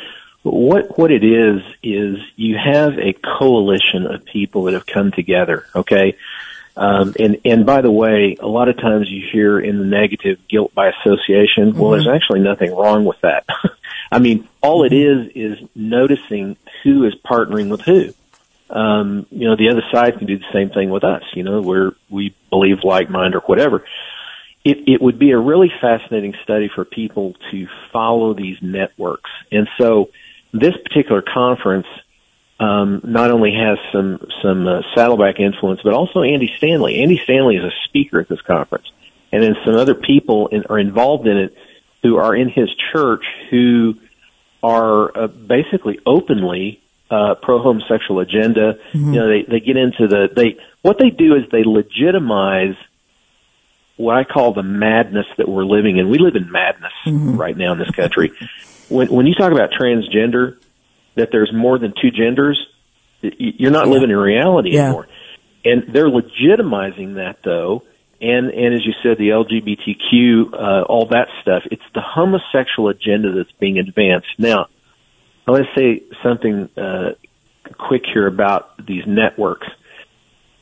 What 0.44 0.98
what 0.98 1.12
it 1.12 1.24
is 1.24 1.62
is 1.84 2.18
you 2.36 2.58
have 2.58 2.98
a 2.98 3.14
coalition 3.14 4.08
of 4.08 4.24
people 4.24 4.64
that 4.64 4.74
have 4.74 4.86
come 4.86 5.12
together. 5.12 5.66
Okay, 5.76 6.16
um, 6.80 7.14
and 7.20 7.38
and 7.44 7.66
by 7.66 7.82
the 7.82 7.92
way, 7.92 8.38
a 8.40 8.48
lot 8.48 8.70
of 8.70 8.78
times 8.78 9.10
you 9.10 9.28
hear 9.30 9.60
in 9.60 9.80
the 9.80 9.86
negative 9.86 10.40
guilt 10.48 10.74
by 10.74 10.90
association. 10.90 11.76
Well, 11.76 11.92
there's 11.92 12.08
actually 12.08 12.40
nothing 12.40 12.74
wrong 12.74 13.04
with 13.04 13.20
that. 13.22 13.46
I 14.12 14.20
mean, 14.20 14.48
all 14.62 14.86
it 14.86 14.94
is 14.94 15.30
is 15.36 15.60
noticing 15.76 16.56
who 16.84 17.04
is 17.04 17.16
partnering 17.16 17.70
with 17.70 17.82
who. 17.82 18.14
Um, 18.70 19.26
you 19.30 19.50
know, 19.50 19.58
the 19.58 19.70
other 19.70 19.84
side 19.92 20.20
can 20.20 20.28
do 20.28 20.38
the 20.38 20.52
same 20.54 20.70
thing 20.70 20.90
with 20.90 21.04
us. 21.04 21.24
You 21.34 21.44
know, 21.44 21.62
where 21.62 21.92
we 22.10 22.34
believe 22.50 22.86
like 22.86 23.10
mind 23.10 23.36
or 23.36 23.42
whatever. 23.42 23.84
It, 24.64 24.88
it 24.88 25.02
would 25.02 25.20
be 25.20 25.32
a 25.32 25.38
really 25.38 25.72
fascinating 25.82 26.36
study 26.44 26.70
for 26.74 26.86
people 26.86 27.36
to 27.52 27.68
follow 27.92 28.34
these 28.34 28.58
networks. 28.62 29.32
And 29.52 29.70
so 29.78 30.10
this 30.52 30.76
particular 30.78 31.22
conference 31.22 31.88
um, 32.60 33.02
not 33.04 33.32
only 33.32 33.54
has 33.54 33.78
some 33.91 34.20
some 34.41 34.68
uh, 34.68 34.82
Saddleback 34.93 35.39
influence, 35.39 35.82
but 35.84 35.93
also 35.93 36.22
Andy 36.22 36.52
Stanley. 36.58 37.02
Andy 37.02 37.20
Stanley 37.24 37.56
is 37.56 37.64
a 37.64 37.72
speaker 37.86 38.20
at 38.20 38.28
this 38.28 38.41
conference, 38.41 38.91
and 39.32 39.41
then 39.41 39.56
some 39.64 39.76
other 39.76 39.95
people 39.95 40.47
in, 40.47 40.66
are 40.66 40.80
involved 40.80 41.28
in 41.28 41.38
it 41.38 41.58
who 42.04 42.18
are 42.18 42.36
in 42.36 42.50
his 42.50 42.70
church 42.91 43.24
who 43.50 43.95
are 44.62 45.18
uh, 45.18 45.28
basically 45.28 46.00
openly 46.06 46.82
uh, 47.10 47.36
pro 47.36 47.62
homosexual 47.62 48.20
agenda. 48.20 48.78
Mm-hmm. 48.91 49.14
You 49.14 49.20
know, 49.20 49.28
they 49.30 49.43
they 49.43 49.60
get 49.62 49.78
into 49.78 50.08
the 50.08 50.30
they 50.36 50.58
what 50.82 50.97
they 51.00 51.12
do 51.12 51.36
is 51.36 51.50
they 51.52 51.64
legitimize 51.64 52.76
what 53.95 54.16
I 54.16 54.24
call 54.24 54.54
the 54.54 54.64
madness 54.64 55.28
that 55.38 55.47
we're 55.47 55.66
living 55.66 55.97
in. 55.97 56.10
We 56.10 56.20
live 56.20 56.36
in 56.36 56.52
madness 56.52 56.93
mm-hmm. 57.06 57.38
right 57.38 57.56
now 57.56 57.74
in 57.74 57.80
this 57.80 57.91
country. 57.91 58.32
When 58.90 59.08
when 59.08 59.28
you 59.28 59.36
talk 59.36 59.52
about 59.52 59.72
transgender, 59.72 60.58
that 61.16 61.30
there's 61.32 61.52
more 61.54 61.78
than 61.78 61.94
two 62.00 62.12
genders, 62.12 62.60
you're 63.22 63.72
not 63.72 63.88
Yeah. 63.88 63.94
living 63.94 64.10
in 64.10 64.18
reality 64.18 64.72
Yeah. 64.74 64.86
anymore. 64.86 65.08
And 65.66 65.84
they're 65.90 66.10
legitimizing 66.10 67.16
that 67.16 67.38
though, 67.44 67.84
and 68.22 68.50
and 68.50 68.74
as 68.74 68.86
you 68.86 68.94
said, 69.04 69.18
the 69.18 69.30
LGBTQ, 69.32 70.54
uh, 70.54 70.84
all 70.84 71.06
that 71.08 71.28
stuff. 71.42 71.64
It's 71.72 71.84
the 71.94 72.02
homosexual 72.02 72.90
agenda 72.90 73.32
that's 73.34 73.52
being 73.60 73.78
advanced 73.78 74.30
now. 74.38 74.68
I 75.48 75.52
want 75.52 75.66
to 75.74 75.80
say 75.80 76.04
something 76.24 76.70
uh, 76.78 77.12
quick 77.78 78.04
here 78.12 78.28
about 78.28 78.86
these 78.86 79.06
networks. 79.06 79.68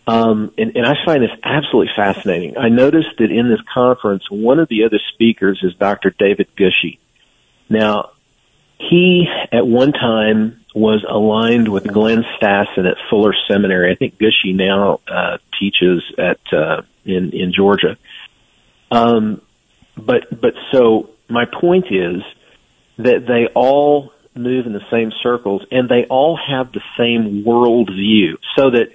Um, 0.08 0.54
and, 0.58 0.78
and 0.78 0.86
I 0.86 0.94
find 1.06 1.22
this 1.22 1.32
absolutely 1.44 1.92
fascinating. 1.94 2.58
I 2.58 2.70
noticed 2.70 3.18
that 3.18 3.30
in 3.30 3.50
this 3.50 3.60
conference, 3.74 4.24
one 4.32 4.60
of 4.60 4.70
the 4.70 4.86
other 4.86 5.00
speakers 5.14 5.60
is 5.62 5.76
Dr. 5.76 6.16
David 6.18 6.48
Gushee. 6.58 7.00
Now, 7.70 8.12
he 8.80 9.28
at 9.52 9.66
one 9.66 9.92
time 9.92 10.64
was 10.74 11.04
aligned 11.08 11.68
with 11.68 11.88
Glenn 11.92 12.24
Stassen 12.40 12.90
at 12.90 12.98
Fuller 13.10 13.34
Seminary. 13.48 13.92
I 13.92 13.96
think 13.96 14.18
Gushee 14.18 14.54
now 14.54 15.00
uh, 15.08 15.38
teaches 15.60 16.04
at 16.18 16.40
uh, 16.54 16.84
in 17.06 17.32
in 17.32 17.54
Georgia. 17.54 17.98
Um, 18.92 19.42
but 19.98 20.40
but 20.40 20.54
so 20.72 21.10
my 21.28 21.46
point 21.46 21.92
is 21.92 22.22
that 22.98 23.26
they 23.28 23.48
all 23.54 24.14
move 24.36 24.68
in 24.68 24.74
the 24.74 24.86
same 24.92 25.12
circles 25.12 25.66
and 25.72 25.90
they 25.90 26.06
all 26.06 26.38
have 26.38 26.72
the 26.72 26.82
same 26.98 27.44
world 27.44 27.90
view. 27.90 28.38
So 28.56 28.70
that 28.70 28.90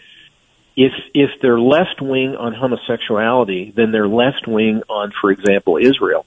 if 0.76 0.92
if 1.14 1.30
they're 1.40 1.60
left 1.60 2.00
wing 2.00 2.36
on 2.36 2.54
homosexuality, 2.54 3.72
then 3.74 3.90
they're 3.90 4.08
left 4.08 4.46
wing 4.46 4.82
on, 4.88 5.12
for 5.20 5.30
example, 5.30 5.76
Israel. 5.76 6.24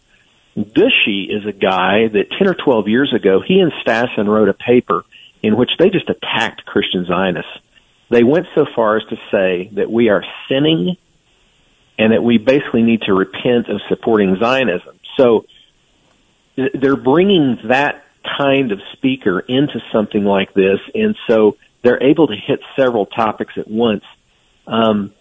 Gushee 0.58 1.28
is 1.30 1.46
a 1.46 1.52
guy 1.52 2.08
that 2.08 2.32
10 2.32 2.48
or 2.48 2.54
12 2.54 2.88
years 2.88 3.14
ago, 3.14 3.42
he 3.42 3.60
and 3.60 3.72
Stassen 3.74 4.28
wrote 4.28 4.50
a 4.50 4.54
paper 4.54 5.04
in 5.44 5.58
which 5.58 5.72
they 5.78 5.90
just 5.90 6.10
attacked 6.10 6.66
Christian 6.66 7.06
Zionists. 7.06 7.52
They 8.10 8.24
went 8.24 8.48
so 8.56 8.66
far 8.76 8.98
as 8.98 9.04
to 9.06 9.18
say 9.32 9.70
that 9.74 9.92
we 9.92 10.10
are 10.10 10.24
sinning 10.48 10.98
and 11.98 12.14
that 12.14 12.24
we 12.24 12.38
basically 12.38 12.84
need 12.84 13.04
to 13.04 13.14
repent 13.14 13.68
of 13.68 13.82
supporting 13.90 14.38
Zionism. 14.38 15.00
So 15.18 15.46
they're 16.56 16.96
bringing 16.96 17.60
that 17.66 18.04
kind 18.38 18.72
of 18.72 18.82
speaker 18.94 19.40
into 19.40 19.82
something 19.92 20.24
like 20.24 20.54
this, 20.54 20.80
and 20.94 21.16
so 21.28 21.58
they're 21.82 22.02
able 22.02 22.28
to 22.28 22.36
hit 22.36 22.62
several 22.76 23.06
topics 23.06 23.58
at 23.58 23.68
once. 23.68 24.04
Um, 24.68 25.14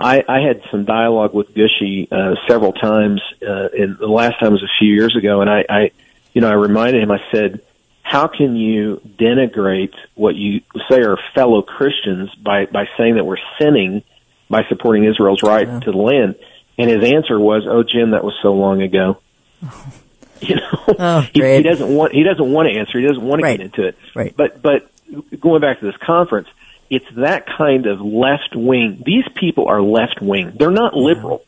I, 0.00 0.24
I 0.26 0.40
had 0.40 0.62
some 0.70 0.84
dialogue 0.84 1.34
with 1.34 1.54
Gushee 1.54 2.10
uh, 2.10 2.34
several 2.48 2.72
times, 2.72 3.20
uh, 3.46 3.68
and 3.78 3.98
the 3.98 4.06
last 4.06 4.40
time 4.40 4.52
was 4.52 4.62
a 4.62 4.78
few 4.78 4.92
years 4.94 5.14
ago, 5.14 5.42
and 5.42 5.50
I, 5.50 5.64
I, 5.68 5.90
you 6.32 6.40
know, 6.40 6.48
I 6.48 6.54
reminded 6.54 7.02
him. 7.02 7.10
I 7.10 7.22
said, 7.30 7.60
"How 8.02 8.26
can 8.26 8.56
you 8.56 9.02
denigrate 9.04 9.94
what 10.14 10.36
you 10.36 10.62
say 10.88 11.02
are 11.02 11.18
fellow 11.34 11.60
Christians 11.60 12.34
by 12.34 12.64
by 12.64 12.86
saying 12.96 13.16
that 13.16 13.24
we're 13.24 13.36
sinning 13.60 14.02
by 14.48 14.62
supporting 14.68 15.04
Israel's 15.04 15.42
right 15.42 15.66
yeah. 15.66 15.80
to 15.80 15.92
the 15.92 15.98
land?" 15.98 16.36
And 16.78 16.88
his 16.88 17.04
answer 17.04 17.38
was, 17.38 17.66
"Oh, 17.68 17.82
Jim, 17.82 18.12
that 18.12 18.24
was 18.24 18.34
so 18.42 18.54
long 18.54 18.80
ago." 18.80 19.20
you 20.40 20.56
know, 20.56 20.94
oh, 20.98 21.20
he, 21.20 21.42
he, 21.56 21.62
doesn't 21.62 21.94
want 21.94 22.14
he 22.14 22.22
doesn't 22.22 22.50
want 22.50 22.70
to 22.70 22.78
answer. 22.78 22.98
He 22.98 23.06
doesn't 23.06 23.22
want 23.22 23.40
to 23.40 23.44
right. 23.44 23.58
get 23.58 23.66
into 23.66 23.86
it. 23.86 23.98
Right. 24.14 24.34
But 24.34 24.62
but 24.62 24.90
going 25.38 25.60
back 25.60 25.80
to 25.80 25.84
this 25.84 25.96
conference, 25.98 26.48
it's 26.90 27.06
that 27.16 27.46
kind 27.46 27.86
of 27.86 28.00
left 28.00 28.54
wing. 28.54 29.02
These 29.06 29.24
people 29.34 29.68
are 29.68 29.80
left 29.80 30.20
wing. 30.20 30.52
They're 30.58 30.70
not 30.70 30.94
liberal. 30.94 31.44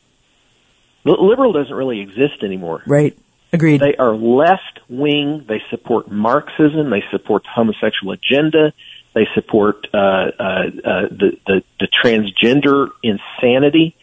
Yeah. 1.04 1.14
Liberal 1.14 1.52
doesn't 1.52 1.74
really 1.74 2.00
exist 2.00 2.44
anymore. 2.44 2.82
Right. 2.86 3.18
Agreed. 3.52 3.80
They 3.80 3.96
are 3.96 4.14
left 4.14 4.80
wing. 4.88 5.44
They 5.46 5.60
support 5.68 6.10
Marxism. 6.10 6.88
They 6.90 7.02
support 7.10 7.42
the 7.42 7.50
homosexual 7.50 8.12
agenda. 8.12 8.72
They 9.14 9.26
support 9.34 9.88
uh, 9.92 9.96
uh, 9.96 10.30
uh, 10.38 11.08
the, 11.10 11.38
the 11.46 11.64
the 11.78 11.88
transgender 11.88 12.90
insanity. 13.02 13.94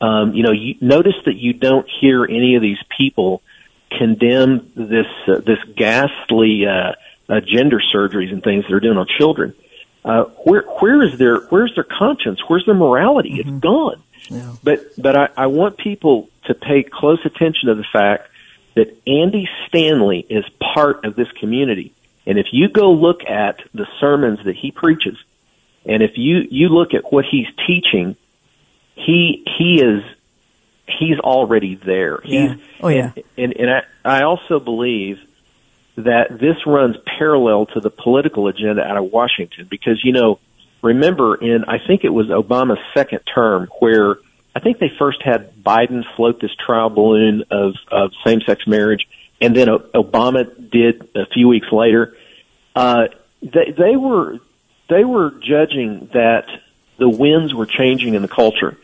Um, 0.00 0.32
you 0.32 0.44
know, 0.44 0.52
you 0.52 0.76
notice 0.80 1.16
that 1.26 1.34
you 1.34 1.52
don't 1.52 1.86
hear 2.00 2.24
any 2.24 2.54
of 2.54 2.62
these 2.62 2.78
people 2.96 3.42
condemn 3.90 4.72
this 4.74 5.06
uh, 5.28 5.40
this 5.40 5.58
ghastly 5.76 6.64
uh, 6.66 6.92
uh, 7.28 7.40
gender 7.40 7.82
surgeries 7.94 8.32
and 8.32 8.42
things 8.42 8.64
they're 8.68 8.80
doing 8.80 8.96
on 8.96 9.06
children. 9.06 9.54
Uh, 10.06 10.24
where 10.44 10.62
where 10.62 11.02
is 11.02 11.18
their 11.18 11.40
where's 11.48 11.74
their 11.74 11.84
conscience? 11.84 12.40
Where's 12.46 12.64
their 12.64 12.76
morality? 12.76 13.38
Mm-hmm. 13.38 13.56
It's 13.56 13.60
gone. 13.60 14.02
Yeah. 14.28 14.54
But 14.62 14.80
but 14.96 15.16
I, 15.16 15.28
I 15.36 15.46
want 15.48 15.78
people 15.78 16.28
to 16.44 16.54
pay 16.54 16.84
close 16.84 17.18
attention 17.24 17.68
to 17.68 17.74
the 17.74 17.84
fact 17.92 18.28
that 18.74 18.96
Andy 19.04 19.48
Stanley 19.66 20.24
is 20.28 20.44
part 20.60 21.04
of 21.04 21.16
this 21.16 21.30
community. 21.32 21.92
And 22.24 22.38
if 22.38 22.46
you 22.52 22.68
go 22.68 22.92
look 22.92 23.24
at 23.24 23.62
the 23.74 23.88
sermons 23.98 24.44
that 24.44 24.54
he 24.54 24.70
preaches, 24.70 25.16
and 25.84 26.04
if 26.04 26.16
you 26.16 26.46
you 26.50 26.68
look 26.68 26.94
at 26.94 27.12
what 27.12 27.24
he's 27.24 27.48
teaching, 27.66 28.14
he 28.94 29.42
he 29.58 29.82
is 29.82 30.04
he's 30.86 31.18
already 31.18 31.74
there. 31.74 32.20
Yeah. 32.24 32.54
He's, 32.54 32.64
oh 32.80 32.88
yeah. 32.88 33.10
And 33.36 33.56
and 33.56 33.70
I, 33.70 33.82
I 34.04 34.22
also 34.22 34.60
believe 34.60 35.18
that 35.96 36.38
this 36.38 36.66
runs 36.66 36.96
parallel 37.18 37.66
to 37.66 37.80
the 37.80 37.90
political 37.90 38.48
agenda 38.48 38.82
out 38.82 38.96
of 38.96 39.04
Washington 39.10 39.66
because, 39.68 40.04
you 40.04 40.12
know, 40.12 40.38
remember 40.82 41.34
in, 41.34 41.64
I 41.64 41.78
think 41.78 42.04
it 42.04 42.10
was 42.10 42.28
Obama's 42.28 42.78
second 42.94 43.20
term 43.34 43.68
where 43.80 44.16
I 44.54 44.60
think 44.60 44.78
they 44.78 44.90
first 44.98 45.22
had 45.22 45.54
Biden 45.54 46.04
float 46.14 46.40
this 46.40 46.54
trial 46.54 46.90
balloon 46.90 47.44
of, 47.50 47.74
of 47.90 48.12
same-sex 48.24 48.66
marriage 48.66 49.08
and 49.40 49.54
then 49.54 49.68
Obama 49.68 50.70
did 50.70 51.08
a 51.14 51.26
few 51.26 51.48
weeks 51.48 51.70
later. 51.70 52.16
Uh, 52.74 53.08
they, 53.42 53.70
they 53.76 53.96
were, 53.96 54.38
they 54.88 55.04
were 55.04 55.30
judging 55.30 56.08
that 56.12 56.46
the 56.98 57.08
winds 57.08 57.54
were 57.54 57.66
changing 57.66 58.14
in 58.14 58.22
the 58.22 58.28
culture. 58.28 58.76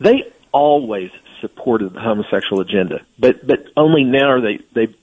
They 0.00 0.30
always 0.52 1.10
supported 1.40 1.94
the 1.94 2.00
homosexual 2.00 2.60
agenda, 2.60 3.02
but, 3.18 3.46
but 3.46 3.66
only 3.76 4.04
now 4.04 4.30
are 4.30 4.40
they, 4.40 4.58
they 4.72 4.94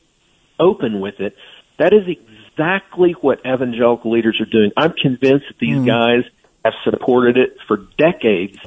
open 0.60 1.00
with 1.00 1.20
it. 1.20 1.36
That 1.78 1.94
is 1.94 2.08
exactly 2.08 3.12
what 3.14 3.40
evangelical 3.46 4.12
leaders 4.12 4.40
are 4.40 4.46
doing. 4.46 4.72
I'm 4.78 4.94
convinced 4.94 5.48
that 5.48 5.58
these 5.60 5.78
mm. 5.78 5.86
guys 5.86 6.30
have 6.64 6.74
supported 6.84 7.38
it 7.38 7.58
for 7.68 7.78
decades 7.98 8.58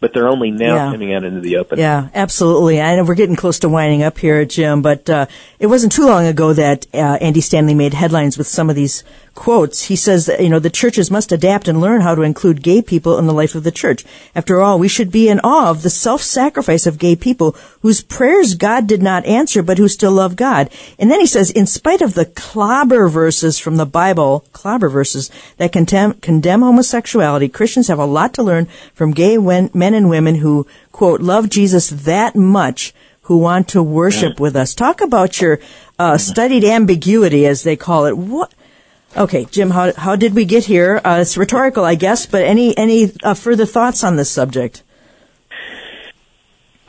but 0.00 0.12
they're 0.12 0.28
only 0.28 0.50
now 0.50 0.74
yeah. 0.74 0.90
coming 0.92 1.14
out 1.14 1.24
into 1.24 1.40
the 1.40 1.56
open. 1.56 1.78
Yeah, 1.78 2.08
absolutely. 2.14 2.80
I 2.80 2.96
know 2.96 3.04
we're 3.04 3.14
getting 3.14 3.36
close 3.36 3.60
to 3.60 3.68
winding 3.68 4.02
up 4.02 4.18
here, 4.18 4.44
Jim, 4.44 4.82
but 4.82 5.08
uh, 5.08 5.26
it 5.58 5.66
wasn't 5.66 5.92
too 5.92 6.06
long 6.06 6.26
ago 6.26 6.52
that 6.52 6.86
uh, 6.94 7.18
Andy 7.20 7.40
Stanley 7.40 7.74
made 7.74 7.94
headlines 7.94 8.36
with 8.36 8.46
some 8.46 8.68
of 8.68 8.76
these 8.76 9.04
quotes. 9.36 9.84
He 9.84 9.94
says 9.94 10.26
that, 10.26 10.40
you 10.40 10.48
know, 10.48 10.58
the 10.58 10.70
churches 10.70 11.08
must 11.08 11.30
adapt 11.30 11.68
and 11.68 11.80
learn 11.80 12.00
how 12.00 12.16
to 12.16 12.22
include 12.22 12.62
gay 12.62 12.82
people 12.82 13.18
in 13.18 13.26
the 13.26 13.32
life 13.32 13.54
of 13.54 13.62
the 13.62 13.70
church. 13.70 14.04
After 14.34 14.60
all, 14.60 14.80
we 14.80 14.88
should 14.88 15.12
be 15.12 15.28
in 15.28 15.38
awe 15.44 15.70
of 15.70 15.82
the 15.82 15.90
self-sacrifice 15.90 16.86
of 16.86 16.98
gay 16.98 17.14
people 17.14 17.54
whose 17.82 18.02
prayers 18.02 18.56
God 18.56 18.88
did 18.88 19.02
not 19.02 19.24
answer, 19.26 19.62
but 19.62 19.78
who 19.78 19.86
still 19.86 20.12
love 20.12 20.34
God. 20.34 20.68
And 20.98 21.08
then 21.10 21.20
he 21.20 21.26
says, 21.26 21.52
in 21.52 21.66
spite 21.66 22.02
of 22.02 22.14
the 22.14 22.26
clobber 22.26 23.08
verses 23.08 23.58
from 23.60 23.76
the 23.76 23.86
Bible, 23.86 24.44
clobber 24.52 24.88
verses 24.88 25.30
that 25.58 25.70
condemn, 25.70 26.14
condemn 26.14 26.62
homosexuality, 26.62 27.48
Christians 27.48 27.86
have 27.86 28.00
a 28.00 28.04
lot 28.04 28.34
to 28.34 28.42
learn 28.42 28.66
from 28.94 29.12
gay 29.12 29.38
men 29.38 29.70
and 29.94 30.10
women 30.10 30.36
who, 30.36 30.66
quote, 30.90 31.20
love 31.20 31.50
Jesus 31.50 31.90
that 31.90 32.34
much 32.34 32.94
who 33.22 33.38
want 33.38 33.68
to 33.68 33.82
worship 33.82 34.40
with 34.40 34.56
us. 34.56 34.72
Talk 34.72 35.00
about 35.00 35.40
your 35.40 35.58
uh, 35.98 36.16
studied 36.16 36.64
ambiguity, 36.64 37.44
as 37.44 37.64
they 37.64 37.74
call 37.74 38.06
it. 38.06 38.16
What 38.16 38.52
Okay, 39.16 39.46
Jim, 39.46 39.70
how 39.70 39.92
how 39.94 40.14
did 40.14 40.34
we 40.34 40.44
get 40.44 40.64
here? 40.64 41.00
Uh, 41.02 41.18
it's 41.22 41.36
rhetorical, 41.38 41.84
I 41.84 41.94
guess, 41.94 42.26
but 42.26 42.42
any 42.42 42.76
any 42.76 43.12
uh, 43.22 43.34
further 43.34 43.64
thoughts 43.64 44.04
on 44.04 44.16
this 44.16 44.30
subject? 44.30 44.82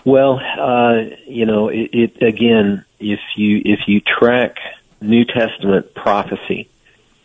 Well, 0.03 0.39
uh, 0.39 1.15
you 1.25 1.45
know, 1.45 1.69
it, 1.69 1.89
it, 1.93 2.21
again, 2.21 2.86
if 2.99 3.19
you 3.36 3.61
if 3.63 3.88
you 3.88 4.01
track 4.01 4.57
New 5.01 5.25
Testament 5.25 5.93
prophecy, 5.93 6.69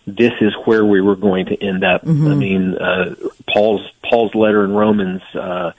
this 0.06 0.32
is 0.40 0.54
where 0.64 0.84
we 0.84 1.00
were 1.00 1.16
going 1.16 1.46
to 1.46 1.60
end 1.60 1.84
up. 1.84 2.04
Mm-hmm. 2.04 2.26
I 2.26 2.34
mean, 2.34 2.74
uh, 2.76 3.14
Paul's 3.52 3.88
Paul's 4.02 4.34
letter 4.34 4.64
in 4.64 4.72
Romans. 4.72 5.22
Uh, 5.34 5.72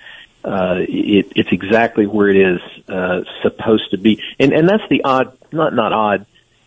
uh, 0.43 0.80
it, 0.80 1.32
it's 1.38 1.51
exactly 1.53 2.05
where 2.05 2.28
it 2.28 2.36
is 2.36 2.61
uh, 2.89 3.21
supposed 3.41 3.91
to 3.91 3.97
be, 3.97 4.21
and 4.39 4.51
and 4.51 4.67
that's 4.67 4.88
the 4.89 5.03
odd, 5.03 5.38
not 5.53 5.74
not 5.74 5.93
odd, 5.93 6.26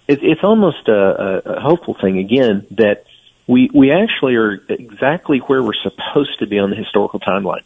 it, 0.09 0.21
it's 0.23 0.43
almost 0.43 0.89
a, 0.89 1.57
a 1.57 1.61
hopeful 1.61 1.97
thing 2.01 2.19
again 2.19 2.67
that 2.73 3.05
we 3.47 3.71
we 3.73 3.93
actually 3.93 4.35
are 4.37 4.61
exactly 4.69 5.39
where 5.39 5.63
we're 5.63 5.73
supposed 5.75 6.39
to 6.41 6.47
be 6.47 6.59
on 6.59 6.71
the 6.71 6.77
historical 6.77 7.21
timeline. 7.21 7.63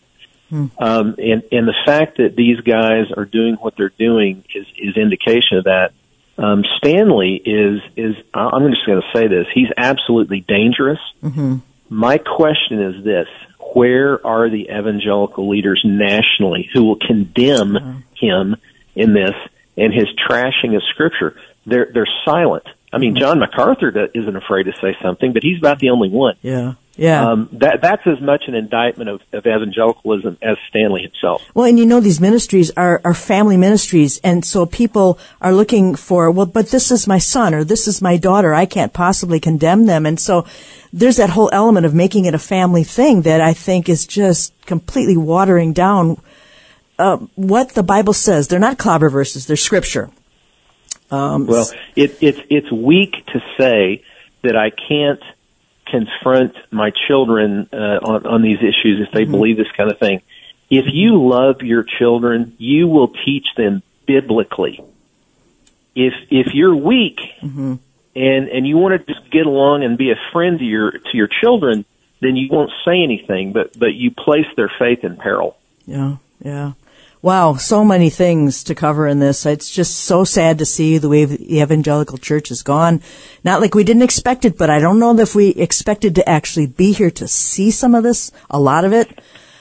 Hmm. 0.49 0.66
Um, 0.78 1.14
and 1.18 1.43
and 1.53 1.68
the 1.68 1.76
fact 1.86 2.18
that 2.18 2.34
these 2.36 2.61
guys 2.61 3.07
are 3.16 3.24
doing 3.24 3.55
what 3.55 3.76
they're 3.76 3.88
doing 3.88 4.45
is 4.55 4.66
is 4.76 4.97
indication 4.97 5.59
of 5.59 5.64
that. 5.64 5.93
Um, 6.36 6.64
Stanley 6.78 7.36
is 7.36 7.82
is 7.97 8.16
I'm 8.34 8.70
just 8.70 8.86
going 8.86 9.01
to 9.01 9.18
say 9.18 9.28
this. 9.28 9.47
He's 9.55 9.68
absolutely 9.76 10.41
dangerous. 10.41 11.01
Mm-hmm. 11.22 11.57
My 11.88 12.18
question 12.18 12.82
is 12.82 13.05
this: 13.05 13.28
Where 13.74 14.24
are 14.26 14.51
the 14.51 14.70
evangelical 14.70 15.49
leaders 15.49 15.82
nationally 15.84 16.68
who 16.72 16.84
will 16.84 16.99
condemn 16.99 17.74
mm-hmm. 17.74 17.99
him 18.14 18.57
in 18.95 19.12
this 19.14 19.34
and 19.76 19.95
his 19.95 20.09
trashing 20.28 20.74
of 20.76 20.82
Scripture? 20.91 21.36
They're 21.71 21.91
they're 21.93 22.09
silent. 22.25 22.64
I 22.93 22.99
mean, 22.99 23.14
John 23.14 23.39
MacArthur 23.39 24.11
isn't 24.14 24.37
afraid 24.37 24.64
to 24.64 24.73
say 24.81 24.97
something, 25.01 25.33
but 25.33 25.43
he's 25.45 25.59
about 25.59 25.79
the 25.79 25.91
only 25.91 26.09
one. 26.09 26.35
Yeah. 26.43 26.75
Yeah. 26.97 27.31
Um, 27.31 27.49
that, 27.53 27.81
that's 27.81 28.07
as 28.07 28.21
much 28.21 28.45
an 28.47 28.55
indictment 28.55 29.09
of, 29.09 29.23
of 29.33 29.47
evangelicalism 29.47 30.37
as 30.43 30.59
Stanley 30.68 31.01
himself. 31.01 31.43
Well, 31.55 31.64
and 31.64 31.79
you 31.79 31.87
know, 31.87 32.01
these 32.01 32.21
ministries 32.21 32.71
are, 32.73 33.01
are 33.05 33.14
family 33.14 33.57
ministries. 33.57 34.18
And 34.18 34.45
so 34.45 34.66
people 34.66 35.18
are 35.41 35.55
looking 35.55 35.95
for, 35.95 36.31
well, 36.31 36.45
but 36.45 36.68
this 36.68 36.91
is 36.91 37.07
my 37.07 37.16
son 37.16 37.55
or 37.55 37.64
this 37.64 37.89
is 37.89 38.03
my 38.03 38.18
daughter. 38.18 38.53
I 38.53 38.66
can't 38.66 38.93
possibly 38.93 39.41
condemn 39.41 39.87
them. 39.87 40.05
And 40.05 40.21
so 40.21 40.45
there's 40.93 41.16
that 41.16 41.31
whole 41.31 41.49
element 41.55 41.87
of 41.87 41.95
making 41.95 42.27
it 42.27 42.35
a 42.35 42.39
family 42.39 42.85
thing 42.85 43.23
that 43.23 43.41
I 43.41 43.55
think 43.55 43.89
is 43.89 44.05
just 44.05 44.53
completely 44.66 45.16
watering 45.16 45.73
down 45.73 46.21
uh, 46.99 47.16
what 47.35 47.71
the 47.71 47.83
Bible 47.83 48.12
says. 48.12 48.49
They're 48.49 48.59
not 48.59 48.77
clobber 48.77 49.09
verses, 49.09 49.47
they're 49.47 49.57
scripture. 49.57 50.11
Um, 51.11 51.47
well, 51.47 51.69
it, 51.97 52.19
it's 52.21 52.41
it's 52.49 52.71
weak 52.71 53.27
to 53.27 53.43
say 53.59 54.05
that 54.43 54.57
I 54.57 54.71
can't 54.71 55.23
confront 55.87 56.55
my 56.71 56.93
children 57.09 57.69
uh, 57.73 57.99
on 58.03 58.27
on 58.27 58.43
these 58.43 58.59
issues 58.59 59.07
if 59.07 59.13
they 59.13 59.23
mm-hmm. 59.23 59.33
believe 59.33 59.57
this 59.57 59.71
kind 59.77 59.91
of 59.91 59.99
thing. 59.99 60.23
If 60.71 60.87
you 60.93 61.29
love 61.29 61.63
your 61.63 61.83
children, 61.83 62.55
you 62.59 62.87
will 62.87 63.09
teach 63.09 63.47
them 63.57 63.83
biblically. 64.07 64.83
If 65.95 66.15
if 66.31 66.55
you're 66.55 66.77
weak 66.77 67.19
mm-hmm. 67.43 67.75
and 68.15 68.49
and 68.49 68.67
you 68.67 68.77
want 68.79 69.05
to 69.05 69.13
just 69.13 69.31
get 69.31 69.47
along 69.47 69.83
and 69.83 69.99
be 69.99 70.13
a 70.13 70.21
friend 70.33 70.59
to 70.61 70.65
your 70.65 70.93
to 70.93 71.11
your 71.17 71.29
children, 71.29 71.85
then 72.21 72.37
you 72.37 72.49
won't 72.51 72.71
say 72.85 73.03
anything, 73.03 73.53
but 73.53 73.77
but 73.79 73.95
you 73.95 74.13
place 74.13 74.47
their 74.57 74.71
faith 74.79 75.03
in 75.03 75.17
peril. 75.17 75.57
Yeah, 75.87 76.17
yeah. 76.41 76.73
Wow, 77.23 77.57
so 77.57 77.85
many 77.85 78.09
things 78.09 78.64
to 78.64 78.75
cover 78.75 79.07
in 79.07 79.18
this. 79.18 79.45
It's 79.45 79.71
just 79.71 79.95
so 79.95 80.25
sad 80.25 80.57
to 80.59 80.64
see 80.64 80.97
the 80.97 81.11
way 81.11 81.27
the 81.27 81.61
evangelical 81.61 82.16
church 82.16 82.49
has 82.49 82.62
gone. 82.62 83.03
Not 83.45 83.61
like 83.61 83.75
we 83.75 83.85
didn't 83.85 84.05
expect 84.05 84.47
it, 84.47 84.57
but 84.57 84.71
I 84.71 84.81
don't 84.81 84.99
know 84.99 85.18
if 85.18 85.35
we 85.35 85.51
expected 85.51 86.14
to 86.14 86.27
actually 86.27 86.66
be 86.66 86.93
here 86.93 87.11
to 87.11 87.29
see 87.29 87.71
some 87.71 87.95
of 87.95 88.05
this, 88.05 88.33
a 88.49 88.59
lot 88.59 88.87
of 88.87 88.95
it. 88.95 89.21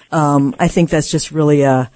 Um, 0.09 0.55
I 0.57 0.69
think 0.69 0.89
that's 0.89 1.11
just 1.11 1.31
really 1.31 1.63
a, 1.63 1.91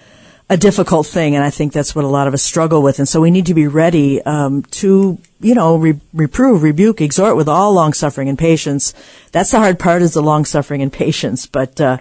a 0.54 0.58
difficult 0.58 1.08
thing, 1.08 1.36
and 1.36 1.44
I 1.44 1.50
think 1.50 1.74
that's 1.74 1.96
what 1.96 2.06
a 2.06 2.08
lot 2.08 2.28
of 2.28 2.34
us 2.34 2.44
struggle 2.44 2.84
with. 2.84 3.00
And 3.00 3.10
so 3.10 3.20
we 3.20 3.32
need 3.32 3.48
to 3.48 3.56
be 3.56 3.68
ready 3.68 4.22
um, 4.22 4.62
to, 4.64 5.18
you 5.42 5.56
know, 5.56 5.78
re- 5.78 6.00
reprove, 6.14 6.62
rebuke, 6.62 7.02
exhort 7.02 7.36
with 7.36 7.50
all 7.50 7.74
long 7.74 7.92
suffering 7.94 8.30
and 8.30 8.38
patience. 8.38 8.94
That's 9.32 9.50
the 9.50 9.58
hard 9.58 9.80
part 9.80 10.04
is 10.04 10.14
the 10.14 10.22
long 10.22 10.46
suffering 10.46 10.84
and 10.84 10.94
patience. 10.94 11.48
But 11.48 11.82
uh, 11.82 11.98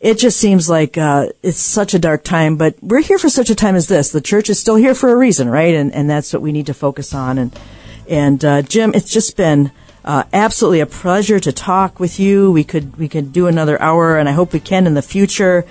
it 0.00 0.18
just 0.18 0.40
seems 0.40 0.68
like 0.68 0.96
uh, 0.96 1.28
it's 1.42 1.60
such 1.60 1.92
a 1.92 1.98
dark 1.98 2.24
time. 2.24 2.56
But 2.56 2.76
we're 2.80 3.02
here 3.02 3.18
for 3.18 3.28
such 3.28 3.50
a 3.50 3.54
time 3.54 3.76
as 3.76 3.86
this. 3.86 4.10
The 4.10 4.22
church 4.22 4.48
is 4.48 4.58
still 4.58 4.76
here 4.76 4.94
for 4.94 5.10
a 5.10 5.16
reason, 5.16 5.48
right? 5.50 5.74
And 5.74 5.94
and 5.94 6.08
that's 6.08 6.32
what 6.32 6.42
we 6.42 6.52
need 6.52 6.66
to 6.66 6.74
focus 6.74 7.12
on. 7.14 7.36
And 7.36 7.60
and 8.08 8.44
uh, 8.44 8.62
Jim, 8.62 8.92
it's 8.94 9.12
just 9.12 9.36
been. 9.36 9.70
Uh, 10.02 10.24
absolutely 10.32 10.80
a 10.80 10.86
pleasure 10.86 11.38
to 11.38 11.52
talk 11.52 12.00
with 12.00 12.18
you. 12.18 12.50
We 12.50 12.64
could 12.64 12.96
we 12.96 13.06
could 13.06 13.34
do 13.34 13.46
another 13.46 13.78
hour, 13.82 14.16
and 14.16 14.30
I 14.30 14.32
hope 14.32 14.54
we 14.54 14.58
can 14.58 14.86
in 14.86 14.94
the 14.94 15.02
future. 15.02 15.66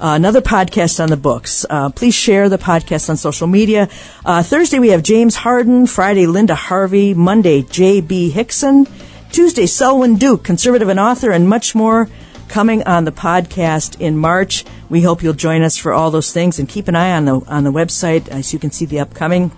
Uh, 0.00 0.14
another 0.14 0.40
podcast 0.40 1.00
on 1.00 1.08
the 1.08 1.16
books. 1.16 1.64
Uh, 1.70 1.88
please 1.90 2.14
share 2.14 2.48
the 2.48 2.58
podcast 2.58 3.08
on 3.08 3.16
social 3.16 3.46
media. 3.46 3.88
Uh, 4.24 4.42
Thursday 4.42 4.78
we 4.78 4.88
have 4.88 5.02
James 5.02 5.36
Harden. 5.36 5.86
Friday 5.86 6.26
Linda 6.26 6.54
Harvey. 6.54 7.14
Monday 7.14 7.62
J.B. 7.62 8.32
Hixson, 8.34 8.88
Tuesday 9.30 9.66
Selwyn 9.66 10.16
Duke, 10.16 10.42
conservative 10.42 10.88
and 10.88 10.98
author, 10.98 11.30
and 11.30 11.48
much 11.48 11.74
more 11.74 12.08
coming 12.48 12.82
on 12.84 13.04
the 13.04 13.12
podcast 13.12 14.00
in 14.00 14.16
March. 14.16 14.64
We 14.88 15.02
hope 15.02 15.22
you'll 15.22 15.32
join 15.32 15.62
us 15.62 15.76
for 15.76 15.92
all 15.92 16.10
those 16.10 16.32
things 16.32 16.58
and 16.58 16.68
keep 16.68 16.88
an 16.88 16.96
eye 16.96 17.12
on 17.12 17.24
the 17.24 17.40
on 17.46 17.64
the 17.64 17.72
website 17.72 18.26
so 18.44 18.52
you 18.52 18.58
can 18.58 18.70
see 18.70 18.84
the 18.86 19.00
upcoming. 19.00 19.52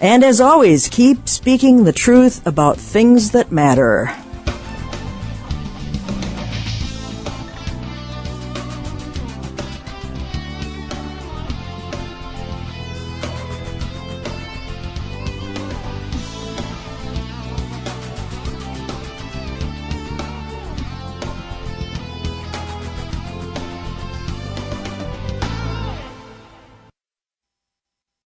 And 0.00 0.24
as 0.24 0.40
always, 0.40 0.88
keep 0.88 1.28
speaking 1.28 1.84
the 1.84 1.92
truth 1.92 2.44
about 2.46 2.76
things 2.76 3.30
that 3.30 3.52
matter. 3.52 4.12